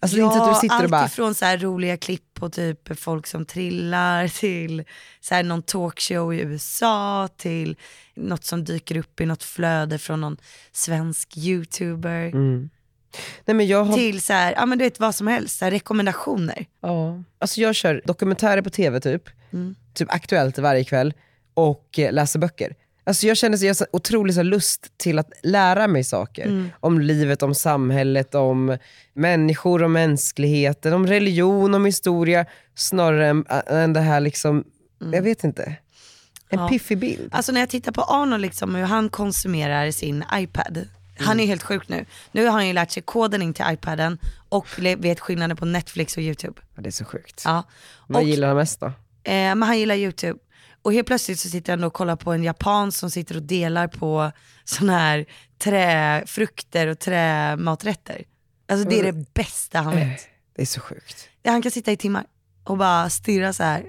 Alltså 0.03 0.17
det 0.17 0.23
är 0.23 0.25
inte 0.25 0.37
så 0.39 0.45
att 0.45 0.55
du 0.55 0.61
sitter 0.61 0.85
och 0.85 0.91
bara, 0.91 1.07
ifrån 1.07 1.35
så 1.35 1.47
roliga 1.47 1.97
klipp 1.97 2.35
på 2.35 2.49
typ 2.51 2.99
folk 2.99 3.27
som 3.27 3.47
trillar 3.47 4.29
till 4.29 4.85
så 5.21 5.35
här 5.35 5.43
någon 5.43 5.63
talkshow 5.63 6.35
i 6.35 6.41
USA 6.41 7.29
till 7.37 7.77
något 8.15 8.45
som 8.45 8.65
dyker 8.65 8.97
upp 8.97 9.21
i 9.21 9.27
något 9.27 9.43
flöde 9.43 9.99
från 9.99 10.21
någon 10.21 10.37
svensk 10.73 11.37
youtuber. 11.37 12.27
Mm. 12.27 12.71
nej 13.45 13.55
har 13.85 13.97
Till 13.97 14.23
så 14.23 14.33
här, 14.33 14.53
ja 14.53 14.67
men 14.67 14.79
du 14.79 14.85
vet 14.85 15.01
vad 15.01 15.15
som 15.15 15.27
helst, 15.27 15.59
så 15.59 15.65
här 15.65 15.73
rekommendationer. 15.73 16.67
Ja. 16.81 17.23
Alltså 17.39 17.61
jag 17.61 17.75
kör 17.75 18.03
dokumentärer 18.05 18.63
på 18.63 18.71
tv 18.71 19.01
typ, 19.01 19.23
Mm. 19.53 19.75
typ 19.95 20.13
Aktuellt 20.13 20.59
varje 20.59 20.85
kväll 20.85 21.15
och 21.55 21.99
eh, 21.99 22.13
läser 22.13 22.39
böcker. 22.39 22.75
Alltså 23.11 23.27
jag 23.27 23.37
känner 23.37 23.57
så, 23.57 23.65
jag 23.65 23.71
har 23.71 23.75
så 23.75 23.87
otrolig 23.93 24.35
så 24.35 24.43
lust 24.43 24.93
till 24.97 25.19
att 25.19 25.31
lära 25.43 25.87
mig 25.87 26.05
saker. 26.05 26.45
Mm. 26.47 26.71
Om 26.81 27.01
livet, 27.01 27.43
om 27.43 27.55
samhället, 27.55 28.35
om 28.35 28.77
människor, 29.15 29.83
om 29.83 29.93
mänskligheten, 29.93 30.93
om 30.93 31.07
religion, 31.07 31.75
om 31.75 31.85
historia. 31.85 32.47
Snarare 32.75 33.29
än, 33.29 33.45
än 33.67 33.93
det 33.93 34.01
här 34.01 34.21
liksom, 34.21 34.65
jag 35.13 35.23
vet 35.23 35.45
inte, 35.45 35.63
en 35.63 35.75
Mm. 36.53 36.63
Ja. 36.65 36.69
piffig 36.69 36.99
bild. 36.99 37.29
Alltså 37.33 37.53
när 37.53 37.61
jag 37.61 37.69
tittar 37.69 37.93
på 37.93 38.03
Arnold 38.03 38.43
liksom, 38.43 38.75
hur 38.75 38.85
han 38.85 39.09
konsumerar 39.09 39.91
sin 39.91 40.25
iPad. 40.35 40.79
Han 41.19 41.41
är 41.41 41.47
helt 41.47 41.63
sjuk 41.63 41.89
nu. 41.89 42.05
Nu 42.33 42.45
har 42.45 42.53
han 42.53 42.67
ju 42.67 42.73
lärt 42.73 42.91
sig 42.91 43.03
koden 43.03 43.43
in 43.43 43.55
till 43.55 43.65
iPaden 43.71 44.19
och 44.49 44.67
vet 44.99 45.21
skillnaden 45.21 45.57
på 45.57 45.65
Netflix 45.65 46.17
och 46.17 46.23
YouTube. 46.23 46.61
Ja, 46.77 46.83
det 46.83 46.89
är 46.89 46.91
så 46.91 47.05
sjukt. 47.05 47.43
Ja. 47.45 47.63
Vad 48.07 48.23
Och- 48.23 48.29
gillar 48.29 48.49
han 48.49 48.57
mest 48.57 48.81
då? 48.81 48.87
Eh, 48.87 48.93
men 49.33 49.63
han 49.63 49.79
gillar 49.79 49.95
YouTube. 49.95 50.39
Och 50.83 50.93
helt 50.93 51.07
plötsligt 51.07 51.41
så 51.41 51.49
sitter 51.49 51.73
han 51.73 51.85
och 51.85 51.93
kollar 51.93 52.17
på 52.17 52.33
en 52.33 52.45
japan 52.45 52.93
som 52.93 53.11
sitter 53.11 53.37
och 53.37 53.43
delar 53.43 53.89
på 53.89 54.33
sådana 54.65 54.99
här 54.99 55.27
träfrukter 55.59 56.87
och 56.87 56.99
trämaträtter. 56.99 58.25
Alltså 58.69 58.89
det 58.89 58.99
är 59.01 59.13
det 59.13 59.35
bästa 59.35 59.79
han 59.79 59.95
vet. 59.95 60.21
Det 60.57 60.63
är 60.63 60.67
så 60.67 60.81
sjukt. 60.81 61.29
Han 61.45 61.63
kan 61.63 61.73
sitta 61.73 61.93
i 61.93 61.97
timmar 61.97 62.25
och 62.65 62.79
bara 62.79 63.11
stirra 63.11 63.53
så 63.53 63.63
här. 63.63 63.85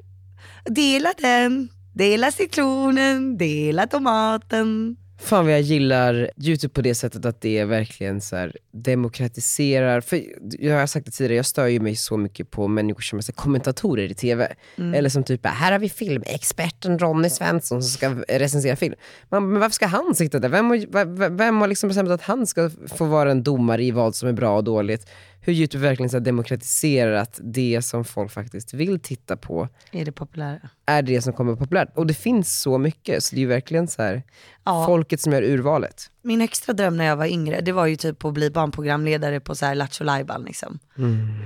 Dela 0.66 1.14
den, 1.18 1.70
dela 1.94 2.32
citronen, 2.32 3.38
dela 3.38 3.88
tomaten. 3.88 4.98
Fan 5.22 5.46
vad 5.46 5.54
jag 5.54 5.62
gillar 5.62 6.32
youtube 6.38 6.74
på 6.74 6.82
det 6.82 6.96
sättet 6.96 7.26
att 7.26 7.42
det 7.42 7.66
verkligen 7.66 8.22
så 8.22 8.52
demokratiserar, 8.72 10.02
för 10.02 10.24
jag 10.60 10.80
har 10.80 10.88
sagt 10.88 11.06
det 11.06 11.12
tidigare, 11.12 11.36
jag 11.36 11.46
stör 11.46 11.68
ju 11.68 11.80
mig 11.80 11.96
så 11.96 12.18
mycket 12.18 12.52
på 12.52 12.68
människor 12.68 13.02
som 13.02 13.18
är 13.18 13.24
så 13.24 13.34
kommentatorer 13.34 14.12
i 14.12 14.14
TV. 14.14 14.54
Eller 14.78 15.10
som 15.10 15.24
typ, 15.24 15.46
här 15.46 15.72
har 15.72 15.80
vi 15.80 15.90
filmexperten 15.90 17.00
Ronny 17.00 17.30
Svensson 17.30 17.84
som 17.84 17.92
ska 17.92 18.24
recensera 18.28 18.76
film. 18.76 18.96
Man, 19.30 19.52
men 19.52 19.60
varför 19.60 19.74
ska 19.74 19.86
han 19.86 20.16
sitta 20.16 20.40
där? 20.40 20.50
Vem 20.50 20.70
har, 20.70 21.30
vem 21.30 21.62
har 21.62 21.68
liksom 21.68 21.88
bestämt 21.88 22.10
att 22.10 22.22
han 22.22 22.48
ska 22.48 22.70
få 22.88 23.06
vara 23.06 23.32
en 23.32 23.44
domare 23.44 23.84
i 23.84 23.92
vad 23.92 24.16
som 24.16 24.30
är 24.30 24.34
bra 24.34 24.58
och 24.58 24.64
dåligt? 24.64 25.10
Hur 25.44 25.54
youtube 25.54 25.84
verkligen 25.84 26.10
så 26.10 26.20
demokratiserat 26.20 27.40
det 27.44 27.82
som 27.82 28.06
folk 28.06 28.32
faktiskt 28.32 28.74
vill 28.74 29.00
titta 29.00 29.38
på 29.38 29.68
Är 29.92 30.06
det 30.06 30.12
populära? 30.12 30.60
är 30.86 31.02
det 31.02 31.22
som 31.22 31.34
kommer 31.34 31.56
populärt. 31.56 31.90
Och 31.98 32.08
det 32.08 32.14
finns 32.14 32.62
så 32.62 32.78
mycket, 32.78 33.24
så 33.24 33.36
det 33.36 33.40
är 33.40 33.42
ju 33.42 33.48
verkligen 33.48 33.88
så 33.88 34.02
här 34.02 34.24
Ja. 34.66 34.86
folket 34.86 35.22
som 35.22 35.34
gör 35.34 35.44
urvalet. 35.44 36.12
Min 36.22 36.42
högsta 36.42 36.74
dröm 36.74 36.98
när 36.98 37.06
jag 37.06 37.16
var 37.16 37.26
yngre, 37.26 37.62
det 37.62 37.72
var 37.72 37.86
ju 37.86 37.96
typ 37.96 38.26
att 38.26 38.34
bli 38.34 38.50
barnprogramledare 38.50 39.40
på 39.40 39.56
så 39.56 39.66
här 39.66 39.76
Lattjo 39.76 40.04
Lajban 40.04 40.44
liksom. 40.44 40.80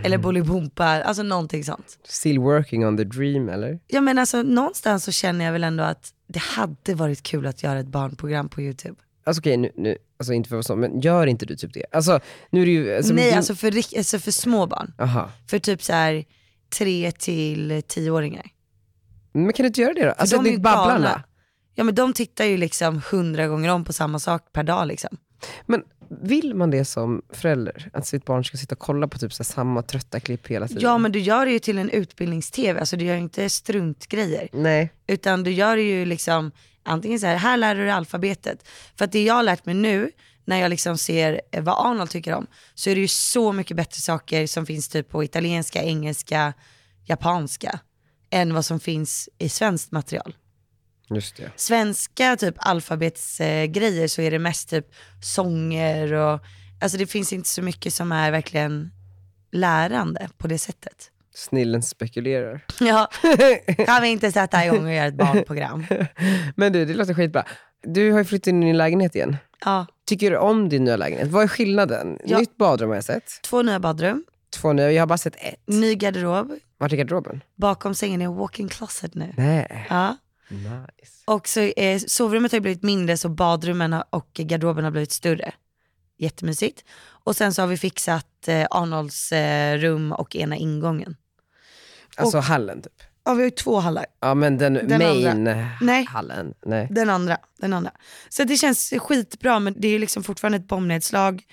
Eller 0.03 0.17
Bolibompa, 0.17 0.85
alltså 0.85 1.23
någonting 1.23 1.63
sånt. 1.63 1.99
Still 2.03 2.39
working 2.39 2.85
on 2.87 2.97
the 2.97 3.03
dream 3.03 3.49
eller? 3.49 3.79
Ja 3.87 4.01
men 4.01 4.17
alltså 4.19 4.41
någonstans 4.43 5.03
så 5.03 5.11
känner 5.11 5.45
jag 5.45 5.51
väl 5.51 5.63
ändå 5.63 5.83
att 5.83 6.13
det 6.27 6.39
hade 6.39 6.93
varit 6.95 7.23
kul 7.23 7.45
att 7.47 7.63
göra 7.63 7.79
ett 7.79 7.87
barnprogram 7.87 8.49
på 8.49 8.61
YouTube. 8.61 8.95
Alltså 9.23 9.39
okej, 9.41 9.57
nu, 9.57 9.71
nu, 9.75 9.97
alltså 10.19 10.33
inte 10.33 10.49
för 10.49 10.55
att 10.55 10.69
vara 10.69 10.75
så, 10.75 10.75
men 10.75 11.01
gör 11.01 11.27
inte 11.27 11.45
du 11.45 11.55
typ 11.55 11.73
det? 11.73 11.85
Alltså 11.91 12.19
nu 12.49 12.61
är 12.61 12.65
det 12.65 12.71
ju, 12.71 12.95
alltså, 12.95 13.13
Nej 13.13 13.25
din- 13.29 13.37
alltså 13.37 13.55
för, 13.55 13.73
alltså 13.97 14.19
för 14.19 14.31
små 14.31 14.65
barn. 14.67 14.93
Aha. 14.99 15.29
För 15.49 15.59
typ 15.59 15.83
så 15.83 15.93
här 15.93 16.25
tre 16.77 17.11
till 17.11 17.81
tioåringar. 17.87 18.45
Men 19.33 19.53
kan 19.53 19.63
du 19.63 19.67
inte 19.67 19.81
göra 19.81 19.93
det 19.93 20.05
då? 20.05 20.11
Alltså 20.11 20.37
de 20.37 20.45
är 20.49 20.51
ju 20.53 20.59
Babblarna. 20.59 20.93
galna. 20.93 21.23
Ja 21.75 21.83
men 21.83 21.95
de 21.95 22.13
tittar 22.13 22.45
ju 22.45 22.57
liksom 22.57 23.01
hundra 23.11 23.47
gånger 23.47 23.69
om 23.69 23.83
på 23.85 23.93
samma 23.93 24.19
sak 24.19 24.43
per 24.53 24.63
dag 24.63 24.87
liksom. 24.87 25.17
Men 25.65 25.83
vill 26.21 26.55
man 26.55 26.71
det 26.71 26.85
som 26.85 27.21
förälder? 27.29 27.89
Att 27.93 28.07
sitt 28.07 28.25
barn 28.25 28.43
ska 28.45 28.57
sitta 28.57 28.75
och 28.75 28.79
kolla 28.79 29.07
på 29.07 29.17
typ 29.17 29.33
så 29.33 29.43
samma 29.43 29.81
trötta 29.81 30.19
klipp 30.19 30.47
hela 30.47 30.67
tiden? 30.67 30.83
Ja 30.83 30.97
men 30.97 31.11
du 31.11 31.19
gör 31.19 31.45
det 31.45 31.51
ju 31.51 31.59
till 31.59 31.77
en 31.77 31.89
utbildnings-tv, 31.89 32.79
alltså 32.79 32.97
du 32.97 33.05
gör 33.05 33.15
inte 33.17 33.49
struntgrejer. 33.49 34.49
Nej. 34.53 34.93
Utan 35.07 35.43
du 35.43 35.51
gör 35.51 35.75
det 35.75 35.81
ju 35.83 36.05
liksom, 36.05 36.51
antingen 36.85 37.19
så 37.19 37.25
här, 37.25 37.35
här 37.35 37.57
lär 37.57 37.75
du 37.75 37.81
dig 37.81 37.91
alfabetet. 37.91 38.67
För 38.95 39.05
att 39.05 39.11
det 39.11 39.23
jag 39.23 39.33
har 39.33 39.43
lärt 39.43 39.65
mig 39.65 39.75
nu, 39.75 40.11
när 40.45 40.59
jag 40.59 40.69
liksom 40.69 40.97
ser 40.97 41.41
eh, 41.51 41.63
vad 41.63 41.87
Arnold 41.87 42.09
tycker 42.09 42.33
om, 42.33 42.47
så 42.73 42.89
är 42.89 42.95
det 42.95 43.01
ju 43.01 43.07
så 43.07 43.53
mycket 43.53 43.77
bättre 43.77 44.01
saker 44.01 44.47
som 44.47 44.65
finns 44.65 44.89
typ 44.89 45.09
på 45.09 45.23
italienska, 45.23 45.83
engelska, 45.83 46.53
japanska, 47.05 47.79
än 48.29 48.53
vad 48.53 48.65
som 48.65 48.79
finns 48.79 49.29
i 49.37 49.49
svenskt 49.49 49.91
material. 49.91 50.35
Just 51.09 51.37
det. 51.37 51.51
Svenska 51.55 52.35
typ 52.35 52.55
alfabetsgrejer 52.57 54.07
så 54.07 54.21
är 54.21 54.31
det 54.31 54.39
mest 54.39 54.69
typ 54.69 54.87
sånger 55.21 56.13
och, 56.13 56.39
alltså 56.81 56.97
det 56.97 57.07
finns 57.07 57.33
inte 57.33 57.49
så 57.49 57.61
mycket 57.61 57.93
som 57.93 58.11
är 58.11 58.31
verkligen 58.31 58.91
lärande 59.51 60.29
på 60.37 60.47
det 60.47 60.57
sättet. 60.57 61.11
Snillen 61.35 61.81
spekulerar. 61.81 62.65
Ja, 62.79 63.07
kan 63.85 64.01
vi 64.01 64.07
inte 64.07 64.31
sätta 64.31 64.65
igång 64.65 64.85
och 64.85 64.93
göra 64.93 65.05
ett 65.07 65.13
barnprogram? 65.15 65.85
Men 66.55 66.73
du, 66.73 66.85
det 66.85 66.93
låter 66.93 67.13
skitbra. 67.13 67.43
Du 67.83 68.11
har 68.11 68.19
ju 68.19 68.25
flyttat 68.25 68.47
in 68.47 68.63
i 68.63 68.65
din 68.65 68.77
lägenhet 68.77 69.15
igen. 69.15 69.37
Ja, 69.65 69.85
Tycker 70.05 70.31
du 70.31 70.37
om 70.37 70.69
din 70.69 70.83
nya 70.83 70.97
lägenhet? 70.97 71.27
Vad 71.27 71.43
är 71.43 71.47
skillnaden? 71.47 72.19
Ja. 72.25 72.39
Nytt 72.39 72.57
badrum 72.57 72.89
har 72.89 72.95
jag 72.95 73.03
sett. 73.03 73.39
två 73.43 73.61
nya 73.61 73.79
badrum, 73.79 74.23
Två 74.53 74.73
nya, 74.73 74.91
jag 74.91 75.01
har 75.01 75.07
bara 75.07 75.17
sett 75.17 75.35
ett. 75.35 75.61
ny 75.67 75.95
garderob, 75.95 76.51
Vart 76.77 76.91
är 76.91 76.97
garderoben? 76.97 77.43
bakom 77.55 77.95
sängen 77.95 78.21
är 78.21 78.27
walk-in 78.27 78.69
closet 78.69 79.15
nu. 79.15 79.33
Nej. 79.37 79.87
Ja. 79.89 80.17
Nice. 80.49 81.13
Och 81.25 81.47
så 81.47 81.59
eh, 81.61 81.99
sovrummet 82.07 82.51
har 82.51 82.57
ju 82.57 82.61
blivit 82.61 82.83
mindre 82.83 83.17
så 83.17 83.29
badrummen 83.29 83.95
och 84.09 84.29
garderoben 84.33 84.83
har 84.83 84.91
blivit 84.91 85.11
större. 85.11 85.53
Jättemysigt. 86.17 86.83
Och 87.07 87.35
sen 87.35 87.53
så 87.53 87.61
har 87.61 87.67
vi 87.67 87.77
fixat 87.77 88.47
eh, 88.47 88.65
Arnolds 88.71 89.31
eh, 89.31 89.77
rum 89.77 90.11
och 90.11 90.35
ena 90.35 90.55
ingången. 90.55 91.15
Alltså 92.17 92.39
hallen 92.39 92.81
typ. 92.81 92.93
Ja 93.25 93.33
vi 93.33 93.39
har 93.39 93.45
ju 93.45 93.51
två 93.51 93.79
hallar. 93.79 94.05
Ja 94.19 94.33
men 94.33 94.57
den, 94.57 94.73
Den 94.73 94.97
main 94.97 95.27
andra. 95.27 95.69
Nej. 95.81 96.07
Nej. 96.65 96.87
Den 96.91 97.09
andra, 97.09 97.37
den 97.59 97.73
andra. 97.73 97.91
Så 98.29 98.43
det 98.43 98.57
känns 98.57 98.93
skitbra 98.97 99.59
men 99.59 99.73
det 99.77 99.87
är 99.87 99.99
liksom 99.99 100.23
fortfarande 100.23 100.57
ett 100.57 100.67
bombnedslag. 100.67 101.43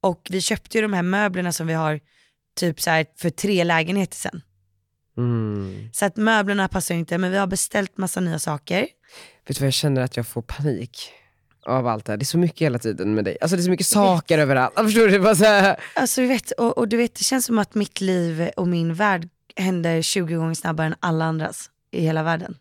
Och 0.00 0.26
vi 0.30 0.40
köpte 0.40 0.78
ju 0.78 0.82
de 0.82 0.92
här 0.92 1.02
möblerna 1.02 1.52
som 1.52 1.66
vi 1.66 1.74
har 1.74 2.00
typ 2.56 2.80
så 2.80 3.04
för 3.16 3.30
tre 3.30 3.64
lägenheter 3.64 4.16
sen. 4.16 4.42
Mm. 5.16 5.88
Så 5.92 6.04
att 6.04 6.16
möblerna 6.16 6.68
passar 6.68 6.94
inte 6.94 7.18
men 7.18 7.30
vi 7.30 7.38
har 7.38 7.46
beställt 7.46 7.98
massa 7.98 8.20
nya 8.20 8.38
saker. 8.38 8.80
Vet 9.46 9.56
du 9.56 9.60
vad 9.60 9.66
jag 9.66 9.74
känner 9.74 10.00
att 10.02 10.16
jag 10.16 10.26
får 10.26 10.42
panik 10.42 11.12
av 11.66 11.86
allt 11.86 12.04
det 12.04 12.12
här. 12.12 12.16
Det 12.16 12.22
är 12.22 12.24
så 12.24 12.38
mycket 12.38 12.60
hela 12.60 12.78
tiden 12.78 13.14
med 13.14 13.24
dig. 13.24 13.38
Alltså 13.40 13.56
det 13.56 13.60
är 13.60 13.64
så 13.64 13.70
mycket 13.70 13.86
saker 13.86 14.38
överallt. 14.38 14.74
Förstår 14.76 15.08
du? 15.08 15.20
Bara 15.20 15.34
så 15.34 15.44
här. 15.44 15.80
Alltså 15.94 16.20
du 16.20 16.26
vet, 16.26 16.50
och, 16.50 16.78
och 16.78 16.88
du 16.88 16.96
vet 16.96 17.14
det 17.14 17.24
känns 17.24 17.46
som 17.46 17.58
att 17.58 17.74
mitt 17.74 18.00
liv 18.00 18.50
och 18.56 18.68
min 18.68 18.94
värld 18.94 19.28
händer 19.58 20.02
20 20.02 20.34
gånger 20.34 20.54
snabbare 20.54 20.86
än 20.86 20.94
alla 21.00 21.24
andras 21.24 21.70
i 21.90 22.00
hela 22.00 22.22
världen. 22.22 22.56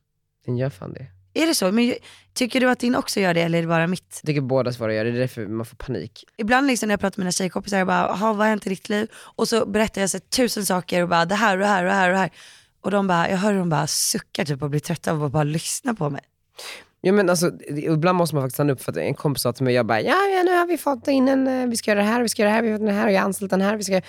Den 0.46 0.58
gör 0.58 0.70
fan 0.70 0.94
det. 0.94 1.08
Är 1.34 1.48
det 1.48 1.56
så? 1.56 1.72
Men 1.72 1.94
tycker 2.34 2.60
du 2.60 2.70
att 2.70 2.80
din 2.80 2.96
också 2.96 3.20
gör 3.20 3.34
det 3.34 3.42
eller 3.42 3.58
är 3.58 3.62
det 3.62 3.68
bara 3.68 3.88
mitt? 3.88 4.20
Jag 4.24 4.28
tycker 4.28 4.42
båda 4.42 4.72
svåra 4.74 4.94
gör 4.94 5.06
det. 5.06 5.12
Det 5.12 5.18
är 5.18 5.20
därför 5.20 5.48
man 5.48 5.66
får 5.66 5.76
panik. 5.76 6.24
Ibland 6.38 6.68
liksom 6.68 6.88
när 6.88 6.94
jag 6.94 7.00
pratar 7.00 7.20
med 7.20 7.24
mina 7.24 7.32
tjejkompisar, 7.32 7.78
jag 7.78 7.88
bara, 7.88 8.08
"Jaha, 8.08 8.34
vad 8.34 8.38
har 8.38 8.48
hänt 8.48 8.68
i 8.68 8.70
ditt 8.70 8.90
liv? 8.90 9.08
Och 9.36 9.48
så 9.48 9.66
berättar 9.66 10.02
jag 10.02 10.10
så 10.10 10.20
tusen 10.20 10.66
saker 10.66 11.04
och 11.04 11.10
bara 11.10 11.26
det 11.26 11.36
här 11.36 11.58
och 11.58 11.60
det 11.62 11.68
här 11.68 11.84
och 11.84 11.90
det 11.90 11.96
här 11.96 12.10
och 12.10 12.14
det 12.14 12.20
här. 12.20 12.32
Och 12.82 12.92
de 12.92 13.08
bara, 13.08 13.30
jag 13.30 13.38
hör 13.38 13.52
hur 13.52 13.60
de 13.60 13.70
bara 13.70 13.88
suckar 13.88 14.46
typ 14.46 14.62
och 14.62 14.70
blir 14.70 14.80
trötta 14.80 15.12
av 15.12 15.24
att 15.24 15.32
bara 15.32 15.44
lyssna 15.44 15.94
på 15.94 16.10
mig. 16.10 16.22
Ja, 17.02 17.12
men 17.14 17.30
alltså, 17.30 17.52
ibland 17.70 18.18
måste 18.18 18.36
man 18.36 18.44
faktiskt 18.44 18.56
stanna 18.56 18.74
upp 18.74 18.82
för 18.82 18.92
att 18.92 18.98
en 18.98 19.14
kompis 19.14 19.44
sa 19.44 19.54
till 19.54 19.64
mig, 19.64 19.74
jag 19.74 19.86
bara, 19.86 20.02
ja, 20.02 20.16
ja 20.36 20.44
nu 20.44 20.52
har 20.52 20.68
vi 20.68 20.78
fått 20.78 21.08
in 21.08 21.28
en, 21.28 21.48
eh, 21.48 21.68
vi 21.68 21.78
ska 21.78 21.92
göra 21.92 22.00
det 22.00 22.06
här, 22.08 22.22
vi 22.22 22.30
ska 22.30 22.42
göra 22.42 22.50
det 22.50 22.56
här, 22.56 22.62
vi 22.64 22.72
har 22.72 22.78
fått 22.78 22.88
den 22.88 22.96
här 22.96 23.06
och 23.06 23.12
jag 23.12 23.20
har 23.20 23.26
anställt 23.26 23.52
den 23.52 23.62
här. 23.62 23.76
Vi 23.76 23.84
ska... 23.84 24.02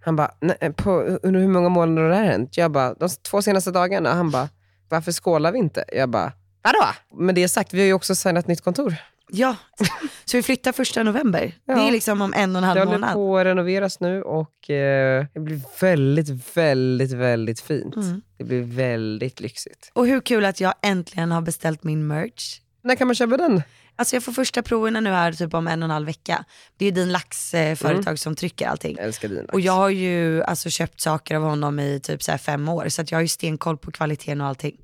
Han 0.00 0.16
bara, 0.16 0.30
"Nej, 0.40 0.72
på, 0.76 0.90
under 1.22 1.40
hur 1.40 1.48
många 1.48 1.68
månader 1.68 2.02
har 2.02 2.08
det 2.10 2.16
här 2.16 2.24
hänt? 2.24 2.56
Jag 2.56 2.70
bara, 2.72 2.94
de 2.94 3.08
två 3.08 3.42
senaste 3.42 3.70
dagarna. 3.70 4.12
Han 4.14 4.30
bara, 4.30 4.48
varför 4.88 5.12
skålar 5.12 5.52
vi 5.52 5.58
inte? 5.58 5.84
Jag 5.92 6.08
bara, 6.08 6.32
vadå? 6.62 6.86
Men 7.24 7.34
det 7.34 7.48
sagt, 7.48 7.74
vi 7.74 7.78
har 7.80 7.86
ju 7.86 7.92
också 7.92 8.14
signat 8.14 8.46
nytt 8.46 8.60
kontor. 8.60 8.94
Ja, 9.32 9.56
så 10.24 10.36
vi 10.36 10.42
flyttar 10.42 10.72
första 10.72 11.02
november. 11.02 11.54
Ja. 11.64 11.74
Det 11.74 11.80
är 11.88 11.92
liksom 11.92 12.22
om 12.22 12.34
en 12.36 12.56
och 12.56 12.58
en 12.58 12.62
Det 12.62 12.66
halv 12.66 12.78
håller 12.80 12.92
månad. 12.98 13.14
på 13.14 13.38
att 13.38 13.44
renoveras 13.46 14.00
nu 14.00 14.22
och 14.22 14.70
eh, 14.70 15.26
det 15.34 15.40
blir 15.40 15.60
väldigt, 15.80 16.56
väldigt, 16.56 17.12
väldigt 17.12 17.60
fint. 17.60 17.96
Mm. 17.96 18.20
Det 18.38 18.44
blir 18.44 18.62
väldigt 18.62 19.40
lyxigt. 19.40 19.90
Och 19.94 20.06
hur 20.06 20.20
kul 20.20 20.44
att 20.44 20.60
jag 20.60 20.74
äntligen 20.82 21.32
har 21.32 21.40
beställt 21.40 21.84
min 21.84 22.06
merch. 22.06 22.60
När 22.82 22.94
kan 22.96 23.06
man 23.06 23.14
köpa 23.14 23.36
den? 23.36 23.62
Alltså 24.00 24.16
jag 24.16 24.22
får 24.22 24.32
första 24.32 24.62
proverna 24.62 25.00
nu 25.00 25.10
här 25.10 25.32
typ 25.32 25.54
om 25.54 25.66
en 25.66 25.82
och 25.82 25.84
en 25.84 25.90
halv 25.90 26.06
vecka. 26.06 26.44
Det 26.76 26.84
är 26.84 26.86
ju 26.86 26.94
din 26.94 27.12
laxföretag 27.12 27.78
företag 27.78 28.18
som 28.18 28.36
trycker 28.36 28.68
allting. 28.68 28.96
Jag 28.96 29.06
älskar 29.06 29.28
dina. 29.28 29.52
Och 29.52 29.60
jag 29.60 29.72
har 29.72 29.88
ju 29.88 30.42
alltså 30.42 30.70
köpt 30.70 31.00
saker 31.00 31.34
av 31.34 31.42
honom 31.42 31.80
i 31.80 32.00
typ 32.00 32.22
så 32.22 32.38
fem 32.38 32.68
år 32.68 32.88
så 32.88 33.02
att 33.02 33.10
jag 33.10 33.18
har 33.18 33.22
ju 33.22 33.28
stenkoll 33.28 33.76
på 33.76 33.92
kvaliteten 33.92 34.40
och 34.40 34.46
allting. 34.46 34.76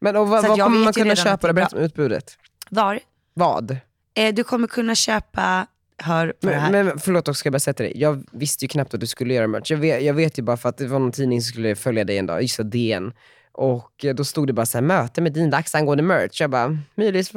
Men 0.00 0.16
och 0.16 0.28
vad, 0.28 0.46
vad 0.48 0.60
kommer 0.60 0.78
man 0.78 0.92
kunna 0.92 1.16
köpa? 1.16 1.46
då? 1.46 1.52
Berätta 1.52 1.76
om 1.76 1.82
utbudet. 1.82 2.38
Var? 2.70 3.00
Vad? 3.34 3.76
Eh, 4.14 4.34
du 4.34 4.44
kommer 4.44 4.66
kunna 4.66 4.94
köpa, 4.94 5.66
hör 5.98 6.34
på 6.40 6.48
det 6.48 6.54
här. 6.54 6.72
Men, 6.72 6.86
men 6.86 6.98
förlåt 6.98 7.28
också, 7.28 7.38
ska 7.38 7.46
jag 7.46 7.52
bara 7.52 7.72
till 7.72 7.84
dig. 7.84 7.92
Jag 7.96 8.24
visste 8.32 8.64
ju 8.64 8.68
knappt 8.68 8.94
att 8.94 9.00
du 9.00 9.06
skulle 9.06 9.34
göra 9.34 9.46
merch. 9.46 9.70
Jag 9.70 9.78
vet, 9.78 10.02
jag 10.02 10.14
vet 10.14 10.38
ju 10.38 10.42
bara 10.42 10.56
för 10.56 10.68
att 10.68 10.76
det 10.76 10.86
var 10.86 10.98
någon 10.98 11.12
tidning 11.12 11.42
som 11.42 11.48
skulle 11.48 11.76
följa 11.76 12.04
dig 12.04 12.18
en 12.18 12.26
dag, 12.26 12.42
just 12.42 12.60
DN. 12.64 13.12
Och 13.54 14.04
då 14.14 14.24
stod 14.24 14.46
det 14.46 14.52
bara 14.52 14.66
så 14.66 14.78
här, 14.78 14.82
möte 14.82 15.20
med 15.20 15.32
din 15.32 15.50
lax 15.50 15.74
angående 15.74 16.02
merch. 16.02 16.40
Jag 16.40 16.50
bara, 16.50 16.78
Mylis, 16.94 17.32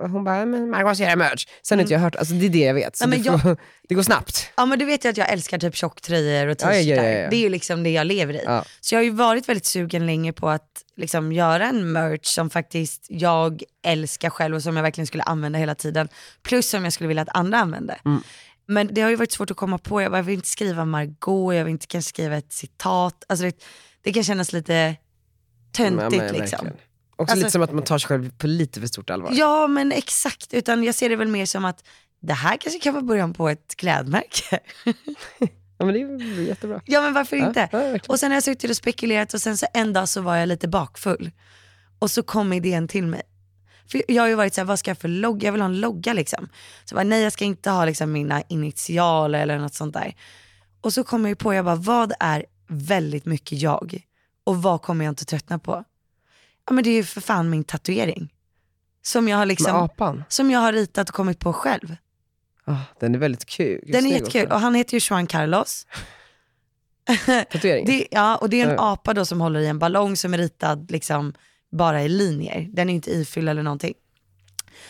hon 0.00 0.24
bara, 0.24 0.46
men 0.46 0.70
Margot 0.70 0.96
ska 0.96 1.04
göra 1.04 1.16
merch. 1.16 1.46
Sen 1.62 1.78
har 1.78 1.82
inte 1.82 1.92
jag 1.94 2.00
hört, 2.00 2.16
alltså 2.16 2.34
det 2.34 2.46
är 2.46 2.50
det 2.50 2.58
jag 2.58 2.74
vet. 2.74 2.96
Så 2.96 3.04
Mm. 3.04 3.10
Nej, 3.18 3.24
det, 3.24 3.30
men 3.30 3.40
får, 3.40 3.56
det 3.88 3.94
går 3.94 4.02
snabbt. 4.02 4.52
Ja 4.56 4.66
men 4.66 4.78
du 4.78 4.84
vet 4.84 5.04
ju 5.04 5.08
att 5.08 5.16
jag 5.16 5.32
älskar 5.32 5.58
typ 5.58 5.76
tjocktröjor 5.76 6.46
och 6.46 6.50
Ja, 6.50 6.54
t-shirtar. 6.54 7.02
ja, 7.02 7.10
ja, 7.10 7.18
ja. 7.18 7.30
Det 7.30 7.36
är 7.36 7.40
ju 7.40 7.48
liksom 7.48 7.82
det 7.82 7.90
jag 7.90 8.06
lever 8.06 8.34
i. 8.34 8.42
Ja. 8.44 8.64
Så 8.80 8.94
jag 8.94 8.98
har 8.98 9.04
ju 9.04 9.10
varit 9.10 9.48
väldigt 9.48 9.66
sugen 9.66 10.06
länge 10.06 10.32
på 10.32 10.48
att 10.48 10.68
liksom 10.96 11.32
göra 11.32 11.66
en 11.66 11.92
merch 11.92 12.26
som 12.26 12.50
faktiskt 12.50 13.06
jag 13.08 13.62
älskar 13.84 14.30
själv 14.30 14.54
och 14.54 14.62
som 14.62 14.76
jag 14.76 14.82
verkligen 14.82 15.06
skulle 15.06 15.22
använda 15.22 15.58
hela 15.58 15.74
tiden. 15.74 16.08
Plus 16.42 16.70
som 16.70 16.84
jag 16.84 16.92
skulle 16.92 17.08
vilja 17.08 17.22
att 17.22 17.36
andra 17.36 17.58
använde. 17.58 17.98
Mm. 18.04 18.22
Men 18.66 18.94
det 18.94 19.00
har 19.00 19.10
ju 19.10 19.16
varit 19.16 19.32
svårt 19.32 19.50
att 19.50 19.56
komma 19.56 19.78
på. 19.78 20.02
Jag, 20.02 20.10
bara, 20.12 20.18
jag 20.18 20.22
vill 20.22 20.34
inte 20.34 20.48
skriva 20.48 20.84
Margot, 20.84 21.54
jag 21.54 21.64
vill 21.64 21.70
inte 21.72 21.86
kanske 21.86 22.08
skriva 22.08 22.36
ett 22.36 22.52
citat. 22.52 23.24
Alltså 23.28 23.44
det, 23.44 23.54
det 24.02 24.12
kan 24.12 24.24
kännas 24.24 24.52
lite 24.52 24.96
töntigt 25.72 26.12
Ja, 26.16 26.22
men 26.22 26.34
liksom. 26.34 26.58
Också 27.16 27.32
Alltså- 27.32 27.36
lite 27.36 27.50
som 27.50 27.62
att 27.62 27.72
man 27.72 27.84
tar 27.84 27.98
sig 27.98 28.08
själv 28.08 28.30
på 28.38 28.46
lite 28.46 28.80
för 28.80 28.86
stort 28.86 29.10
allvar. 29.10 29.30
Ja 29.34 29.66
men 29.66 29.92
exakt, 29.92 30.54
utan 30.54 30.84
jag 30.84 30.94
ser 30.94 31.08
det 31.08 31.16
väl 31.16 31.28
mer 31.28 31.46
som 31.46 31.64
att 31.64 31.84
det 32.20 32.32
här 32.32 32.56
kanske 32.56 32.78
kan 32.80 32.94
vara 32.94 33.04
början 33.04 33.34
på 33.34 33.48
ett 33.48 33.74
klädmärke. 33.76 34.58
Ja, 35.78 35.86
men 35.86 35.94
det 35.94 36.00
är 36.00 36.40
jättebra. 36.40 36.80
ja 36.86 37.00
men 37.00 37.12
varför 37.14 37.36
inte? 37.36 37.60
Ja, 37.72 37.78
ja, 37.78 37.88
verkligen. 37.90 38.10
Och 38.12 38.20
sen 38.20 38.30
har 38.30 38.36
jag 38.36 38.42
suttit 38.42 38.70
och 38.70 38.76
spekulerat 38.76 39.34
och 39.34 39.40
sen 39.42 39.56
så 39.56 39.66
en 39.74 39.92
dag 39.92 40.08
så 40.08 40.20
var 40.20 40.36
jag 40.36 40.48
lite 40.48 40.68
bakfull. 40.68 41.30
Och 41.98 42.10
så 42.10 42.22
kom 42.22 42.52
idén 42.52 42.88
till 42.88 43.06
mig. 43.06 43.22
För 43.90 44.02
jag 44.08 44.22
har 44.22 44.28
ju 44.28 44.34
varit 44.34 44.54
så 44.54 44.60
här, 44.60 44.66
vad 44.66 44.78
ska 44.78 44.90
jag 44.90 44.98
för 44.98 45.08
logga? 45.08 45.46
Jag 45.48 45.52
vill 45.52 45.60
ha 45.60 45.68
en 45.68 45.80
logga 45.80 46.12
liksom. 46.12 46.48
Så 46.84 46.92
jag 46.92 46.96
bara, 46.96 47.04
nej 47.08 47.22
jag 47.22 47.32
ska 47.32 47.44
inte 47.44 47.70
ha 47.70 47.84
liksom 47.84 48.12
mina 48.12 48.42
initialer 48.48 49.38
eller 49.42 49.58
något 49.58 49.74
sånt 49.74 49.94
där. 49.94 50.14
Och 50.80 50.92
så 50.92 51.04
kom 51.04 51.20
jag 51.22 51.28
ju 51.28 51.36
på, 51.36 51.54
jag 51.54 51.64
bara, 51.64 51.74
vad 51.74 52.12
är 52.20 52.44
väldigt 52.68 53.24
mycket 53.26 53.58
jag? 53.62 54.02
Och 54.50 54.62
vad 54.62 54.82
kommer 54.82 55.04
jag 55.04 55.12
inte 55.12 55.24
tröttna 55.24 55.58
på? 55.58 55.84
Ja 56.66 56.72
men 56.72 56.84
det 56.84 56.90
är 56.90 56.94
ju 56.94 57.04
för 57.04 57.20
fan 57.20 57.50
min 57.50 57.64
tatuering. 57.64 58.32
Som 59.02 59.28
jag 59.28 59.36
har 59.36 59.46
liksom, 59.46 59.88
som 60.28 60.50
jag 60.50 60.60
har 60.60 60.72
ritat 60.72 61.08
och 61.08 61.14
kommit 61.14 61.38
på 61.38 61.52
själv. 61.52 61.96
Ah, 62.64 62.76
den 63.00 63.14
är 63.14 63.18
väldigt 63.18 63.44
kul. 63.44 63.84
Den 63.86 64.06
är 64.06 64.10
jättekul 64.10 64.44
också. 64.44 64.54
och 64.54 64.60
han 64.60 64.74
heter 64.74 64.94
ju 64.94 65.00
Juan 65.10 65.26
Carlos. 65.26 65.86
Tatuering. 67.26 67.86
Det, 67.86 68.06
ja, 68.10 68.36
och 68.36 68.50
det 68.50 68.60
är 68.60 68.70
en 68.70 68.78
apa 68.78 69.14
då 69.14 69.24
som 69.24 69.40
håller 69.40 69.60
i 69.60 69.66
en 69.66 69.78
ballong 69.78 70.16
som 70.16 70.34
är 70.34 70.38
ritad 70.38 70.90
liksom 70.90 71.34
bara 71.72 72.02
i 72.02 72.08
linjer. 72.08 72.68
Den 72.72 72.90
är 72.90 72.94
inte 72.94 73.10
ifylld 73.10 73.48
eller 73.48 73.62
någonting. 73.62 73.94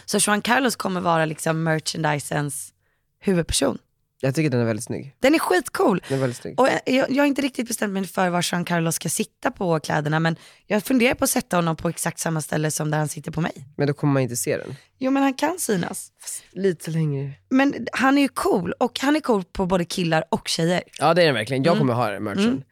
Så 0.05 0.18
Juan 0.18 0.42
Carlos 0.42 0.77
kommer 0.77 1.01
vara 1.01 1.25
liksom 1.25 1.62
merchandisens 1.62 2.73
huvudperson. 3.18 3.79
Jag 4.23 4.35
tycker 4.35 4.50
den 4.50 4.60
är 4.60 4.64
väldigt 4.64 4.85
snygg. 4.85 5.16
Den 5.21 5.35
är 5.35 5.38
skitcool. 5.38 6.02
Den 6.08 6.16
är 6.16 6.21
väldigt 6.21 6.37
snygg. 6.37 6.60
Och 6.60 6.68
jag, 6.85 7.10
jag 7.10 7.23
har 7.23 7.27
inte 7.27 7.42
riktigt 7.42 7.68
bestämt 7.68 7.92
mig 7.92 8.06
för 8.06 8.29
var 8.29 8.46
Juan 8.52 8.64
Carlos 8.64 8.94
ska 8.94 9.08
sitta 9.08 9.50
på 9.50 9.81
kläderna 9.81 10.21
men 10.21 10.37
jag 10.66 10.85
funderar 10.85 11.14
på 11.14 11.25
att 11.25 11.31
sätta 11.31 11.56
honom 11.56 11.77
på 11.77 11.88
exakt 11.88 12.18
samma 12.18 12.40
ställe 12.40 12.71
som 12.71 12.90
där 12.90 12.98
han 12.98 13.08
sitter 13.08 13.31
på 13.31 13.40
mig. 13.40 13.52
Men 13.77 13.87
då 13.87 13.92
kommer 13.94 14.12
man 14.12 14.23
inte 14.23 14.37
se 14.37 14.56
den. 14.56 14.77
Jo 14.98 15.10
men 15.10 15.23
han 15.23 15.35
kan 15.35 15.58
synas. 15.58 16.12
Lite 16.52 16.90
längre. 16.90 17.33
Men 17.50 17.87
han 17.92 18.18
är 18.18 18.23
ju 18.23 18.29
cool 18.29 18.73
och 18.73 19.00
han 19.00 19.16
är 19.16 19.21
cool 19.21 19.44
på 19.44 19.66
både 19.66 19.85
killar 19.85 20.25
och 20.29 20.48
tjejer. 20.48 20.83
Ja 20.98 21.14
det 21.14 21.23
är 21.23 21.27
den 21.27 21.35
verkligen. 21.35 21.62
Jag 21.62 21.79
kommer 21.79 21.94
ha 21.94 22.10
den 22.10 22.25
merchen. 22.25 22.44
Mm. 22.44 22.62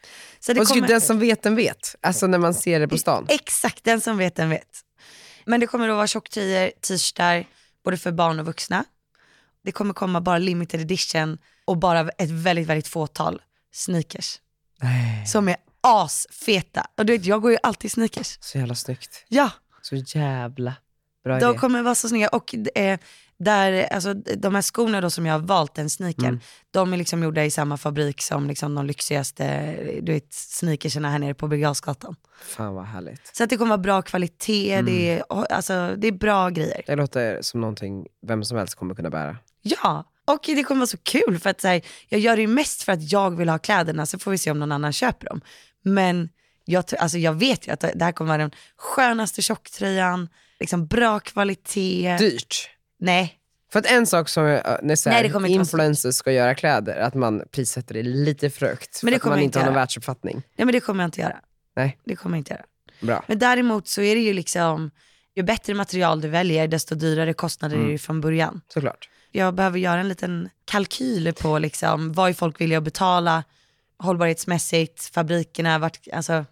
Så 0.40 0.52
det 0.52 0.60
Och 0.60 0.68
så 0.68 0.74
kommer... 0.74 0.88
den 0.88 1.00
som 1.00 1.18
vet 1.18 1.42
den 1.42 1.56
vet. 1.56 1.96
Alltså 2.00 2.26
när 2.26 2.38
man 2.38 2.54
ser 2.54 2.80
det 2.80 2.88
på 2.88 2.98
stan. 2.98 3.26
Exakt, 3.28 3.84
den 3.84 4.00
som 4.00 4.18
vet 4.18 4.36
den 4.36 4.50
vet. 4.50 4.68
Men 5.44 5.60
det 5.60 5.66
kommer 5.66 5.88
att 5.88 5.96
vara 5.96 6.06
tjocktröjor, 6.06 6.70
t-shirtar, 6.88 7.44
både 7.84 7.96
för 7.96 8.12
barn 8.12 8.40
och 8.40 8.46
vuxna. 8.46 8.84
Det 9.68 9.72
kommer 9.72 9.94
komma 9.94 10.20
bara 10.20 10.38
limited 10.38 10.80
edition 10.80 11.38
och 11.64 11.76
bara 11.76 12.00
ett 12.08 12.30
väldigt, 12.30 12.66
väldigt 12.66 12.88
fåtal 12.88 13.42
sneakers. 13.72 14.40
Nej. 14.82 15.26
Som 15.26 15.48
är 15.48 15.56
asfeta. 15.80 16.86
Och 16.96 17.06
du 17.06 17.12
vet, 17.12 17.26
jag 17.26 17.42
går 17.42 17.50
ju 17.50 17.58
alltid 17.62 17.84
i 17.84 17.90
sneakers. 17.90 18.38
Så 18.40 18.58
jävla 18.58 18.74
snyggt. 18.74 19.24
Ja, 19.28 19.50
Så 19.82 19.96
jävla 19.96 20.74
bra 21.24 21.38
de 21.38 21.50
idé. 21.50 21.58
kommer 21.58 21.82
vara 21.82 21.94
så 21.94 22.08
snygga. 22.08 22.28
Och 22.28 22.54
eh, 22.74 22.98
där, 23.38 23.92
alltså, 23.92 24.14
de 24.14 24.54
här 24.54 24.62
skorna 24.62 25.00
då 25.00 25.10
som 25.10 25.26
jag 25.26 25.34
har 25.34 25.38
valt, 25.38 25.74
den 25.74 25.90
sneakern, 25.90 26.24
Mm. 26.28 26.40
de 26.70 26.92
är 26.92 26.96
liksom 26.96 27.22
gjorda 27.22 27.44
i 27.44 27.50
samma 27.50 27.76
fabrik 27.76 28.22
som 28.22 28.48
liksom 28.48 28.74
de 28.74 28.86
lyxigaste 28.86 29.74
du 30.02 30.12
vet, 30.12 30.32
sneakerserna 30.32 31.10
här 31.10 31.18
nere 31.18 31.34
på 31.34 31.48
Birger. 31.48 31.74
Fan 32.44 32.74
vad 32.74 32.84
härligt. 32.84 33.36
Så 33.36 33.44
att 33.44 33.50
det 33.50 33.56
kommer 33.56 33.68
vara 33.68 33.78
bra 33.78 34.02
kvalitet, 34.02 34.72
Mm. 34.72 34.86
det, 34.86 35.10
är, 35.10 35.22
alltså, 35.52 35.94
det 35.96 36.08
är 36.08 36.12
bra 36.12 36.50
grejer. 36.50 36.82
Det 36.86 36.96
låter 36.96 37.42
som 37.42 37.60
någonting 37.60 38.06
vem 38.26 38.44
som 38.44 38.58
helst 38.58 38.74
kommer 38.74 38.94
kunna 38.94 39.10
bära. 39.10 39.36
Ja, 39.62 40.04
och 40.24 40.40
det 40.46 40.62
kommer 40.62 40.78
vara 40.78 40.86
så 40.86 40.96
kul 40.98 41.38
för 41.38 41.50
att 41.50 41.60
så 41.60 41.68
här, 41.68 41.82
jag 42.08 42.20
gör 42.20 42.36
det 42.36 42.42
ju 42.42 42.48
mest 42.48 42.82
för 42.82 42.92
att 42.92 43.12
jag 43.12 43.36
vill 43.36 43.48
ha 43.48 43.58
kläderna, 43.58 44.06
så 44.06 44.18
får 44.18 44.30
vi 44.30 44.38
se 44.38 44.50
om 44.50 44.58
någon 44.58 44.72
annan 44.72 44.92
köper 44.92 45.26
dem. 45.26 45.40
Men 45.84 46.28
jag, 46.64 46.84
alltså 46.98 47.18
jag 47.18 47.32
vet 47.32 47.68
ju 47.68 47.72
att 47.72 47.80
det 47.80 48.04
här 48.04 48.12
kommer 48.12 48.28
vara 48.28 48.38
den 48.38 48.50
skönaste 48.76 49.42
tjocktröjan, 49.42 50.28
liksom 50.60 50.86
bra 50.86 51.20
kvalitet. 51.20 52.16
Dyrt. 52.18 52.70
Nej, 53.00 53.34
För 53.72 53.78
att 53.78 53.86
en 53.86 54.06
sak 54.06 54.28
som 54.28 54.44
jag- 54.44 54.78
när 54.82 55.10
här, 55.10 55.40
Nej, 55.40 55.52
influencers 55.52 56.14
ska 56.14 56.32
göra 56.32 56.54
kläder, 56.54 56.96
att 56.96 57.14
man 57.14 57.42
prissätter 57.52 57.94
det 57.94 58.02
lite 58.02 58.50
högt. 58.60 59.02
Men 59.02 59.12
det 59.12 59.18
för 59.20 59.28
att 59.28 59.30
man 59.36 59.42
inte 59.42 59.58
har 59.58 59.66
någon 59.66 59.74
världsuppfattning. 59.74 60.34
nej 60.56 60.64
men 60.66 60.72
det 60.72 60.80
kommer 60.80 61.04
jag 61.04 61.08
inte 61.08 61.20
göra. 61.20 61.36
Nej. 61.76 61.98
Det 62.04 62.16
kommer 62.16 62.36
jag 62.36 62.40
inte 62.40 62.52
göra. 62.52 62.64
Bra. 63.00 63.24
Men 63.28 63.38
däremot 63.38 63.88
så 63.88 64.02
är 64.02 64.14
det 64.14 64.20
ju 64.20 64.32
liksom, 64.32 64.90
ju 65.36 65.42
bättre 65.42 65.74
material 65.74 66.20
du 66.20 66.28
väljer, 66.28 66.68
desto 66.68 66.94
dyrare 66.94 67.32
kostnader 67.34 67.76
är 67.76 67.84
det 67.84 67.90
ju 67.90 67.98
från 67.98 68.20
början. 68.20 68.60
Såklart. 68.68 69.08
Jag 69.32 69.54
behöver 69.54 69.78
göra 69.78 70.00
en 70.00 70.08
liten 70.08 70.48
kalkyl 70.64 71.32
på 71.42 71.58
liksom, 71.58 72.12
vad 72.12 72.36
folk 72.36 72.60
villiga 72.60 72.78
att 72.78 72.84
betala, 72.84 73.44
hållbarhetsmässigt, 74.02 75.14
fabrikerna, 75.14 75.78
vart, 75.78 75.98
alltså, 76.12 76.44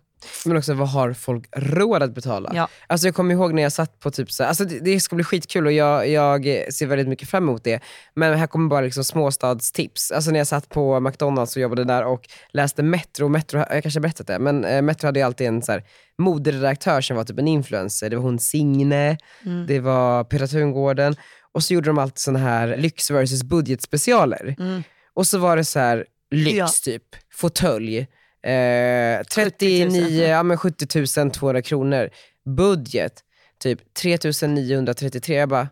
Men 0.47 0.57
också 0.57 0.75
vad 0.75 0.89
har 0.89 1.13
folk 1.13 1.49
råd 1.57 2.03
att 2.03 2.15
betala? 2.15 2.53
Ja. 2.55 2.69
Alltså 2.87 3.07
jag 3.07 3.15
kommer 3.15 3.35
ihåg 3.35 3.55
när 3.55 3.63
jag 3.63 3.73
satt 3.73 4.01
på 4.01 4.11
typ 4.11 4.33
så 4.33 4.43
här, 4.43 4.49
alltså 4.49 4.65
det, 4.65 4.81
det 4.81 5.01
ska 5.01 5.17
bli 5.17 5.25
skitkul 5.25 5.67
och 5.67 5.73
jag, 5.73 6.09
jag 6.09 6.45
ser 6.75 6.87
väldigt 6.87 7.09
mycket 7.09 7.29
fram 7.29 7.43
emot 7.43 7.65
det. 7.65 7.81
Men 8.15 8.39
här 8.39 8.47
kommer 8.47 8.69
bara 8.69 8.81
liksom 8.81 9.05
småstadstips. 9.05 10.11
Alltså 10.11 10.31
när 10.31 10.39
jag 10.39 10.47
satt 10.47 10.69
på 10.69 11.01
McDonalds 11.01 11.57
och 11.57 11.63
jobbade 11.63 11.85
där 11.85 12.05
och 12.05 12.29
läste 12.53 12.83
Metro, 12.83 13.29
Metro 13.29 13.59
jag 13.59 13.83
kanske 13.83 13.99
har 13.99 14.03
berättat 14.03 14.27
det, 14.27 14.39
men 14.39 14.65
eh, 14.65 14.83
Metro 14.83 15.07
hade 15.07 15.21
ju 15.21 15.27
alltid 15.27 15.47
en 15.47 15.63
så 15.63 15.73
här, 15.73 15.85
moderedaktör 16.19 17.01
som 17.01 17.17
var 17.17 17.25
typ 17.25 17.39
en 17.39 17.49
influencer. 17.49 18.11
Det 18.11 18.17
var 18.17 18.23
hon 18.23 18.39
Signe, 18.39 19.19
Mm. 19.45 19.67
det 19.67 19.81
var 19.81 20.25
Petra 20.25 20.47
Tungården 20.47 21.17
och 21.57 21.65
så 21.65 21.75
gjorde 21.75 21.89
de 21.89 21.99
alltid 21.99 22.19
såna 22.19 22.39
här 22.39 22.77
lyx 22.77 23.11
versus 23.11 23.43
budgetspecialer. 23.43 24.55
Mm. 24.59 24.83
Och 25.15 25.27
så 25.27 25.39
var 25.39 25.57
det 25.57 25.65
så 25.65 25.79
här 25.79 26.07
lyx 26.31 26.57
Ja. 26.57 26.69
typ, 26.85 27.03
fåtölj, 27.33 27.99
eh, 28.43 29.23
39, 29.35 30.27
ja 30.27 30.43
men 30.43 30.59
70 30.59 31.31
200 31.31 31.63
kronor. 31.63 32.11
Budget, 32.57 33.13
typ 33.59 33.95
3 33.95 34.19
933. 34.49 35.37
Jag 35.37 35.49
bara, 35.49 35.69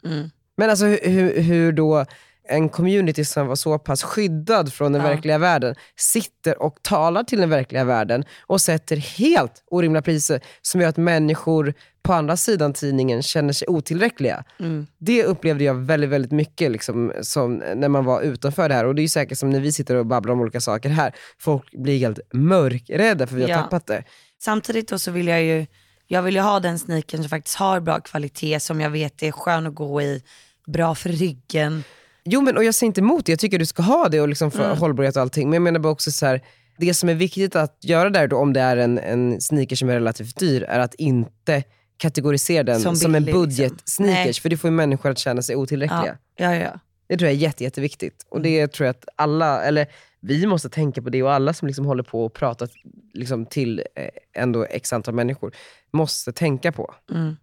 mm. 0.05 0.29
Men 0.57 0.69
alltså 0.69 0.85
hur, 0.85 0.99
hur, 1.09 1.41
hur 1.41 1.71
då 1.71 2.05
en 2.49 2.69
community 2.69 3.25
som 3.25 3.47
var 3.47 3.55
så 3.55 3.79
pass 3.79 4.03
skyddad 4.03 4.73
från 4.73 4.91
den 4.93 5.01
Ja. 5.01 5.07
verkliga 5.07 5.37
världen 5.37 5.75
sitter 5.95 6.61
och 6.61 6.77
talar 6.81 7.23
till 7.23 7.39
den 7.39 7.49
verkliga 7.49 7.83
världen 7.83 8.23
och 8.41 8.61
sätter 8.61 8.95
helt 8.97 9.63
orimliga 9.71 10.01
priser 10.01 10.41
som 10.61 10.81
gör 10.81 10.89
att 10.89 10.97
människor 10.97 11.73
på 12.01 12.13
andra 12.13 12.37
sidan 12.37 12.73
tidningen 12.73 13.23
känner 13.23 13.53
sig 13.53 13.67
otillräckliga. 13.67 14.43
Mm. 14.59 14.87
Det 14.97 15.23
upplevde 15.23 15.63
jag 15.63 15.73
väldigt, 15.73 16.09
väldigt 16.09 16.31
mycket 16.31 16.71
liksom, 16.71 17.13
som 17.21 17.53
när 17.55 17.89
man 17.89 18.05
var 18.05 18.21
utanför 18.21 18.69
det 18.69 18.75
här. 18.75 18.85
Och 18.85 18.95
det 18.95 18.99
är 19.01 19.03
ju 19.03 19.07
säkert 19.09 19.37
som 19.37 19.49
när 19.49 19.59
vi 19.59 19.71
sitter 19.71 19.95
och 19.95 20.05
babblar 20.05 20.33
om 20.33 20.41
olika 20.41 20.61
saker 20.61 20.89
här, 20.89 21.15
folk 21.39 21.71
blir 21.71 21.99
helt 21.99 22.19
mörkrädda 22.33 23.27
för 23.27 23.35
vi 23.35 23.41
har 23.41 23.49
Ja. 23.49 23.57
tappat 23.61 23.85
det. 23.87 24.03
Samtidigt 24.41 24.87
då 24.89 24.99
så 24.99 25.11
vill 25.11 25.27
jag 25.27 25.43
ju, 25.43 25.65
jag 26.07 26.21
vill 26.21 26.35
ju 26.35 26.41
ha 26.41 26.59
den 26.59 26.79
sneakern 26.79 27.21
som 27.21 27.29
faktiskt 27.29 27.55
har 27.57 27.79
bra 27.79 27.99
kvalitet, 27.99 28.59
som 28.59 28.81
jag 28.81 28.89
vet 28.89 29.23
är 29.23 29.31
skön 29.31 29.67
att 29.67 29.75
gå 29.75 30.01
i, 30.01 30.23
bra 30.67 30.95
för 30.95 31.09
ryggen. 31.09 31.83
Jo 32.29 32.41
men 32.41 32.57
och 32.57 32.63
jag 32.63 32.75
säger 32.75 32.87
inte 32.87 33.01
emot 33.01 33.25
det, 33.25 33.31
jag 33.31 33.39
tycker 33.39 33.59
du 33.59 33.65
ska 33.65 33.81
ha 33.83 34.09
det 34.09 34.21
och 34.21 34.27
liksom 34.27 34.51
för 34.51 34.65
Mm. 34.65 34.77
hållbarhet 34.77 35.15
och 35.15 35.21
allting. 35.21 35.49
Men 35.49 35.53
jag 35.53 35.61
menar 35.61 35.79
bara 35.79 35.91
också 35.93 36.11
så 36.11 36.25
här, 36.25 36.41
det 36.77 36.93
som 36.93 37.09
är 37.09 37.13
viktigt 37.13 37.55
att 37.55 37.77
göra 37.83 38.09
där 38.09 38.27
då, 38.27 38.37
om 38.37 38.53
det 38.53 38.61
är 38.61 38.77
en, 38.77 38.97
en 38.99 39.41
sneaker 39.41 39.75
som 39.75 39.89
är 39.89 39.93
relativt 39.93 40.39
dyr, 40.39 40.63
är 40.63 40.79
att 40.79 40.93
inte 40.93 41.63
kategorisera 41.97 42.63
den 42.63 42.79
som, 42.81 42.95
Som 42.95 43.15
en 43.15 43.23
billig, 43.25 43.33
liksom. 43.47 43.63
budget-sneakers. 43.65 44.25
Nej. 44.25 44.33
För 44.33 44.49
det 44.49 44.57
får 44.57 44.69
ju 44.69 44.75
människor 44.75 45.09
att 45.11 45.17
känna 45.17 45.41
sig 45.41 45.55
otillräckliga. 45.55 46.17
Ja, 46.35 46.55
ja, 46.55 46.55
ja. 46.55 46.79
Det 47.07 47.17
tror 47.17 47.27
jag 47.29 47.35
är 47.37 47.41
jätte, 47.41 47.63
jätteviktigt. 47.63 48.25
Och 48.29 48.37
Mm. 48.37 48.51
det 48.51 48.67
tror 48.67 48.85
jag 48.85 48.91
att 48.91 49.05
alla, 49.15 49.63
eller 49.63 49.87
vi 50.21 50.47
måste 50.47 50.69
tänka 50.69 51.01
på 51.01 51.09
det 51.09 51.23
och 51.23 51.33
alla 51.33 51.53
som 51.53 51.67
liksom 51.67 51.85
håller 51.85 52.03
på 52.03 52.25
och 52.25 52.33
pratar 52.33 52.69
liksom 53.13 53.45
till 53.45 53.83
eh, 53.95 54.41
ändå 54.43 54.65
x 54.69 54.93
antal 54.93 55.13
människor 55.13 55.51
måste 55.93 56.31
tänka 56.31 56.71
på. 56.71 56.95
Mm. 57.13 57.35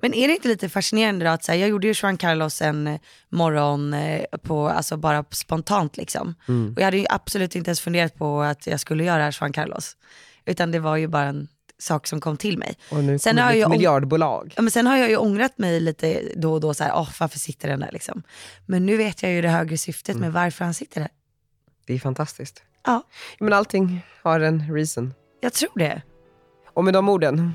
Men 0.00 0.14
är 0.14 0.28
det 0.28 0.34
inte 0.34 0.48
lite 0.48 0.68
fascinerande 0.68 1.24
då 1.24 1.30
att 1.30 1.44
så 1.44 1.52
här, 1.52 1.58
jag 1.58 1.68
gjorde 1.68 1.86
ju 1.86 1.94
Juan 2.02 2.16
Carlos 2.16 2.62
en 2.62 2.86
eh, 2.86 3.00
morgon 3.28 3.94
eh, 3.94 4.24
på, 4.42 4.68
alltså 4.68 4.96
bara 4.96 5.24
spontant 5.30 5.96
liksom. 5.96 6.34
Mm. 6.48 6.72
Och 6.74 6.80
jag 6.80 6.84
hade 6.84 6.98
ju 6.98 7.06
absolut 7.10 7.56
inte 7.56 7.68
ens 7.68 7.80
funderat 7.80 8.14
på 8.14 8.42
att 8.42 8.66
jag 8.66 8.80
skulle 8.80 9.04
göra 9.04 9.30
Juan 9.40 9.52
Carlos. 9.52 9.96
Utan 10.44 10.70
det 10.70 10.78
var 10.78 10.96
ju 10.96 11.06
bara 11.08 11.24
en 11.24 11.48
sak 11.78 12.06
som 12.06 12.20
kom 12.20 12.36
till 12.36 12.58
mig. 12.58 12.76
Och 12.90 13.04
nu 13.04 13.18
Sen 13.18 13.38
har 13.38 13.52
jag 13.52 13.70
miljardbolag. 13.70 14.52
Ja, 14.56 14.62
men 14.62 14.70
sen 14.70 14.86
har 14.86 14.96
jag 14.96 15.10
ju 15.10 15.16
ångrat 15.16 15.58
mig 15.58 15.80
lite 15.80 16.22
då 16.36 16.52
och 16.52 16.60
då, 16.60 16.74
så 16.74 16.84
här, 16.84 16.92
åh 16.94 17.08
varför 17.20 17.38
sitter 17.38 17.68
den 17.68 17.80
där 17.80 17.90
liksom. 17.92 18.22
Men 18.66 18.86
nu 18.86 18.96
vet 18.96 19.22
jag 19.22 19.32
ju 19.32 19.42
det 19.42 19.48
högre 19.48 19.78
syftet 19.78 20.16
med 20.16 20.32
varför 20.32 20.64
han 20.64 20.74
sitter 20.74 21.00
där. 21.00 21.10
Det 21.86 21.94
är 21.94 21.98
fantastiskt. 21.98 22.62
Ja, 22.86 23.02
Men 23.38 23.52
allting 23.52 24.00
har 24.22 24.40
en 24.40 24.74
reason. 24.74 25.14
jag 25.40 25.52
tror 25.52 25.70
det. 25.74 26.02
Och 26.74 26.84
med 26.84 26.94
de 26.94 27.08
orden, 27.08 27.54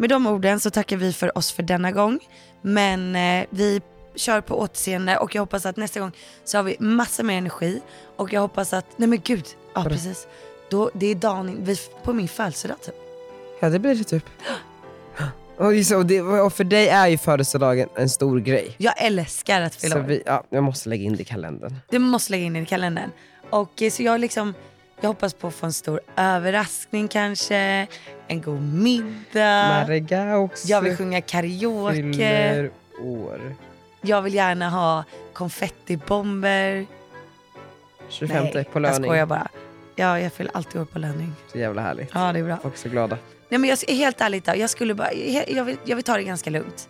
Med 0.00 0.10
de 0.10 0.26
orden 0.26 0.60
så 0.60 0.70
tackar 0.70 0.96
vi 0.96 1.12
för 1.12 1.38
oss 1.38 1.52
för 1.52 1.62
denna 1.62 1.92
gång. 1.92 2.18
Men 2.62 3.16
eh, 3.16 3.46
vi 3.50 3.80
kör 4.14 4.40
på 4.40 4.60
återseende 4.60 5.16
och 5.18 5.34
jag 5.34 5.42
hoppas 5.42 5.66
att 5.66 5.76
nästa 5.76 6.00
gång 6.00 6.12
så 6.44 6.58
har 6.58 6.62
vi 6.62 6.76
massa 6.80 7.22
mer 7.22 7.38
energi. 7.38 7.80
Och 8.16 8.32
jag 8.32 8.40
hoppas 8.40 8.72
att, 8.72 8.86
nej 8.96 9.08
men 9.08 9.20
gud, 9.24 9.44
ja 9.74 9.80
Vadå? 9.80 9.90
precis. 9.90 10.26
Då, 10.70 10.90
det 10.94 11.06
är 11.06 11.14
dagen 11.14 11.58
vi, 11.60 11.76
på 12.04 12.12
min 12.12 12.28
födelsedag 12.28 12.82
typ. 12.82 12.94
ja 13.60 13.68
det 13.68 13.78
blir 13.78 13.94
det 13.94 14.04
typ. 14.04 14.24
Och, 15.56 15.74
just, 15.74 15.92
och, 15.92 16.06
det, 16.06 16.20
och 16.20 16.52
för 16.52 16.64
dig 16.64 16.88
är 16.88 17.06
ju 17.08 17.18
födelsedagen 17.18 17.88
en 17.94 18.08
stor 18.08 18.40
grej. 18.40 18.74
Jag 18.78 19.02
älskar 19.02 19.60
att 19.62 19.74
fylla 19.74 19.94
Så 19.94 20.00
år. 20.00 20.04
vi, 20.04 20.22
ja, 20.26 20.44
jag 20.50 20.62
måste 20.64 20.88
lägga 20.88 21.04
in 21.04 21.16
det 21.16 21.22
i 21.22 21.24
kalendern. 21.24 21.74
Du 21.90 21.98
måste 21.98 22.30
lägga 22.32 22.44
in 22.44 22.52
det 22.52 22.60
i 22.60 22.66
kalendern. 22.66 23.10
Och 23.50 23.82
eh, 23.82 23.90
så 23.90 24.02
jag 24.02 24.20
liksom, 24.20 24.54
jag 25.00 25.08
hoppas 25.08 25.34
på 25.34 25.46
att 25.48 25.54
få 25.54 25.66
en 25.66 25.72
stor 25.72 26.00
överraskning 26.16 27.08
kanske, 27.08 27.86
en 28.26 28.40
god 28.42 28.62
middag. 28.62 30.36
Också 30.38 30.68
Jag 30.68 30.82
vill 30.82 30.96
sjunga 30.96 31.20
karaoke. 31.20 31.94
fyller 31.94 32.70
år. 33.02 33.54
Jag 34.00 34.22
vill 34.22 34.34
gärna 34.34 34.70
ha 34.70 35.04
konfettibomber. 35.32 36.86
25 38.08 38.44
Nej, 38.44 38.52
på 38.64 38.70
jag 38.74 38.82
löning. 38.82 39.04
skojar 39.04 39.26
bara. 39.26 39.48
Ja, 39.96 40.20
jag 40.20 40.32
fyller 40.32 40.52
alltid 40.56 40.80
år 40.80 40.84
på 40.84 40.98
löning. 40.98 41.32
Så 41.52 41.58
jävla 41.58 41.82
härligt. 41.82 42.10
Ja, 42.14 42.32
det 42.32 42.38
är 42.38 42.44
bra. 42.44 42.56
Folk 42.62 42.76
så 42.76 42.88
glada. 42.88 43.18
Nej, 43.48 43.58
men 43.58 43.70
jag, 43.70 43.78
helt 43.94 44.20
ärligt 44.20 44.44
då, 44.44 44.52
jag 44.56 44.70
skulle 44.70 44.94
bara, 44.94 45.12
jag, 45.12 45.50
jag, 45.50 45.64
vill, 45.64 45.76
jag 45.84 45.96
vill 45.96 46.04
ta 46.04 46.16
det 46.16 46.22
ganska 46.22 46.50
lugnt. 46.50 46.88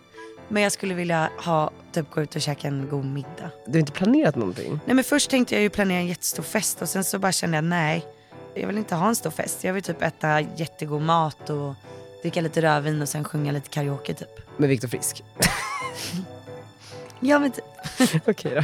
Men 0.49 0.63
jag 0.63 0.71
skulle 0.71 0.93
vilja 0.93 1.29
ha, 1.37 1.71
typ 1.91 2.11
gå 2.11 2.21
ut 2.21 2.35
och 2.35 2.41
käka 2.41 2.67
en 2.67 2.87
god 2.89 3.05
middag. 3.05 3.51
Du 3.65 3.71
har 3.71 3.79
inte 3.79 3.91
planerat 3.91 4.35
någonting? 4.35 4.79
Nej 4.85 4.95
men 4.95 5.03
först 5.03 5.29
tänkte 5.29 5.55
jag 5.55 5.61
ju 5.61 5.69
planera 5.69 5.99
en 5.99 6.07
jättestor 6.07 6.43
fest 6.43 6.81
och 6.81 6.89
sen 6.89 7.03
så 7.03 7.19
bara 7.19 7.31
kände 7.31 7.57
jag 7.57 7.63
nej, 7.63 8.05
jag 8.53 8.67
vill 8.67 8.77
inte 8.77 8.95
ha 8.95 9.07
en 9.07 9.15
stor 9.15 9.31
fest. 9.31 9.63
Jag 9.63 9.73
vill 9.73 9.83
typ 9.83 10.01
äta 10.01 10.41
jättegod 10.41 11.01
mat 11.01 11.49
och 11.49 11.73
dricka 12.21 12.41
lite 12.41 12.61
rödvin 12.61 13.01
och 13.01 13.09
sen 13.09 13.23
sjunga 13.23 13.51
lite 13.51 13.69
karaoke 13.69 14.13
typ. 14.13 14.57
Med 14.57 14.69
Viktor 14.69 14.87
Frisk? 14.87 15.23
Ja 17.19 17.39
men 17.39 17.51
typ. 17.51 17.63
Okej 18.27 18.55
då. 18.55 18.63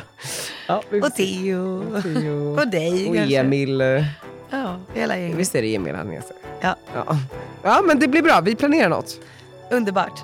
Ja, 0.68 0.84
vi 0.90 1.00
får 1.00 1.08
Och. 1.08 1.16
Theo. 1.16 2.02
Theo. 2.02 2.60
Och 2.60 2.68
dig 2.68 3.10
Och 3.10 3.16
kanske. 3.16 3.40
Emil. 3.40 3.80
Ja, 4.50 4.80
hela 4.94 5.18
gänget. 5.18 5.38
Visst 5.38 5.56
är 5.56 5.62
det 5.62 5.76
Emil 5.76 5.96
han 5.96 6.10
heter? 6.12 6.36
Ja. 6.62 6.76
ja. 6.94 7.18
Ja 7.64 7.82
men 7.86 8.00
det 8.00 8.08
blir 8.08 8.22
bra, 8.22 8.42
vi 8.42 8.56
planerar 8.56 8.90
något. 8.90 9.20
Underbart. 9.72 10.24